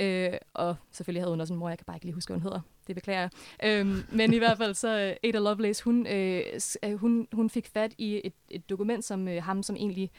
Øh, 0.00 0.32
og 0.54 0.76
selvfølgelig 0.90 1.22
havde 1.22 1.32
hun 1.32 1.40
også 1.40 1.52
en 1.54 1.58
mor, 1.58 1.68
jeg 1.68 1.78
kan 1.78 1.84
bare 1.84 1.96
ikke 1.96 2.06
lige 2.06 2.14
huske, 2.14 2.30
hvad 2.30 2.40
hun 2.40 2.42
hedder. 2.42 2.60
Det 2.86 2.94
beklager 2.94 3.20
jeg. 3.20 3.30
Øhm, 3.64 4.02
men 4.12 4.34
i 4.34 4.38
hvert 4.38 4.58
fald 4.58 4.74
så 4.74 5.00
øh, 5.00 5.28
Ada 5.28 5.38
Lovelace, 5.38 5.84
hun, 5.84 6.06
øh, 6.06 6.42
øh, 6.82 6.94
hun, 6.94 7.28
hun 7.32 7.50
fik 7.50 7.66
fat 7.66 7.94
i 7.98 8.20
et, 8.24 8.32
et 8.50 8.70
dokument, 8.70 9.04
som 9.04 9.28
øh, 9.28 9.42
ham, 9.42 9.62
som 9.62 9.76
egentlig 9.76 10.10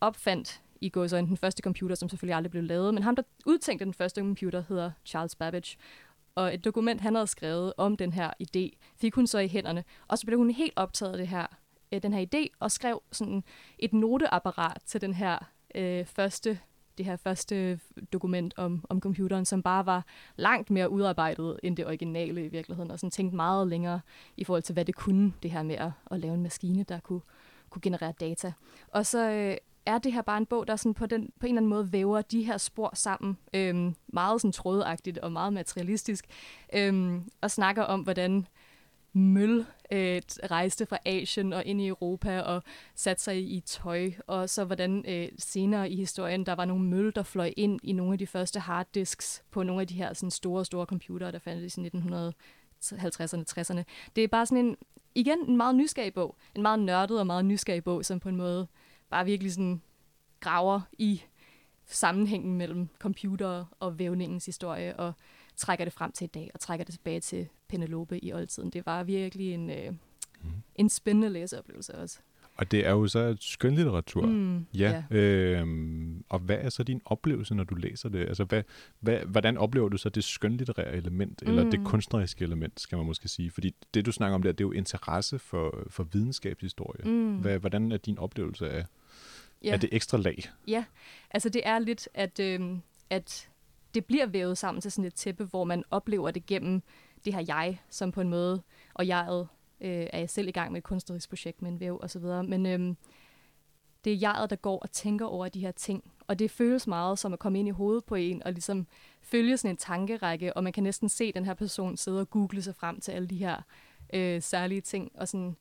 opfandt 0.00 0.62
i 0.80 0.88
går 0.88 1.06
så 1.06 1.16
den 1.16 1.36
første 1.36 1.62
computer, 1.62 1.96
som 1.96 2.08
selvfølgelig 2.08 2.36
aldrig 2.36 2.50
blev 2.50 2.62
lavet. 2.62 2.94
Men 2.94 3.02
ham, 3.02 3.16
der 3.16 3.22
udtænkte 3.46 3.84
den 3.84 3.94
første 3.94 4.20
computer, 4.20 4.64
hedder 4.68 4.90
Charles 5.06 5.34
Babbage 5.34 5.76
og 6.38 6.54
et 6.54 6.64
dokument, 6.64 7.00
han 7.00 7.14
havde 7.14 7.26
skrevet 7.26 7.72
om 7.76 7.96
den 7.96 8.12
her 8.12 8.30
idé, 8.42 8.78
fik 8.96 9.14
hun 9.14 9.26
så 9.26 9.38
i 9.38 9.48
hænderne. 9.48 9.84
Og 10.08 10.18
så 10.18 10.26
blev 10.26 10.38
hun 10.38 10.50
helt 10.50 10.72
optaget 10.76 11.12
af 11.12 11.18
det 11.18 11.28
her, 11.28 11.46
øh, 11.92 12.02
den 12.02 12.12
her 12.12 12.26
idé, 12.34 12.56
og 12.60 12.70
skrev 12.70 13.02
sådan 13.12 13.44
et 13.78 13.92
noteapparat 13.92 14.82
til 14.86 15.00
den 15.00 15.14
her 15.14 15.38
øh, 15.74 16.04
første 16.04 16.58
det 16.98 17.06
her 17.06 17.16
første 17.16 17.80
dokument 18.12 18.54
om, 18.56 18.84
om 18.88 19.00
computeren, 19.00 19.44
som 19.44 19.62
bare 19.62 19.86
var 19.86 20.04
langt 20.36 20.70
mere 20.70 20.90
udarbejdet 20.90 21.60
end 21.62 21.76
det 21.76 21.86
originale 21.86 22.44
i 22.44 22.48
virkeligheden, 22.48 22.90
og 22.90 22.98
sådan 22.98 23.10
tænkte 23.10 23.36
meget 23.36 23.68
længere 23.68 24.00
i 24.36 24.44
forhold 24.44 24.62
til, 24.62 24.72
hvad 24.72 24.84
det 24.84 24.94
kunne, 24.94 25.32
det 25.42 25.50
her 25.50 25.62
med 25.62 25.74
at, 25.74 25.90
at 26.10 26.20
lave 26.20 26.34
en 26.34 26.42
maskine, 26.42 26.82
der 26.82 27.00
kunne, 27.00 27.20
kunne 27.70 27.82
generere 27.82 28.12
data. 28.20 28.52
Og 28.88 29.06
så 29.06 29.30
øh, 29.30 29.56
er 29.88 29.98
det 29.98 30.12
her 30.12 30.22
bare 30.22 30.38
en 30.38 30.46
bog, 30.46 30.68
der 30.68 30.76
sådan 30.76 30.94
på, 30.94 31.06
den, 31.06 31.32
på 31.40 31.46
en 31.46 31.48
eller 31.50 31.58
anden 31.58 31.70
måde 31.70 31.92
væver 31.92 32.22
de 32.22 32.42
her 32.42 32.58
spor 32.58 32.90
sammen, 32.94 33.38
øhm, 33.54 33.94
meget 34.06 34.40
sådan 34.40 34.52
trådagtigt 34.52 35.18
og 35.18 35.32
meget 35.32 35.52
materialistisk, 35.52 36.26
øhm, 36.74 37.30
og 37.40 37.50
snakker 37.50 37.82
om, 37.82 38.00
hvordan 38.00 38.46
møl 39.12 39.66
øh, 39.92 40.22
rejste 40.50 40.86
fra 40.86 40.98
Asien 41.04 41.52
og 41.52 41.64
ind 41.64 41.80
i 41.80 41.86
Europa 41.86 42.40
og 42.40 42.62
satte 42.94 43.22
sig 43.22 43.36
i, 43.36 43.60
tøj, 43.60 44.10
og 44.26 44.50
så 44.50 44.64
hvordan 44.64 45.04
øh, 45.08 45.28
senere 45.38 45.90
i 45.90 45.96
historien, 45.96 46.46
der 46.46 46.52
var 46.52 46.64
nogle 46.64 46.84
møl, 46.84 47.12
der 47.14 47.22
fløj 47.22 47.52
ind 47.56 47.80
i 47.82 47.92
nogle 47.92 48.12
af 48.12 48.18
de 48.18 48.26
første 48.26 48.60
harddisks 48.60 49.42
på 49.50 49.62
nogle 49.62 49.80
af 49.80 49.88
de 49.88 49.94
her 49.94 50.12
sådan 50.12 50.30
store, 50.30 50.64
store 50.64 50.86
computere, 50.86 51.32
der 51.32 51.38
fandtes 51.38 51.78
i 51.78 51.80
1950'erne, 51.80 53.44
60'erne. 53.50 53.82
Det 54.16 54.24
er 54.24 54.28
bare 54.28 54.46
sådan 54.46 54.64
en, 54.64 54.76
igen, 55.14 55.38
en 55.48 55.56
meget 55.56 55.74
nysgerrig 55.74 56.14
bog. 56.14 56.36
En 56.54 56.62
meget 56.62 56.78
nørdet 56.78 57.20
og 57.20 57.26
meget 57.26 57.44
nysgerrig 57.44 57.84
bog, 57.84 58.04
som 58.04 58.20
på 58.20 58.28
en 58.28 58.36
måde 58.36 58.66
bare 59.10 59.24
virkelig 59.24 59.52
sådan 59.52 59.82
graver 60.40 60.80
i 60.98 61.22
sammenhængen 61.86 62.56
mellem 62.56 62.88
computer 62.98 63.64
og 63.80 63.98
vævningens 63.98 64.46
historie, 64.46 64.96
og 64.96 65.12
trækker 65.56 65.84
det 65.84 65.94
frem 65.94 66.12
til 66.12 66.24
i 66.24 66.28
dag, 66.28 66.50
og 66.54 66.60
trækker 66.60 66.84
det 66.84 66.94
tilbage 66.94 67.20
til 67.20 67.48
Penelope 67.68 68.24
i 68.24 68.32
oldtiden. 68.32 68.70
Det 68.70 68.86
var 68.86 69.02
virkelig 69.02 69.54
en, 69.54 69.70
øh, 69.70 69.90
mm. 70.42 70.50
en 70.74 70.88
spændende 70.88 71.28
læseoplevelse 71.28 71.94
også. 71.94 72.18
Og 72.58 72.70
det 72.70 72.86
er 72.86 72.90
jo 72.90 73.06
så 73.06 73.36
skønlitteratur. 73.40 74.26
Mm, 74.26 74.66
ja. 74.74 75.02
ja. 75.10 75.16
Øhm, 75.16 76.24
og 76.28 76.38
hvad 76.38 76.56
er 76.60 76.68
så 76.68 76.82
din 76.82 77.00
oplevelse, 77.04 77.54
når 77.54 77.64
du 77.64 77.74
læser 77.74 78.08
det? 78.08 78.18
Altså, 78.18 78.44
hvad, 78.44 78.62
hvad, 79.00 79.18
hvordan 79.18 79.56
oplever 79.56 79.88
du 79.88 79.96
så 79.96 80.08
det 80.08 80.24
skønlitterære 80.24 80.96
element, 80.96 81.42
mm. 81.42 81.48
eller 81.48 81.70
det 81.70 81.80
kunstneriske 81.84 82.44
element, 82.44 82.80
skal 82.80 82.98
man 82.98 83.06
måske 83.06 83.28
sige? 83.28 83.50
Fordi 83.50 83.74
det, 83.94 84.06
du 84.06 84.12
snakker 84.12 84.34
om 84.34 84.42
der, 84.42 84.52
det 84.52 84.64
er 84.64 84.68
jo 84.68 84.72
interesse 84.72 85.38
for, 85.38 85.86
for 85.90 86.02
videnskabshistorie. 86.12 87.10
Mm. 87.10 87.36
Hvad, 87.36 87.58
hvordan 87.58 87.92
er 87.92 87.96
din 87.96 88.18
oplevelse 88.18 88.70
af, 88.70 88.84
ja. 89.62 89.72
af 89.72 89.80
det 89.80 89.88
ekstra 89.92 90.18
lag? 90.18 90.50
Ja, 90.66 90.84
altså 91.30 91.48
det 91.48 91.62
er 91.64 91.78
lidt, 91.78 92.08
at, 92.14 92.40
øh, 92.40 92.78
at 93.10 93.48
det 93.94 94.04
bliver 94.04 94.26
vævet 94.26 94.58
sammen 94.58 94.80
til 94.80 94.92
sådan 94.92 95.04
et 95.04 95.14
tæppe, 95.14 95.44
hvor 95.44 95.64
man 95.64 95.84
oplever 95.90 96.30
det 96.30 96.46
gennem 96.46 96.82
det 97.24 97.34
her 97.34 97.44
jeg, 97.48 97.80
som 97.90 98.12
på 98.12 98.20
en 98.20 98.28
måde, 98.28 98.62
og 98.94 99.06
jeget 99.06 99.48
øh, 99.80 100.06
er 100.12 100.18
jeg 100.18 100.30
selv 100.30 100.48
i 100.48 100.50
gang 100.50 100.72
med 100.72 100.78
et 100.78 100.84
kunstnerisk 100.84 101.28
projekt 101.28 101.62
med 101.62 101.70
en 101.70 101.80
væv 101.80 101.98
og 102.02 102.10
så 102.10 102.18
videre, 102.18 102.44
men 102.44 102.66
øh, 102.66 102.94
det 104.04 104.12
er 104.12 104.18
jeget, 104.20 104.50
der 104.50 104.56
går 104.56 104.78
og 104.78 104.90
tænker 104.90 105.26
over 105.26 105.48
de 105.48 105.60
her 105.60 105.72
ting, 105.72 106.12
og 106.26 106.38
det 106.38 106.50
føles 106.50 106.86
meget 106.86 107.18
som 107.18 107.32
at 107.32 107.38
komme 107.38 107.58
ind 107.58 107.68
i 107.68 107.70
hovedet 107.70 108.04
på 108.04 108.14
en, 108.14 108.42
og 108.42 108.52
ligesom 108.52 108.86
følge 109.22 109.56
sådan 109.56 109.70
en 109.70 109.76
tankerække, 109.76 110.56
og 110.56 110.64
man 110.64 110.72
kan 110.72 110.82
næsten 110.82 111.08
se 111.08 111.32
den 111.32 111.44
her 111.44 111.54
person 111.54 111.96
sidde 111.96 112.20
og 112.20 112.30
google 112.30 112.62
sig 112.62 112.74
frem 112.74 113.00
til 113.00 113.12
alle 113.12 113.28
de 113.28 113.36
her 113.36 113.62
øh, 114.14 114.42
særlige 114.42 114.80
ting, 114.80 115.12
og 115.14 115.28
sådan 115.28 115.56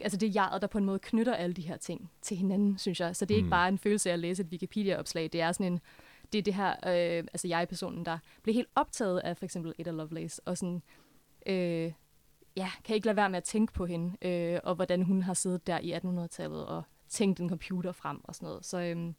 altså 0.00 0.18
det 0.18 0.26
er 0.26 0.32
jeget, 0.34 0.62
der 0.62 0.68
på 0.68 0.78
en 0.78 0.84
måde 0.84 0.98
knytter 0.98 1.34
alle 1.34 1.54
de 1.54 1.62
her 1.62 1.76
ting 1.76 2.10
til 2.22 2.36
hinanden, 2.36 2.78
synes 2.78 3.00
jeg. 3.00 3.16
Så 3.16 3.24
det 3.24 3.34
er 3.34 3.38
mm. 3.38 3.44
ikke 3.44 3.50
bare 3.50 3.68
en 3.68 3.78
følelse 3.78 4.10
af 4.10 4.12
at 4.12 4.18
læse 4.18 4.42
et 4.42 4.48
Wikipedia-opslag. 4.48 5.30
Det 5.32 5.40
er 5.40 5.52
sådan 5.52 5.72
en, 5.72 5.80
det 6.32 6.38
er 6.38 6.42
det 6.42 6.54
her, 6.54 6.70
øh, 6.70 7.24
altså 7.32 7.48
jeg-personen, 7.48 8.04
der 8.04 8.18
bliver 8.42 8.54
helt 8.54 8.68
optaget 8.74 9.18
af 9.18 9.36
for 9.36 9.44
eksempel 9.44 9.74
Ada 9.78 9.90
Lovelace, 9.90 10.42
og 10.44 10.58
sådan, 10.58 10.82
øh, 11.46 11.92
ja, 12.56 12.70
kan 12.84 12.94
ikke 12.94 13.06
lade 13.06 13.16
være 13.16 13.30
med 13.30 13.36
at 13.36 13.44
tænke 13.44 13.72
på 13.72 13.86
hende, 13.86 14.28
øh, 14.28 14.60
og 14.64 14.74
hvordan 14.74 15.02
hun 15.02 15.22
har 15.22 15.34
siddet 15.34 15.66
der 15.66 15.78
i 15.78 15.92
1800-tallet 15.92 16.66
og 16.66 16.82
tænkt 17.08 17.40
en 17.40 17.48
computer 17.48 17.92
frem 17.92 18.20
og 18.24 18.34
sådan 18.34 18.46
noget. 18.46 18.64
Så, 18.64 18.80
øh, 18.80 19.12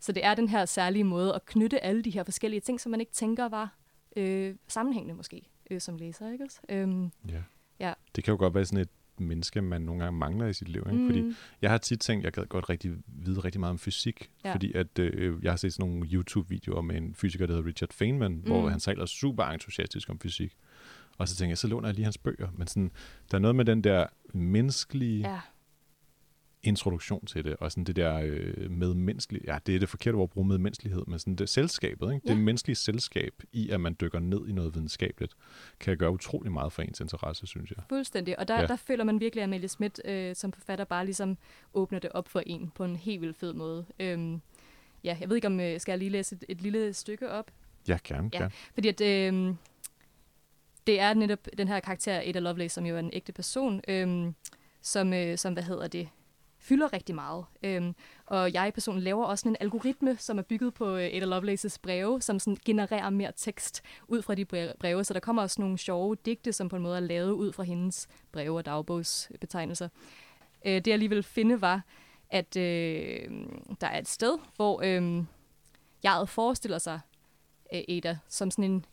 så 0.00 0.12
det 0.12 0.24
er 0.24 0.34
den 0.34 0.48
her 0.48 0.64
særlige 0.64 1.04
måde 1.04 1.34
at 1.34 1.44
knytte 1.44 1.84
alle 1.84 2.02
de 2.02 2.10
her 2.10 2.24
forskellige 2.24 2.60
ting, 2.60 2.80
som 2.80 2.90
man 2.90 3.00
ikke 3.00 3.12
tænker 3.12 3.48
var 3.48 3.76
øh, 4.16 4.56
sammenhængende 4.68 5.14
måske, 5.14 5.50
øh, 5.70 5.80
som 5.80 5.96
læser, 5.96 6.32
ikke 6.32 6.44
også? 6.44 6.60
Øh, 6.68 7.10
ja. 7.28 7.42
ja. 7.80 7.92
Det 8.16 8.24
kan 8.24 8.32
jo 8.32 8.38
godt 8.38 8.54
være 8.54 8.64
sådan 8.64 8.82
et 8.82 8.88
menneske, 9.20 9.62
man 9.62 9.82
nogle 9.82 10.04
gange 10.04 10.18
mangler 10.18 10.46
i 10.46 10.52
sit 10.52 10.68
liv. 10.68 10.86
Ikke? 10.86 11.02
Mm. 11.02 11.06
Fordi 11.06 11.24
jeg 11.62 11.70
har 11.70 11.78
tit 11.78 12.00
tænkt, 12.00 12.24
jeg 12.24 12.32
gad 12.32 12.46
godt 12.46 12.70
rigtig 12.70 12.92
vide 13.06 13.40
rigtig 13.40 13.60
meget 13.60 13.70
om 13.70 13.78
fysik, 13.78 14.30
ja. 14.44 14.54
fordi 14.54 14.72
at 14.72 14.98
øh, 14.98 15.44
jeg 15.44 15.52
har 15.52 15.56
set 15.56 15.72
sådan 15.72 15.90
nogle 15.90 16.06
YouTube-videoer 16.06 16.82
med 16.82 16.96
en 16.96 17.14
fysiker, 17.14 17.46
der 17.46 17.54
hedder 17.54 17.68
Richard 17.68 17.92
Feynman, 17.92 18.32
mm. 18.32 18.40
hvor 18.40 18.68
han 18.68 18.80
taler 18.80 19.06
super 19.06 19.44
entusiastisk 19.44 20.10
om 20.10 20.18
fysik. 20.18 20.56
Og 21.18 21.28
så 21.28 21.36
tænker 21.36 21.50
jeg, 21.50 21.58
så 21.58 21.68
låner 21.68 21.88
jeg 21.88 21.94
lige 21.94 22.04
hans 22.04 22.18
bøger. 22.18 22.48
Men 22.56 22.66
sådan, 22.66 22.90
der 23.30 23.36
er 23.36 23.40
noget 23.40 23.56
med 23.56 23.64
den 23.64 23.84
der 23.84 24.06
menneskelige 24.32 25.30
ja. 25.30 25.40
Introduktion 26.64 27.26
til 27.26 27.44
det, 27.44 27.56
og 27.56 27.70
sådan 27.72 27.84
det 27.84 27.96
der 27.96 28.20
øh, 28.24 28.70
medmenneskelige, 28.70 29.52
ja, 29.52 29.58
det 29.66 29.74
er 29.74 29.78
det 29.78 29.88
forkerte 29.88 30.16
ord 30.16 30.22
at 30.22 30.30
bruge 30.30 30.46
medmenneskelighed, 30.48 31.02
men 31.06 31.18
sådan 31.18 31.36
det 31.36 31.48
selskabet, 31.48 32.14
ikke? 32.14 32.28
Ja. 32.28 32.32
det 32.34 32.40
menneskelige 32.42 32.76
selskab 32.76 33.34
i, 33.52 33.70
at 33.70 33.80
man 33.80 33.96
dykker 34.00 34.18
ned 34.18 34.48
i 34.48 34.52
noget 34.52 34.74
videnskabeligt, 34.74 35.34
kan 35.80 35.96
gøre 35.98 36.10
utrolig 36.10 36.52
meget 36.52 36.72
for 36.72 36.82
ens 36.82 37.00
interesse, 37.00 37.46
synes 37.46 37.70
jeg. 37.70 37.84
Fuldstændig. 37.88 38.38
Og 38.38 38.48
der, 38.48 38.60
Ja. 38.60 38.66
der 38.66 38.76
føler 38.76 39.04
man 39.04 39.20
virkelig, 39.20 39.42
at 39.42 39.48
Amalie 39.48 39.68
Schmidt 39.68 40.00
øh, 40.04 40.34
som 40.36 40.52
forfatter 40.52 40.84
bare 40.84 41.04
ligesom 41.04 41.38
åbner 41.74 41.98
det 41.98 42.10
op 42.12 42.28
for 42.28 42.42
en 42.46 42.72
på 42.74 42.84
en 42.84 42.96
helt 42.96 43.20
vildt 43.20 43.36
fed 43.36 43.52
måde. 43.52 43.86
Øhm, 44.00 44.40
ja, 45.04 45.16
jeg 45.20 45.28
ved 45.28 45.36
ikke 45.36 45.46
om, 45.48 45.60
øh, 45.60 45.80
skal 45.80 45.92
jeg 45.92 45.98
lige 45.98 46.10
læse 46.10 46.34
et, 46.36 46.44
et 46.48 46.60
lille 46.62 46.92
stykke 46.92 47.30
op? 47.30 47.50
Ja, 47.88 47.98
gerne, 48.04 48.30
Ja. 48.32 48.38
gerne. 48.38 48.50
Fordi 48.74 48.88
at, 48.88 49.00
øh, 49.00 49.54
det 50.86 51.00
er 51.00 51.14
netop 51.14 51.38
den 51.58 51.68
her 51.68 51.80
karakter, 51.80 52.20
Ada 52.24 52.38
Lovelace, 52.38 52.74
som 52.74 52.86
jo 52.86 52.94
er 52.94 52.98
en 52.98 53.10
ægte 53.12 53.32
person, 53.32 53.80
øh, 53.88 54.32
som, 54.82 55.12
øh, 55.12 55.38
som, 55.38 55.52
hvad 55.52 55.62
hedder 55.62 55.88
det, 55.88 56.08
fylder 56.64 56.92
rigtig 56.92 57.14
meget. 57.14 57.44
Øhm, 57.62 57.94
og 58.26 58.52
jeg 58.52 58.72
personligt 58.74 59.04
laver 59.04 59.24
også 59.24 59.48
en 59.48 59.56
algoritme, 59.60 60.16
som 60.16 60.38
er 60.38 60.42
bygget 60.42 60.74
på 60.74 60.96
øh, 60.96 61.04
Ada 61.12 61.24
Lovelaces 61.24 61.78
breve, 61.78 62.22
som 62.22 62.38
sådan 62.38 62.56
genererer 62.64 63.10
mere 63.10 63.32
tekst 63.36 63.82
ud 64.08 64.22
fra 64.22 64.34
de 64.34 64.44
breve. 64.80 65.04
Så 65.04 65.14
der 65.14 65.20
kommer 65.20 65.42
også 65.42 65.60
nogle 65.60 65.78
sjove 65.78 66.16
digte, 66.24 66.52
som 66.52 66.68
på 66.68 66.76
en 66.76 66.82
måde 66.82 66.96
er 66.96 67.00
lavet 67.00 67.30
ud 67.30 67.52
fra 67.52 67.62
hendes 67.62 68.08
breve 68.32 68.56
og 68.56 68.66
dagbogsbetegnelser. 68.66 69.88
Øh, 70.66 70.72
det 70.72 70.86
jeg 70.86 70.98
lige 70.98 71.08
ville 71.08 71.22
finde 71.22 71.60
var, 71.60 71.82
at 72.30 72.56
øh, 72.56 73.30
der 73.80 73.86
er 73.86 73.98
et 73.98 74.08
sted, 74.08 74.38
hvor 74.56 74.82
øh, 74.84 75.24
jeg 76.02 76.28
forestiller 76.28 76.78
sig 76.78 77.00
øh, 77.74 77.82
Ada 77.88 78.18
som 78.28 78.50
sådan 78.50 78.70
en 78.70 78.86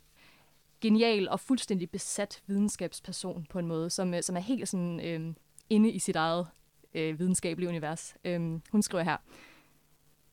genial 0.81 1.29
og 1.29 1.39
fuldstændig 1.39 1.89
besat 1.89 2.41
videnskabsperson 2.47 3.45
på 3.49 3.59
en 3.59 3.67
måde, 3.67 3.89
som, 3.89 4.13
øh, 4.13 4.23
som 4.23 4.35
er 4.35 4.39
helt 4.39 4.69
sådan 4.69 4.99
øh, 4.99 5.33
inde 5.69 5.91
i 5.91 5.99
sit 5.99 6.15
eget 6.15 6.47
øh, 6.93 7.19
videnskabelige 7.19 7.69
univers. 7.69 8.15
Øhm, 8.25 8.61
hun 8.71 8.81
skriver 8.81 9.03
her. 9.03 9.17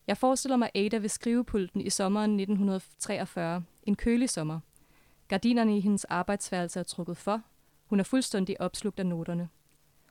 Jeg 0.06 0.16
forestiller 0.16 0.56
mig 0.56 0.70
Ada 0.74 0.96
ved 0.96 1.08
skrivepulten 1.08 1.80
i 1.80 1.90
sommeren 1.90 2.30
1943. 2.30 3.64
En 3.82 3.96
kølig 3.96 4.30
sommer. 4.30 4.60
Gardinerne 5.28 5.76
i 5.76 5.80
hendes 5.80 6.04
arbejdsværelse 6.04 6.80
er 6.80 6.84
trukket 6.84 7.16
for. 7.16 7.42
Hun 7.86 8.00
er 8.00 8.04
fuldstændig 8.04 8.60
opslugt 8.60 9.00
af 9.00 9.06
noterne. 9.06 9.48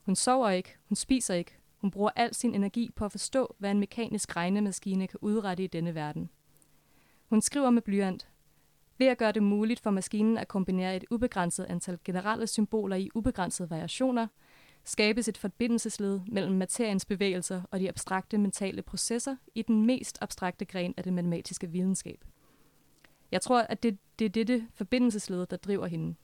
Hun 0.02 0.16
sover 0.16 0.50
ikke, 0.50 0.76
hun 0.90 0.96
spiser 0.96 1.34
ikke. 1.34 1.58
Hun 1.78 1.92
bruger 1.92 2.10
al 2.16 2.34
sin 2.34 2.56
energi 2.56 2.92
på 2.96 3.06
at 3.06 3.12
forstå, 3.12 3.56
hvad 3.58 3.72
en 3.72 3.80
mekanisk 3.80 4.36
regnemaskine 4.36 5.08
kan 5.08 5.20
udrette 5.22 5.64
i 5.64 5.68
denne 5.68 5.96
verden. 5.96 6.30
Hun 7.30 7.42
skriver 7.42 7.70
med 7.70 7.82
blyant. 7.82 8.28
Ved 8.98 9.08
at 9.08 9.18
gøre 9.18 9.32
det 9.32 9.44
muligt 9.44 9.80
for 9.80 9.92
maskinen 9.92 10.38
at 10.38 10.48
kombinere 10.48 10.96
et 10.96 11.06
ubegrænset 11.12 11.66
antal 11.66 12.00
generelle 12.04 12.48
symboler 12.48 12.96
i 12.96 13.10
ubegrænsede 13.16 13.70
variationer, 13.70 14.28
skabes 14.88 15.28
et 15.28 15.38
forbindelsesled 15.38 16.20
mellem 16.28 16.56
materiens 16.56 17.06
bevægelser 17.06 17.62
og 17.72 17.80
de 17.80 17.90
abstrakte 17.90 18.38
mentale 18.38 18.82
processer 18.82 19.36
i 19.56 19.62
den 19.62 19.86
mest 19.86 20.18
abstrakte 20.22 20.66
gren 20.66 20.94
af 20.98 21.04
det 21.04 21.14
matematiske 21.14 21.68
videnskab. 21.70 22.24
Jeg 23.32 23.42
tror, 23.42 23.62
at 23.62 23.84
det, 23.84 23.98
det 24.20 24.26
er 24.26 24.30
dette 24.30 24.68
forbindelsesled, 24.74 25.46
der 25.46 25.58
driver 25.58 25.88
hende. 25.88 26.16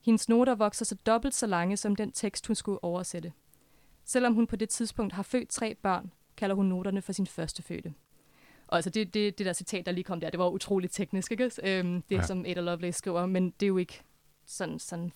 Hendes 0.00 0.28
noter 0.28 0.54
vokser 0.54 0.84
så 0.84 0.94
dobbelt 0.94 1.34
så 1.34 1.46
lange 1.46 1.76
som 1.76 1.96
den 1.96 2.12
tekst, 2.12 2.46
hun 2.46 2.56
skulle 2.56 2.84
oversætte. 2.84 3.32
Selvom 4.04 4.34
hun 4.34 4.46
på 4.46 4.56
det 4.56 4.68
tidspunkt 4.68 5.12
har 5.12 5.22
født 5.22 5.48
tre 5.48 5.74
børn, 5.74 6.12
kalder 6.36 6.56
hun 6.56 6.66
noterne 6.66 7.02
for 7.02 7.12
sin 7.12 7.26
første 7.26 7.62
fødte. 7.62 7.94
Og 8.66 8.76
altså 8.76 8.90
det, 8.90 9.14
det, 9.14 9.38
det 9.38 9.46
der 9.46 9.52
citat, 9.52 9.86
der 9.86 9.92
lige 9.92 10.04
kom 10.04 10.20
der, 10.20 10.30
det 10.30 10.38
var 10.38 10.48
utroligt 10.48 10.92
teknisk, 10.94 11.32
ikke? 11.32 11.50
Øhm, 11.62 12.02
det, 12.02 12.16
Ja. 12.16 12.22
som 12.22 12.44
Ada 12.46 12.60
Lovelace 12.60 12.98
skriver, 12.98 13.26
men 13.26 13.50
det 13.50 13.66
er 13.66 13.68
jo 13.68 13.76
ikke 13.76 14.02
sådan, 14.46 14.78
sådan 14.78 15.12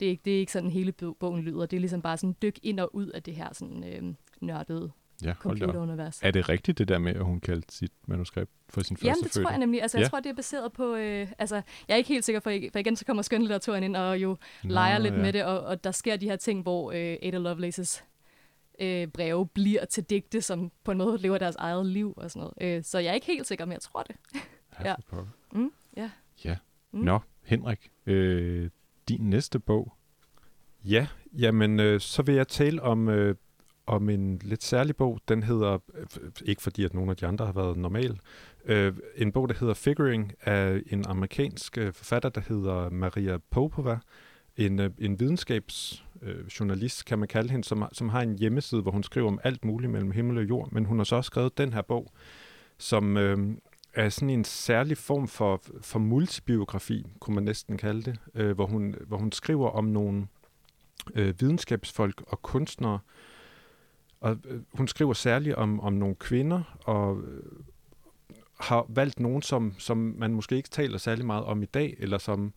det 0.00 0.06
er, 0.06 0.10
ikke, 0.10 0.22
det 0.24 0.34
er 0.36 0.38
ikke 0.40 0.52
sådan 0.52 0.70
hele 0.70 0.92
bo- 0.92 1.12
bogen 1.12 1.42
lyder. 1.42 1.66
Det 1.66 1.76
er 1.76 1.80
ligesom 1.80 2.02
bare 2.02 2.16
sådan 2.16 2.36
dyk 2.42 2.58
ind 2.62 2.80
og 2.80 2.94
ud 2.94 3.06
af 3.06 3.22
det 3.22 3.34
her 3.34 3.48
sådan 3.52 3.84
øhm, 3.84 4.16
nørdede 4.40 4.90
Ja, 5.24 5.34
computerunivers. 5.34 6.20
Er 6.22 6.30
det 6.30 6.48
rigtigt, 6.48 6.78
det 6.78 6.88
der 6.88 6.98
med, 6.98 7.14
at 7.14 7.24
hun 7.24 7.40
kaldte 7.40 7.74
sit 7.74 7.92
manuskript 8.08 8.50
for 8.68 8.80
sin 8.82 8.96
første 8.96 9.06
Jamen, 9.08 9.22
det 9.22 9.30
tror 9.32 9.50
jeg 9.50 9.58
nemlig. 9.58 9.82
Altså, 9.82 9.98
jeg 9.98 10.04
Ja. 10.04 10.08
tror, 10.08 10.20
det 10.20 10.30
er 10.30 10.34
baseret 10.34 10.72
på... 10.72 10.94
Øh, 10.94 11.28
altså, 11.38 11.54
jeg 11.88 11.94
er 11.94 11.96
ikke 11.96 12.08
helt 12.08 12.24
sikker, 12.24 12.40
for, 12.40 12.52
for 12.72 12.78
igen, 12.78 12.96
så 12.96 13.04
kommer 13.06 13.22
skønlitteraturen 13.22 13.82
ind 13.82 13.96
og 13.96 14.18
jo 14.18 14.36
Nå, 14.64 14.70
leger 14.74 14.98
lidt 14.98 15.14
ja. 15.14 15.20
med 15.22 15.32
det, 15.32 15.44
og, 15.44 15.60
og 15.60 15.84
der 15.84 15.90
sker 15.90 16.16
de 16.16 16.26
her 16.28 16.36
ting, 16.36 16.62
hvor 16.62 16.92
øh, 16.92 17.16
Ada 17.22 17.38
Lovelaces 17.38 18.04
øh, 18.80 19.06
breve 19.08 19.46
bliver 19.46 19.84
til 19.84 20.04
digte, 20.04 20.40
som 20.42 20.72
på 20.84 20.92
en 20.92 20.98
måde 20.98 21.18
lever 21.18 21.38
deres 21.38 21.56
eget 21.56 21.86
liv 21.86 22.14
og 22.16 22.30
sådan 22.30 22.40
noget. 22.60 22.76
Øh, 22.78 22.84
så 22.84 22.98
jeg 22.98 23.10
er 23.10 23.14
ikke 23.14 23.26
helt 23.26 23.46
sikker, 23.46 23.64
men 23.64 23.72
jeg 23.72 23.80
tror 23.80 24.02
det. 24.02 24.16
Ja. 24.84 24.94
Mm, 25.52 25.72
ja. 25.96 26.10
Ja. 26.44 26.56
Mm. 26.92 27.00
Nå, 27.00 27.18
Henrik, 27.42 27.90
øh, 28.06 28.70
din 29.08 29.30
næste 29.30 29.58
bog. 29.58 29.92
Ja, 30.84 31.06
jamen 31.38 31.80
øh, 31.80 32.00
så 32.00 32.22
vil 32.22 32.34
jeg 32.34 32.48
tale 32.48 32.82
om, 32.82 33.08
øh, 33.08 33.34
om 33.86 34.08
en 34.08 34.38
lidt 34.44 34.64
særlig 34.64 34.96
bog. 34.96 35.20
Den 35.28 35.42
hedder, 35.42 35.78
øh, 35.94 36.30
ikke 36.44 36.62
fordi 36.62 36.84
at 36.84 36.94
nogen 36.94 37.10
af 37.10 37.16
de 37.16 37.26
andre 37.26 37.46
har 37.46 37.52
været 37.52 37.76
normal, 37.76 38.20
øh, 38.64 38.94
en 39.16 39.32
bog, 39.32 39.48
der 39.48 39.54
hedder 39.60 39.74
Figuring 39.74 40.32
af 40.40 40.82
en 40.86 41.04
amerikansk 41.06 41.78
øh, 41.78 41.92
forfatter, 41.92 42.28
der 42.28 42.40
hedder 42.48 42.90
Maria 42.90 43.38
Popova. 43.50 43.98
En, 44.56 44.80
øh, 44.80 44.90
en 44.98 45.20
videnskabsjournalist, 45.20 46.02
øh, 46.22 46.46
journalist, 46.60 47.04
kan 47.04 47.18
man 47.18 47.28
kalde 47.28 47.50
hende, 47.50 47.64
som, 47.64 47.84
som 47.92 48.08
har 48.08 48.20
en 48.20 48.38
hjemmeside, 48.38 48.82
hvor 48.82 48.90
hun 48.90 49.02
skriver 49.02 49.28
om 49.28 49.40
alt 49.44 49.64
muligt 49.64 49.92
mellem 49.92 50.10
himmel 50.10 50.38
og 50.38 50.48
jord. 50.48 50.72
Men 50.72 50.84
hun 50.84 50.98
har 50.98 51.04
så 51.04 51.16
også 51.16 51.26
skrevet 51.26 51.58
den 51.58 51.72
her 51.72 51.82
bog, 51.82 52.12
som 52.78 53.16
øh, 53.16 53.56
af 53.96 54.12
sådan 54.12 54.30
en 54.30 54.44
særlig 54.44 54.98
form 54.98 55.28
for, 55.28 55.62
for 55.80 55.98
multibiografi, 55.98 57.06
kunne 57.20 57.34
man 57.34 57.44
næsten 57.44 57.76
kalde 57.76 58.02
det, 58.02 58.18
øh, 58.34 58.54
hvor, 58.54 58.66
hun, 58.66 58.94
hvor 59.06 59.16
hun 59.16 59.32
skriver 59.32 59.70
om 59.70 59.84
nogle 59.84 60.26
øh, 61.14 61.40
videnskabsfolk 61.40 62.22
og 62.26 62.42
kunstnere. 62.42 62.98
Og 64.20 64.36
øh, 64.44 64.60
hun 64.72 64.88
skriver 64.88 65.12
særligt 65.12 65.54
om, 65.54 65.80
om 65.80 65.92
nogle 65.92 66.14
kvinder, 66.14 66.78
og 66.84 67.20
øh, 67.20 67.42
har 68.60 68.86
valgt 68.88 69.20
nogen, 69.20 69.42
som, 69.42 69.74
som 69.78 70.14
man 70.18 70.34
måske 70.34 70.56
ikke 70.56 70.68
taler 70.68 70.98
særlig 70.98 71.26
meget 71.26 71.44
om 71.44 71.62
i 71.62 71.66
dag, 71.66 71.96
eller 71.98 72.18
som 72.18 72.52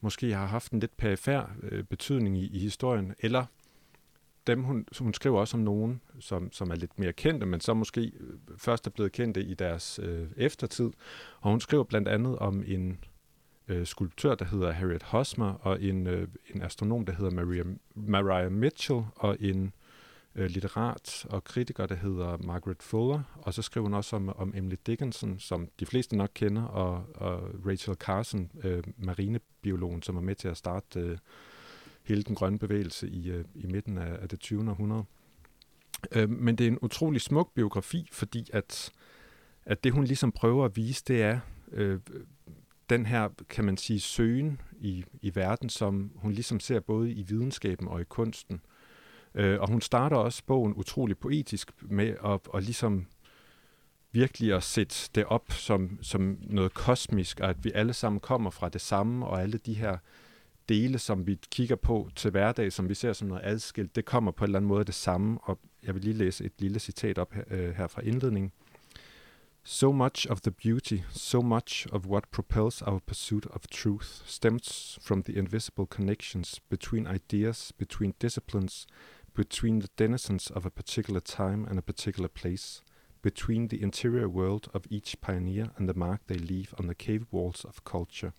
måske 0.00 0.34
har 0.34 0.46
haft 0.46 0.72
en 0.72 0.80
lidt 0.80 0.96
perifær 0.96 1.50
øh, 1.62 1.84
betydning 1.84 2.38
i, 2.38 2.46
i 2.46 2.58
historien, 2.58 3.14
eller 3.18 3.44
dem, 4.46 4.62
hun, 4.62 4.86
hun 4.98 5.14
skriver 5.14 5.40
også 5.40 5.56
om 5.56 5.62
nogen, 5.62 6.00
som, 6.20 6.52
som 6.52 6.70
er 6.70 6.74
lidt 6.74 6.98
mere 6.98 7.12
kendte, 7.12 7.46
men 7.46 7.60
som 7.60 7.76
måske 7.76 8.00
øh, 8.00 8.38
først 8.58 8.86
er 8.86 8.90
blevet 8.90 9.12
kendte 9.12 9.44
i 9.44 9.54
deres 9.54 10.00
øh, 10.02 10.26
eftertid. 10.36 10.90
Og 11.40 11.50
hun 11.50 11.60
skriver 11.60 11.84
blandt 11.84 12.08
andet 12.08 12.38
om 12.38 12.62
en 12.66 12.98
øh, 13.68 13.86
skulptør, 13.86 14.34
der 14.34 14.44
hedder 14.44 14.72
Harriet 14.72 15.02
Hosmer, 15.02 15.52
og 15.52 15.82
en, 15.82 16.06
øh, 16.06 16.28
en 16.54 16.62
astronom, 16.62 17.06
der 17.06 17.12
hedder 17.12 17.30
Maria, 17.30 17.62
Mariah 17.94 18.52
Mitchell, 18.52 19.02
og 19.16 19.36
en 19.40 19.72
øh, 20.34 20.46
litterat 20.50 21.26
og 21.30 21.44
kritiker, 21.44 21.86
der 21.86 21.94
hedder 21.94 22.36
Margaret 22.36 22.82
Fuller. 22.82 23.22
Og 23.36 23.54
så 23.54 23.62
skriver 23.62 23.84
hun 23.84 23.94
også 23.94 24.16
om, 24.16 24.28
om 24.28 24.52
Emily 24.56 24.76
Dickinson, 24.86 25.38
som 25.38 25.68
de 25.80 25.86
fleste 25.86 26.16
nok 26.16 26.30
kender, 26.34 26.62
og, 26.62 27.06
og 27.14 27.42
Rachel 27.66 27.94
Carson, 27.94 28.50
øh, 28.64 28.82
marinebiologen, 28.96 30.02
som 30.02 30.16
er 30.16 30.20
med 30.20 30.34
til 30.34 30.48
at 30.48 30.56
starte 30.56 31.00
øh, 31.00 31.18
hele 32.04 32.22
den 32.22 32.34
grønne 32.34 32.58
bevægelse 32.58 33.08
i, 33.08 33.30
øh, 33.30 33.44
i 33.54 33.66
midten 33.66 33.98
af, 33.98 34.18
af 34.22 34.28
det 34.28 34.40
20. 34.40 34.70
århundrede. 34.70 35.04
Øh, 36.12 36.30
men 36.30 36.56
det 36.56 36.66
er 36.66 36.70
en 36.70 36.78
utrolig 36.82 37.20
smuk 37.20 37.54
biografi, 37.54 38.08
fordi 38.12 38.50
at, 38.52 38.90
at 39.64 39.84
det, 39.84 39.92
hun 39.92 40.04
ligesom 40.04 40.32
prøver 40.32 40.64
at 40.64 40.76
vise, 40.76 41.04
det 41.08 41.22
er 41.22 41.40
øh, 41.72 42.00
den 42.90 43.06
her, 43.06 43.28
kan 43.48 43.64
man 43.64 43.76
sige, 43.76 44.00
søgen 44.00 44.60
i, 44.80 45.04
i 45.22 45.34
verden, 45.34 45.68
som 45.68 46.10
hun 46.14 46.32
ligesom 46.32 46.60
ser 46.60 46.80
både 46.80 47.12
i 47.12 47.22
videnskaben 47.22 47.88
og 47.88 48.00
i 48.00 48.04
kunsten. 48.04 48.60
Øh, 49.34 49.60
og 49.60 49.68
hun 49.68 49.80
starter 49.80 50.16
også 50.16 50.42
bogen 50.46 50.74
utrolig 50.74 51.18
poetisk 51.18 51.70
med 51.82 52.14
at, 52.24 52.40
at 52.54 52.62
ligesom 52.62 53.06
virkelig 54.12 54.54
at 54.54 54.62
sætte 54.62 55.10
det 55.14 55.24
op 55.24 55.52
som, 55.52 55.98
som 56.02 56.38
noget 56.42 56.74
kosmisk, 56.74 57.40
og 57.40 57.50
at 57.50 57.64
vi 57.64 57.72
alle 57.74 57.92
sammen 57.92 58.20
kommer 58.20 58.50
fra 58.50 58.68
det 58.68 58.80
samme, 58.80 59.26
og 59.26 59.42
alle 59.42 59.58
de 59.58 59.74
her 59.74 59.98
dele, 60.68 60.98
som 60.98 61.26
vi 61.26 61.38
kigger 61.50 61.76
på 61.76 62.10
til 62.16 62.30
hverdag, 62.30 62.72
som 62.72 62.88
vi 62.88 62.94
ser 62.94 63.12
som 63.12 63.28
noget 63.28 63.42
adskilt, 63.44 63.96
det 63.96 64.04
kommer 64.04 64.30
på 64.30 64.44
en 64.44 64.48
eller 64.48 64.58
anden 64.58 64.68
måde 64.68 64.84
det 64.84 64.94
samme. 64.94 65.38
Og 65.42 65.58
jeg 65.82 65.94
vil 65.94 66.02
lige 66.02 66.14
læse 66.14 66.44
et 66.44 66.52
lille 66.58 66.78
citat 66.78 67.18
op 67.18 67.32
her, 67.32 67.44
øh, 67.50 67.74
her 67.74 67.86
fra 67.86 68.02
indledningen. 68.02 68.52
So 69.66 69.92
much 69.92 70.26
of 70.30 70.40
the 70.40 70.50
beauty, 70.50 70.98
so 71.10 71.40
much 71.40 71.86
of 71.92 72.06
what 72.06 72.24
propels 72.30 72.82
our 72.82 72.98
pursuit 72.98 73.46
of 73.46 73.66
truth 73.70 74.22
stems 74.26 74.98
from 75.02 75.22
the 75.22 75.32
invisible 75.32 75.86
connections 75.86 76.60
between 76.60 77.06
ideas, 77.06 77.72
between 77.78 78.14
disciplines, 78.20 78.86
between 79.34 79.80
the 79.80 79.88
denizens 79.98 80.50
of 80.50 80.66
a 80.66 80.70
particular 80.70 81.20
time 81.20 81.66
and 81.70 81.78
a 81.78 81.82
particular 81.82 82.28
place, 82.28 82.82
between 83.22 83.68
the 83.68 83.82
interior 83.82 84.28
world 84.28 84.68
of 84.74 84.82
each 84.90 85.18
pioneer 85.22 85.70
and 85.78 85.88
the 85.88 85.98
mark 85.98 86.20
they 86.26 86.36
leave 86.36 86.74
on 86.78 86.86
the 86.86 86.94
cave 86.94 87.24
walls 87.32 87.64
of 87.64 87.84
culture, 87.84 88.32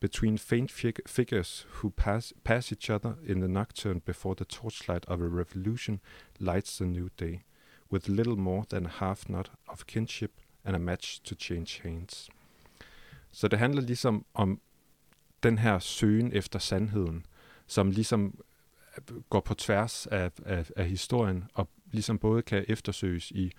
between 0.00 0.38
faint 0.38 0.70
fig- 0.70 1.08
figures 1.08 1.66
who 1.76 1.90
pass, 1.90 2.32
pass 2.44 2.72
each 2.72 2.90
other 2.90 3.14
in 3.26 3.40
the 3.40 3.48
nocturne 3.48 4.00
before 4.00 4.34
the 4.34 4.44
torchlight 4.44 5.04
of 5.06 5.20
a 5.20 5.28
revolution 5.28 6.00
lights 6.38 6.76
the 6.76 6.86
new 6.86 7.08
day, 7.18 7.42
with 7.92 8.08
little 8.08 8.36
more 8.36 8.64
than 8.70 8.86
a 8.86 8.88
half 8.88 9.24
knot 9.24 9.50
of 9.68 9.86
kinship 9.86 10.30
and 10.64 10.76
a 10.76 10.78
match 10.78 11.22
to 11.22 11.34
change 11.34 11.80
hands. 11.82 12.30
Så 13.32 13.48
det 13.48 13.58
handler 13.58 13.82
ligesom 13.82 14.24
om 14.34 14.60
den 15.42 15.58
her 15.58 15.78
søgen 15.78 16.32
efter 16.32 16.58
sandheden, 16.58 17.26
som 17.66 17.90
ligesom 17.90 18.40
øh, 18.96 19.22
går 19.22 19.40
på 19.40 19.54
tværs 19.54 20.06
af, 20.06 20.30
af, 20.46 20.70
af 20.76 20.88
historien, 20.88 21.44
og 21.54 21.68
ligesom 21.92 22.18
både 22.18 22.42
kan 22.42 22.64
eftersøges 22.68 23.30
i, 23.30 23.52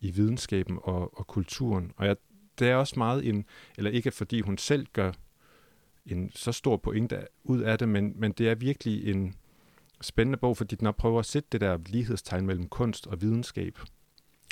i 0.00 0.10
videnskaben 0.10 0.78
og, 0.82 1.18
og 1.18 1.26
kulturen. 1.26 1.92
Og 1.96 2.06
jeg, 2.06 2.16
det 2.58 2.68
er 2.68 2.76
også 2.76 2.94
meget 2.98 3.28
en, 3.28 3.44
eller 3.78 3.90
ikke 3.90 4.10
fordi 4.10 4.40
hun 4.40 4.58
selv 4.58 4.86
gør 4.92 5.12
en 6.06 6.30
så 6.34 6.52
stor 6.52 6.76
pointe 6.76 7.26
ud 7.44 7.60
af 7.60 7.78
det, 7.78 7.88
men, 7.88 8.12
men 8.16 8.32
det 8.32 8.48
er 8.48 8.54
virkelig 8.54 9.10
en 9.14 9.34
spændende 10.00 10.38
bog, 10.38 10.56
fordi 10.56 10.76
den 10.76 10.92
prøver 10.98 11.18
at 11.18 11.26
sætte 11.26 11.48
det 11.52 11.60
der 11.60 11.78
lighedstegn 11.86 12.46
mellem 12.46 12.68
kunst 12.68 13.06
og 13.06 13.22
videnskab. 13.22 13.78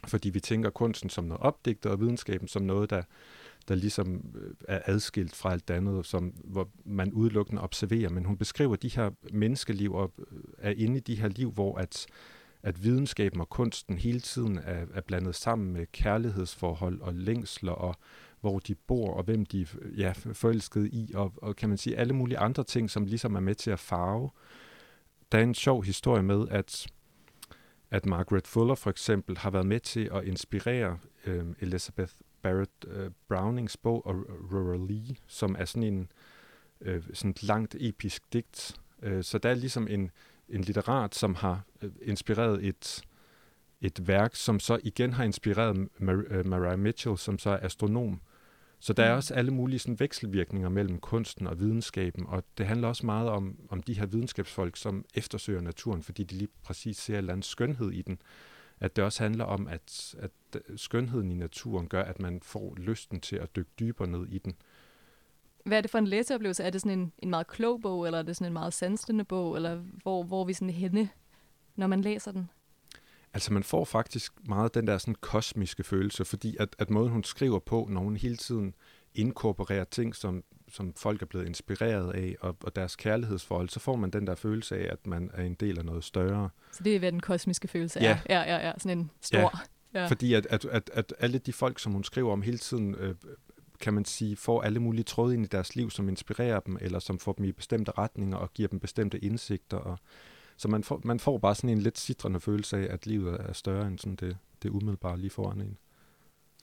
Fordi 0.07 0.31
vi 0.31 0.41
tænker 0.41 0.71
kunsten 0.71 1.11
som 1.11 1.25
noget 1.25 1.43
opdigtet, 1.43 1.93
og 1.93 2.01
videnskaben 2.01 2.49
som 2.49 2.63
noget, 2.63 2.91
der, 2.91 3.03
der 3.69 3.75
ligesom 3.75 4.35
øh, 4.35 4.55
er 4.69 4.81
adskilt 4.87 5.37
fra 5.37 5.53
alt 5.53 5.71
andet, 5.71 6.07
som, 6.07 6.29
hvor 6.45 6.69
man 6.85 7.13
udelukkende 7.13 7.63
observerer. 7.63 8.09
Men 8.09 8.25
hun 8.25 8.37
beskriver 8.37 8.77
de 8.77 8.89
her 8.89 9.11
menneskeliv 9.33 9.95
og 9.95 10.13
øh, 10.19 10.39
er 10.59 10.71
inde 10.71 10.97
i 10.97 11.01
de 11.01 11.15
her 11.15 11.29
liv, 11.29 11.51
hvor 11.51 11.79
at, 11.79 12.07
at 12.63 12.85
videnskaben 12.85 13.41
og 13.41 13.49
kunsten 13.49 13.99
hele 13.99 14.21
tiden 14.21 14.59
er, 14.59 14.87
er 14.95 15.01
blandet 15.01 15.35
sammen 15.35 15.73
med 15.73 15.87
kærlighedsforhold 15.93 17.01
og 17.01 17.15
længsler 17.15 17.73
og 17.73 17.97
hvor 18.43 18.59
de 18.59 18.75
bor, 18.75 19.15
og 19.15 19.25
hvem 19.25 19.47
de 19.47 19.63
er 19.63 19.67
ja, 19.97 20.13
forelskede 20.33 20.89
i, 20.89 21.13
og, 21.15 21.33
og 21.37 21.57
kan 21.57 21.69
man 21.69 21.79
sige 21.79 21.97
alle 21.97 22.13
mulige 22.13 22.39
andre 22.39 22.65
ting, 22.65 22.91
som 22.91 23.05
ligesom 23.05 23.35
er 23.35 23.41
med 23.41 23.55
til 23.55 23.71
at 23.71 23.79
farve. 23.79 24.31
Der 25.33 25.39
er 25.39 25.43
en 25.43 25.55
sjov 25.55 25.85
historie 25.85 26.23
med, 26.23 26.49
at, 26.51 26.87
at 27.91 28.07
Margaret 28.07 28.47
Fuller 28.47 28.75
for 28.75 28.91
eksempel 28.91 29.39
har 29.39 29.51
været 29.51 29.67
med 29.67 29.81
til 29.81 30.11
at 30.13 30.25
inspirere 30.25 30.99
øh, 31.27 31.45
Elizabeth 31.61 32.13
Barrett 32.43 32.71
øh, 32.87 33.11
Brownings 33.29 33.77
bog 33.77 34.03
Aurora 34.07 34.77
Lee, 34.77 35.17
som 35.27 35.57
er 35.59 35.65
sådan 35.65 35.83
en 35.83 36.13
øh, 36.81 37.03
sådan 37.13 37.31
et 37.31 37.43
langt 37.43 37.77
episk 37.81 38.33
digt. 38.33 38.81
Øh, 39.03 39.25
så 39.25 39.39
der 39.39 39.51
er 39.51 39.55
ligesom 39.55 39.89
en, 39.89 40.11
en 40.49 40.61
litterat, 40.61 41.15
som 41.15 41.35
har 41.35 41.63
øh, 41.83 41.91
inspireret 42.03 42.65
et, 42.65 43.03
et 43.81 44.09
værk, 44.09 44.35
som 44.35 44.61
så 44.61 44.79
igen 44.83 45.13
har 45.13 45.25
inspireret 45.25 45.89
Mar- 46.01 46.35
øh, 46.35 46.47
Mariah 46.47 46.79
Mitchell, 46.79 47.19
som 47.19 47.39
så 47.39 47.51
er 47.51 47.67
astronom. 47.67 48.21
Så 48.83 48.93
der 48.93 49.05
er 49.05 49.13
mm. 49.13 49.17
også 49.17 49.35
alle 49.35 49.51
mulige 49.51 49.79
sådan, 49.79 50.01
vekselvirkninger 50.01 50.69
mellem 50.69 50.99
kunsten 50.99 51.47
og 51.47 51.61
videnskaben, 51.61 52.27
og 52.27 52.45
det 52.59 52.67
handler 52.67 52.89
også 52.89 53.07
meget 53.07 53.29
om, 53.29 53.59
om 53.69 53.83
de 53.83 53.95
her 53.95 54.07
videnskabsfolk, 54.07 54.77
som 54.77 55.05
eftersøger 55.15 55.61
naturen, 55.61 56.03
fordi 56.03 56.25
de 56.25 56.35
lige 56.35 56.49
præcis 56.63 56.97
ser 56.97 57.15
en 57.15 57.19
eller 57.19 57.33
anden 57.33 57.43
skønhed 57.43 57.91
i 57.91 58.03
den. 58.03 58.19
At 58.81 58.97
det 58.97 59.05
også 59.05 59.23
handler 59.23 59.45
om, 59.45 59.69
at, 59.69 60.15
at 60.19 60.31
skønheden 60.77 61.31
i 61.31 61.35
naturen 61.35 61.89
gør, 61.89 62.03
at 62.03 62.21
man 62.21 62.41
får 62.43 62.75
lysten 62.77 63.21
til 63.21 63.37
at 63.37 63.57
dykke 63.57 63.71
dybere 63.81 64.09
ned 64.09 64.27
i 64.27 64.39
den. 64.39 64.55
Hvad 65.65 65.77
er 65.77 65.81
det 65.81 65.91
for 65.91 65.99
en 65.99 66.07
læseoplevelse? 66.07 66.63
Er 66.63 66.71
det 66.71 66.81
sådan 66.81 66.99
en, 66.99 67.13
en 67.19 67.31
meget 67.31 67.47
klog 67.47 67.81
bog, 67.81 68.07
eller 68.07 68.19
er 68.19 68.23
det 68.23 68.37
sådan 68.37 68.47
en 68.47 68.53
meget 68.53 68.73
sansende 68.73 69.25
bog, 69.25 69.57
eller 69.57 69.83
hvor, 70.03 70.23
hvor 70.23 70.41
er 70.41 70.47
vi 70.47 70.53
sådan 70.53 70.71
henne, 70.71 71.09
når 71.77 71.87
man 71.87 72.01
læser 72.01 72.33
den? 72.33 72.51
Altså 73.35 73.53
man 73.53 73.63
får 73.63 73.85
faktisk 73.85 74.33
meget 74.49 74.75
den 74.75 74.87
der 74.87 74.99
sådan 74.99 75.15
kosmiske 75.21 75.85
følelse, 75.85 76.25
fordi 76.25 76.57
at, 76.61 76.77
at 76.79 76.91
måden 76.91 77.11
hun 77.13 77.25
skriver 77.25 77.59
på, 77.59 77.87
når 77.91 78.01
hun 78.01 78.17
hele 78.17 78.37
tiden 78.37 78.75
inkorporerer 79.15 79.85
ting, 79.85 80.17
som, 80.17 80.45
som 80.69 80.95
folk 80.97 81.23
er 81.23 81.27
blevet 81.27 81.47
inspireret 81.47 82.15
af, 82.15 82.37
og, 82.41 82.57
og 82.65 82.77
deres 82.77 82.97
kærlighedsforhold, 82.97 83.69
så 83.69 83.81
får 83.81 83.97
man 83.97 84.11
den 84.11 84.27
der 84.27 84.35
følelse 84.35 84.77
af, 84.77 84.93
at 84.93 85.07
man 85.07 85.31
er 85.35 85.43
en 85.43 85.55
del 85.55 85.79
af 85.79 85.85
noget 85.85 86.05
større. 86.05 86.49
Så 86.73 86.83
det 86.83 86.95
er, 86.95 86.99
hvad 86.99 87.13
den 87.13 87.21
kosmiske 87.21 87.69
følelse 87.69 88.01
ja. 88.01 88.19
er? 88.27 88.41
Ja, 88.41 88.55
ja, 88.55 88.67
ja. 88.67 88.73
Sådan 88.79 88.99
en 88.99 89.11
stor... 89.21 89.39
Ja. 89.39 89.49
Ja. 89.95 90.07
Fordi 90.07 90.35
at, 90.35 90.47
at, 90.47 90.65
at, 90.65 90.91
at 90.95 91.15
alle 91.19 91.39
de 91.39 91.53
folk, 91.53 91.79
som 91.79 91.93
hun 91.93 92.05
skriver 92.05 92.33
om 92.33 92.43
hele 92.43 92.59
tiden, 92.59 92.95
øh, 92.95 93.15
kan 93.81 93.95
man 93.95 94.05
sige, 94.05 94.37
får 94.37 94.63
alle 94.63 94.81
mulige 94.81 95.05
tråde 95.05 95.35
ind 95.35 95.45
i 95.45 95.49
deres 95.49 95.77
liv, 95.77 95.91
som 95.91 96.09
inspirerer 96.09 96.61
dem, 96.61 96.79
eller 96.81 96.99
som 96.99 97.19
får 97.19 97.33
dem 97.33 97.45
i 97.45 97.53
bestemte 97.53 97.93
retninger 97.99 98.37
og 98.37 98.53
giver 98.55 98.69
dem 98.69 98.81
bestemte 98.81 99.19
indsigter. 99.19 99.77
Og, 99.77 99.99
så 100.63 100.69
man 100.69 100.85
får, 100.85 101.01
man 101.05 101.21
får 101.21 101.39
bare 101.39 101.55
sådan 101.55 101.71
en 101.71 101.83
lidt 101.83 101.99
sidrende 101.99 102.41
følelse 102.41 102.77
af, 102.77 102.95
at 102.95 103.07
livet 103.07 103.37
er 103.41 103.53
større 103.53 103.87
end 103.87 103.99
sådan 103.99 104.17
det, 104.17 104.37
det 104.63 104.71
umiddelbare 104.71 105.19
lige 105.19 105.31
foran 105.31 105.61
en. 105.61 105.79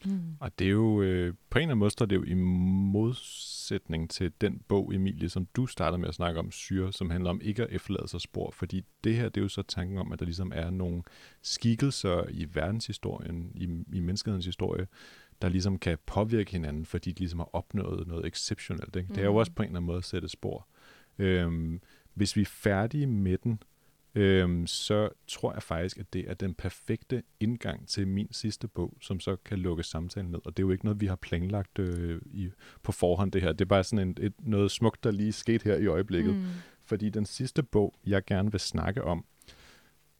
Mm. 0.05 0.21
Og 0.39 0.59
det 0.59 0.67
er 0.67 0.71
jo, 0.71 1.01
øh, 1.01 1.33
på 1.49 1.59
en 1.59 1.61
eller 1.61 1.71
anden 1.71 1.79
måde, 1.79 1.89
det 1.89 2.11
er 2.11 2.15
jo 2.15 2.23
i 2.23 2.33
modsætning 2.33 4.09
til 4.09 4.31
den 4.41 4.61
bog, 4.67 4.95
Emilie, 4.95 5.29
som 5.29 5.47
du 5.55 5.65
startede 5.65 5.97
med 5.97 6.07
at 6.09 6.15
snakke 6.15 6.39
om, 6.39 6.51
Syre, 6.51 6.93
som 6.93 7.09
handler 7.09 7.29
om 7.29 7.41
ikke 7.41 7.63
at 7.63 7.69
efterlade 7.71 8.07
sig 8.07 8.21
spor. 8.21 8.51
Fordi 8.51 8.83
det 9.03 9.15
her, 9.15 9.29
det 9.29 9.37
er 9.37 9.41
jo 9.41 9.49
så 9.49 9.61
tanken 9.61 9.97
om, 9.97 10.11
at 10.11 10.19
der 10.19 10.25
ligesom 10.25 10.51
er 10.55 10.69
nogle 10.69 11.03
skikkelser 11.41 12.23
i 12.29 12.47
verdenshistorien, 12.53 13.51
i, 13.55 13.63
i 13.97 13.99
menneskehedens 13.99 14.45
historie, 14.45 14.87
der 15.41 15.49
ligesom 15.49 15.79
kan 15.79 15.97
påvirke 16.05 16.51
hinanden, 16.51 16.85
fordi 16.85 17.11
de 17.11 17.19
ligesom 17.19 17.39
har 17.39 17.49
opnået 17.53 18.07
noget 18.07 18.25
exceptionelt. 18.25 18.95
Ikke? 18.95 19.07
Mm. 19.09 19.15
Det 19.15 19.21
er 19.21 19.25
jo 19.25 19.35
også 19.35 19.51
på 19.51 19.63
en 19.63 19.69
eller 19.69 19.77
anden 19.77 19.87
måde 19.87 19.97
at 19.97 20.05
sætte 20.05 20.29
spor. 20.29 20.67
Øhm, 21.17 21.81
hvis 22.13 22.35
vi 22.35 22.41
er 22.41 22.45
færdige 22.45 23.07
med 23.07 23.37
den, 23.37 23.63
øhm, 24.15 24.67
så 24.67 25.09
tror 25.27 25.53
jeg 25.53 25.63
faktisk, 25.63 25.97
at 25.97 26.13
det 26.13 26.29
er 26.29 26.33
den 26.33 26.53
perfekte 26.53 27.23
indgang 27.39 27.87
til 27.87 28.07
min 28.07 28.27
sidste 28.31 28.67
bog, 28.67 28.97
som 29.01 29.19
så 29.19 29.35
kan 29.35 29.59
lukke 29.59 29.83
samtalen 29.83 30.31
ned. 30.31 30.39
Og 30.45 30.57
det 30.57 30.63
er 30.63 30.67
jo 30.67 30.71
ikke 30.71 30.85
noget, 30.85 31.01
vi 31.01 31.05
har 31.05 31.15
planlagt 31.15 31.79
øh, 31.79 32.21
i, 32.25 32.49
på 32.83 32.91
forhånd, 32.91 33.31
det 33.31 33.41
her. 33.41 33.51
Det 33.51 33.61
er 33.61 33.69
bare 33.69 33.83
sådan 33.83 34.07
en, 34.07 34.17
et, 34.19 34.33
noget 34.39 34.71
smukt, 34.71 35.03
der 35.03 35.11
lige 35.11 35.31
sket 35.31 35.63
her 35.63 35.75
i 35.75 35.87
øjeblikket. 35.87 36.35
Mm. 36.35 36.45
Fordi 36.85 37.09
den 37.09 37.25
sidste 37.25 37.63
bog, 37.63 37.95
jeg 38.05 38.25
gerne 38.25 38.51
vil 38.51 38.59
snakke 38.59 39.03
om, 39.03 39.25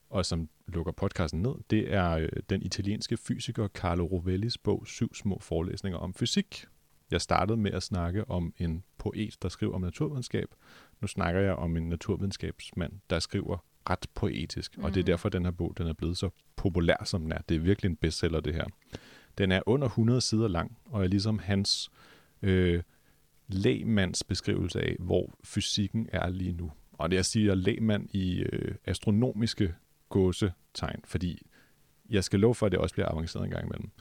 og 0.10 0.26
som 0.26 0.50
lukker 0.68 0.92
podcasten 0.92 1.42
ned, 1.42 1.54
det 1.70 1.94
er 1.94 2.12
øh, 2.12 2.30
den 2.50 2.62
italienske 2.62 3.18
fysiker 3.18 3.68
Carlo 3.68 4.06
Rovellis 4.06 4.58
bog 4.58 4.88
Syv 4.88 5.14
små 5.14 5.40
forelæsninger 5.40 6.00
om 6.00 6.14
fysik. 6.14 6.66
Jeg 7.12 7.22
startede 7.22 7.58
med 7.58 7.72
at 7.72 7.84
snakke 7.84 8.30
om 8.30 8.54
en 8.58 8.84
poet, 8.98 9.38
der 9.42 9.50
skriver 9.50 9.76
om 9.76 9.82
naturvidenskab. 9.82 10.48
Nu 11.02 11.08
snakker 11.08 11.42
jeg 11.42 11.54
om 11.54 11.78
en 11.78 11.90
naturvidenskabsmand, 11.90 12.94
der 13.10 13.20
skriver 13.20 13.66
ret 13.90 14.06
poetisk, 14.16 14.78
mm. 14.78 14.84
og 14.84 14.90
det 14.90 15.00
er 15.00 15.04
mm. 15.04 15.06
derfor, 15.06 15.30
den 15.30 15.46
her 15.46 15.52
bog 15.52 15.74
den 15.78 15.88
er 15.88 15.94
blevet 15.94 16.18
så 16.18 16.30
populær, 16.56 17.04
som 17.06 17.22
den 17.22 17.32
er. 17.32 17.38
Det 17.50 17.56
er 17.56 17.60
virkelig 17.60 17.90
en 17.90 17.96
bestseller, 17.96 18.40
det 18.40 18.56
her. 18.56 18.66
Den 19.38 19.52
er 19.52 19.62
under 19.66 19.88
100 19.88 20.22
sider 20.22 20.48
lang, 20.48 20.78
og 20.86 21.04
er 21.04 21.08
ligesom 21.08 21.40
hans 21.40 21.90
øh, 22.42 22.84
lægmands 23.48 24.24
beskrivelse 24.24 24.82
af, 24.82 24.96
hvor 25.00 25.34
fysikken 25.44 26.10
er 26.12 26.30
lige 26.30 26.52
nu. 26.52 26.72
Og 26.94 27.12
det 27.12 27.16
jeg 27.16 27.26
siger 27.26 27.56
lægmand 27.56 28.10
i 28.12 28.40
øh, 28.40 28.76
astronomiske 28.86 29.76
gåsetegn, 30.10 31.02
fordi 31.06 31.42
jeg 32.10 32.24
skal 32.24 32.40
love 32.40 32.56
for, 32.56 32.66
at 32.66 32.72
det 32.72 32.80
også 32.80 32.94
bliver 32.96 33.12
avanceret 33.12 33.44
en 33.44 33.52
gang 33.52 33.66
imellem. 33.66 33.92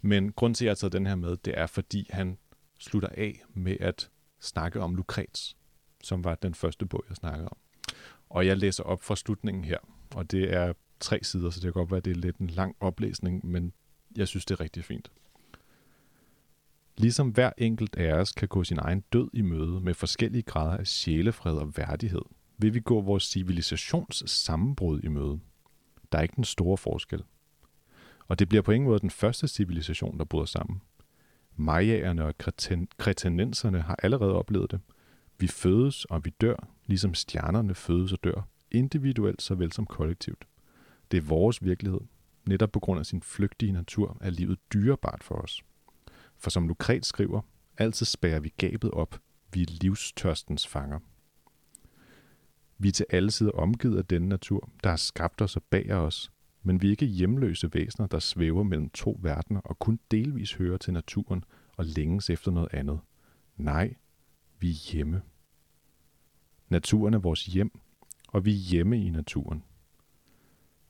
Men 0.00 0.32
grund 0.32 0.54
til, 0.54 0.64
at 0.64 0.66
jeg 0.66 0.70
har 0.70 0.74
taget 0.74 0.92
den 0.92 1.06
her 1.06 1.14
med, 1.14 1.36
det 1.36 1.58
er, 1.58 1.66
fordi 1.66 2.06
han 2.10 2.38
slutter 2.78 3.08
af 3.08 3.42
med 3.54 3.76
at 3.80 4.10
snakke 4.40 4.80
om 4.80 4.94
Lukrets, 4.94 5.56
som 6.02 6.24
var 6.24 6.34
den 6.34 6.54
første 6.54 6.86
bog, 6.86 7.04
jeg 7.08 7.16
snakkede 7.16 7.48
om. 7.48 7.56
Og 8.30 8.46
jeg 8.46 8.56
læser 8.56 8.84
op 8.84 9.02
fra 9.02 9.16
slutningen 9.16 9.64
her, 9.64 9.78
og 10.14 10.30
det 10.30 10.54
er 10.54 10.72
tre 11.00 11.18
sider, 11.22 11.50
så 11.50 11.56
det 11.60 11.62
kan 11.62 11.72
godt 11.72 11.90
være, 11.90 11.98
at 11.98 12.04
det 12.04 12.10
er 12.10 12.20
lidt 12.20 12.36
en 12.36 12.46
lang 12.46 12.76
oplæsning, 12.80 13.46
men 13.46 13.72
jeg 14.16 14.28
synes, 14.28 14.44
det 14.44 14.54
er 14.54 14.60
rigtig 14.60 14.84
fint. 14.84 15.10
Ligesom 16.96 17.28
hver 17.28 17.50
enkelt 17.58 17.96
af 17.96 18.12
os 18.12 18.32
kan 18.32 18.48
gå 18.48 18.64
sin 18.64 18.78
egen 18.80 19.00
død 19.00 19.28
i 19.32 19.42
møde 19.42 19.80
med 19.80 19.94
forskellige 19.94 20.42
grader 20.42 20.76
af 20.76 20.86
sjælefred 20.86 21.56
og 21.56 21.76
værdighed, 21.76 22.22
vil 22.58 22.74
vi 22.74 22.80
gå 22.80 23.00
vores 23.00 23.22
civilisations 23.22 24.30
sammenbrud 24.30 25.00
i 25.02 25.08
møde. 25.08 25.40
Der 26.12 26.18
er 26.18 26.22
ikke 26.22 26.36
den 26.36 26.44
store 26.44 26.76
forskel. 26.76 27.22
Og 28.28 28.38
det 28.38 28.48
bliver 28.48 28.62
på 28.62 28.72
ingen 28.72 28.88
måde 28.88 29.00
den 29.00 29.10
første 29.10 29.48
civilisation, 29.48 30.18
der 30.18 30.24
bryder 30.24 30.46
sammen. 30.46 30.82
Majaerne 31.56 32.24
og 32.24 32.34
kreten- 32.38 32.88
kretenenserne 32.98 33.80
har 33.80 33.96
allerede 34.02 34.32
oplevet 34.32 34.70
det. 34.70 34.80
Vi 35.38 35.46
fødes 35.46 36.04
og 36.04 36.24
vi 36.24 36.30
dør, 36.30 36.68
ligesom 36.86 37.14
stjernerne 37.14 37.74
fødes 37.74 38.12
og 38.12 38.24
dør, 38.24 38.48
individuelt 38.70 39.42
såvel 39.42 39.72
som 39.72 39.86
kollektivt. 39.86 40.46
Det 41.10 41.16
er 41.16 41.22
vores 41.22 41.64
virkelighed. 41.64 42.00
Netop 42.46 42.72
på 42.72 42.80
grund 42.80 43.00
af 43.00 43.06
sin 43.06 43.22
flygtige 43.22 43.72
natur 43.72 44.16
er 44.20 44.30
livet 44.30 44.58
dyrebart 44.72 45.24
for 45.24 45.34
os. 45.34 45.62
For 46.38 46.50
som 46.50 46.68
Lukret 46.68 47.06
skriver, 47.06 47.40
altid 47.78 48.06
spærer 48.06 48.40
vi 48.40 48.52
gabet 48.58 48.90
op. 48.90 49.20
Vi 49.52 49.62
er 49.62 49.66
livstørstens 49.80 50.66
fanger. 50.66 50.98
Vi 52.78 52.88
er 52.88 52.92
til 52.92 53.06
alle 53.10 53.30
sider 53.30 53.50
omgivet 53.50 53.98
af 53.98 54.04
denne 54.04 54.28
natur, 54.28 54.70
der 54.84 54.90
har 54.90 54.96
skabt 54.96 55.42
os 55.42 55.56
og 55.56 55.62
bager 55.62 55.96
os, 55.96 56.32
men 56.62 56.82
vi 56.82 56.86
er 56.86 56.90
ikke 56.90 57.06
hjemløse 57.06 57.70
væsener, 57.74 58.06
der 58.06 58.18
svæver 58.18 58.62
mellem 58.62 58.90
to 58.90 59.18
verdener 59.22 59.60
og 59.60 59.78
kun 59.78 59.98
delvis 60.10 60.52
hører 60.54 60.76
til 60.76 60.92
naturen 60.92 61.44
og 61.76 61.84
længes 61.84 62.30
efter 62.30 62.50
noget 62.50 62.68
andet. 62.72 63.00
Nej, 63.56 63.94
vi 64.58 64.70
er 64.70 64.92
hjemme. 64.92 65.22
Naturen 66.68 67.14
er 67.14 67.18
vores 67.18 67.46
hjem, 67.46 67.80
og 68.28 68.44
vi 68.44 68.50
er 68.50 68.68
hjemme 68.70 69.04
i 69.04 69.10
naturen. 69.10 69.64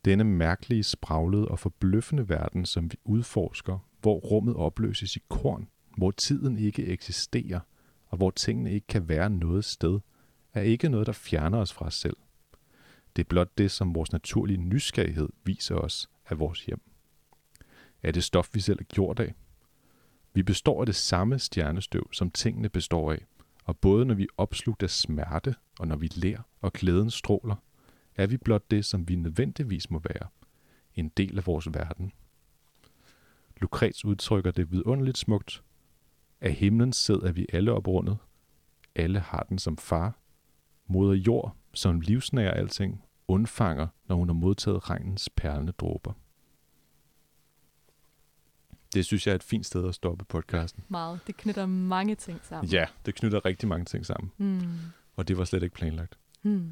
Denne 0.04 0.24
mærkelige, 0.24 0.82
spraglede 0.82 1.48
og 1.48 1.58
forbløffende 1.58 2.28
verden, 2.28 2.66
som 2.66 2.92
vi 2.92 2.96
udforsker, 3.04 3.78
hvor 4.00 4.18
rummet 4.18 4.56
opløses 4.56 5.16
i 5.16 5.20
korn, 5.28 5.68
hvor 5.96 6.10
tiden 6.10 6.58
ikke 6.58 6.86
eksisterer, 6.86 7.60
og 8.06 8.16
hvor 8.16 8.30
tingene 8.30 8.72
ikke 8.72 8.86
kan 8.86 9.08
være 9.08 9.30
noget 9.30 9.64
sted, 9.64 10.00
er 10.54 10.62
ikke 10.62 10.88
noget, 10.88 11.06
der 11.06 11.12
fjerner 11.12 11.58
os 11.58 11.72
fra 11.72 11.86
os 11.86 11.94
selv. 11.94 12.16
Det 13.16 13.22
er 13.22 13.28
blot 13.28 13.58
det, 13.58 13.70
som 13.70 13.94
vores 13.94 14.12
naturlige 14.12 14.56
nysgerrighed 14.56 15.28
viser 15.44 15.74
os 15.74 16.10
af 16.26 16.38
vores 16.38 16.64
hjem. 16.64 16.80
Er 18.02 18.12
det 18.12 18.24
stof, 18.24 18.48
vi 18.52 18.60
selv 18.60 18.78
er 18.80 18.84
gjort 18.84 19.20
af? 19.20 19.34
Vi 20.32 20.42
består 20.42 20.80
af 20.80 20.86
det 20.86 20.94
samme 20.94 21.38
stjernestøv, 21.38 22.12
som 22.12 22.30
tingene 22.30 22.68
består 22.68 23.12
af, 23.12 23.26
og 23.66 23.78
både 23.78 24.04
når 24.04 24.14
vi 24.14 24.26
opslugt 24.36 24.82
af 24.82 24.90
smerte, 24.90 25.54
og 25.78 25.88
når 25.88 25.96
vi 25.96 26.06
ler 26.14 26.38
og 26.60 26.72
glæden 26.72 27.10
stråler, 27.10 27.56
er 28.14 28.26
vi 28.26 28.36
blot 28.36 28.70
det, 28.70 28.84
som 28.84 29.08
vi 29.08 29.16
nødvendigvis 29.16 29.90
må 29.90 29.98
være. 29.98 30.28
en 30.94 31.08
del 31.08 31.38
af 31.38 31.46
vores 31.46 31.68
verden. 31.74 32.12
Lukrets 33.60 34.04
udtrykker 34.04 34.50
det 34.50 34.72
vidunderligt 34.72 35.18
smukt. 35.18 35.62
Af 36.40 36.52
himlen 36.52 36.88
er 36.88 37.32
vi 37.32 37.46
alle 37.52 37.72
oprundet. 37.72 38.18
Alle 38.94 39.20
har 39.20 39.46
den 39.48 39.58
som 39.58 39.76
far. 39.76 40.18
Moder 40.86 41.14
jord, 41.14 41.56
som 41.74 42.00
livsnærer 42.00 42.50
alting, 42.50 43.04
undfanger, 43.28 43.86
når 44.08 44.16
hun 44.16 44.28
har 44.28 44.34
modtaget 44.34 44.90
regnens 44.90 45.28
perlende 45.36 45.72
dråber. 45.72 46.12
Det 48.96 49.04
synes 49.04 49.26
jeg 49.26 49.32
er 49.32 49.36
et 49.36 49.42
fint 49.42 49.66
sted 49.66 49.88
at 49.88 49.94
stoppe 49.94 50.24
podcasten. 50.24 50.84
Meget. 50.88 51.20
Det 51.26 51.36
knytter 51.36 51.66
mange 51.66 52.14
ting 52.14 52.40
sammen. 52.42 52.72
Ja, 52.72 52.84
det 53.06 53.14
knytter 53.14 53.44
rigtig 53.44 53.68
mange 53.68 53.84
ting 53.84 54.06
sammen, 54.06 54.30
Mm. 54.38 54.60
og 55.16 55.28
det 55.28 55.38
var 55.38 55.44
slet 55.44 55.62
ikke 55.62 55.74
planlagt. 55.74 56.18
Mm. 56.42 56.70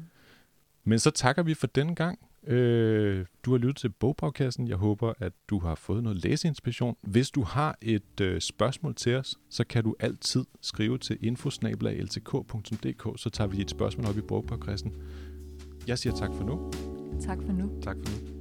Men 0.83 0.99
så 0.99 1.11
takker 1.11 1.43
vi 1.43 1.53
for 1.53 1.67
denne 1.67 1.95
gang. 1.95 2.19
Øh, 2.47 3.25
du 3.45 3.51
har 3.51 3.57
lyttet 3.57 3.75
til 3.77 3.89
Bogbragkassen. 3.89 4.67
Jeg 4.67 4.77
håber, 4.77 5.13
at 5.19 5.33
du 5.49 5.59
har 5.59 5.75
fået 5.75 6.03
noget 6.03 6.23
læseinspiration. 6.23 6.95
Hvis 7.01 7.31
du 7.31 7.43
har 7.43 7.77
et 7.81 8.21
øh, 8.21 8.41
spørgsmål 8.41 8.95
til 8.95 9.15
os, 9.15 9.35
så 9.49 9.63
kan 9.63 9.83
du 9.83 9.95
altid 9.99 10.45
skrive 10.61 10.97
til 10.97 11.17
infosnabelagltk.dk, 11.21 13.19
så 13.21 13.29
tager 13.29 13.47
vi 13.47 13.61
et 13.61 13.69
spørgsmål 13.69 14.07
op 14.07 14.17
i 14.17 14.21
Bogbragkassen. 14.21 14.93
Jeg 15.87 15.99
siger 15.99 16.13
tak 16.15 16.29
for 16.37 16.43
nu. 16.43 16.71
Tak 17.21 17.37
for 17.45 17.51
nu. 17.51 17.81
Tak 17.81 17.95
for 18.05 18.11
nu. 18.21 18.34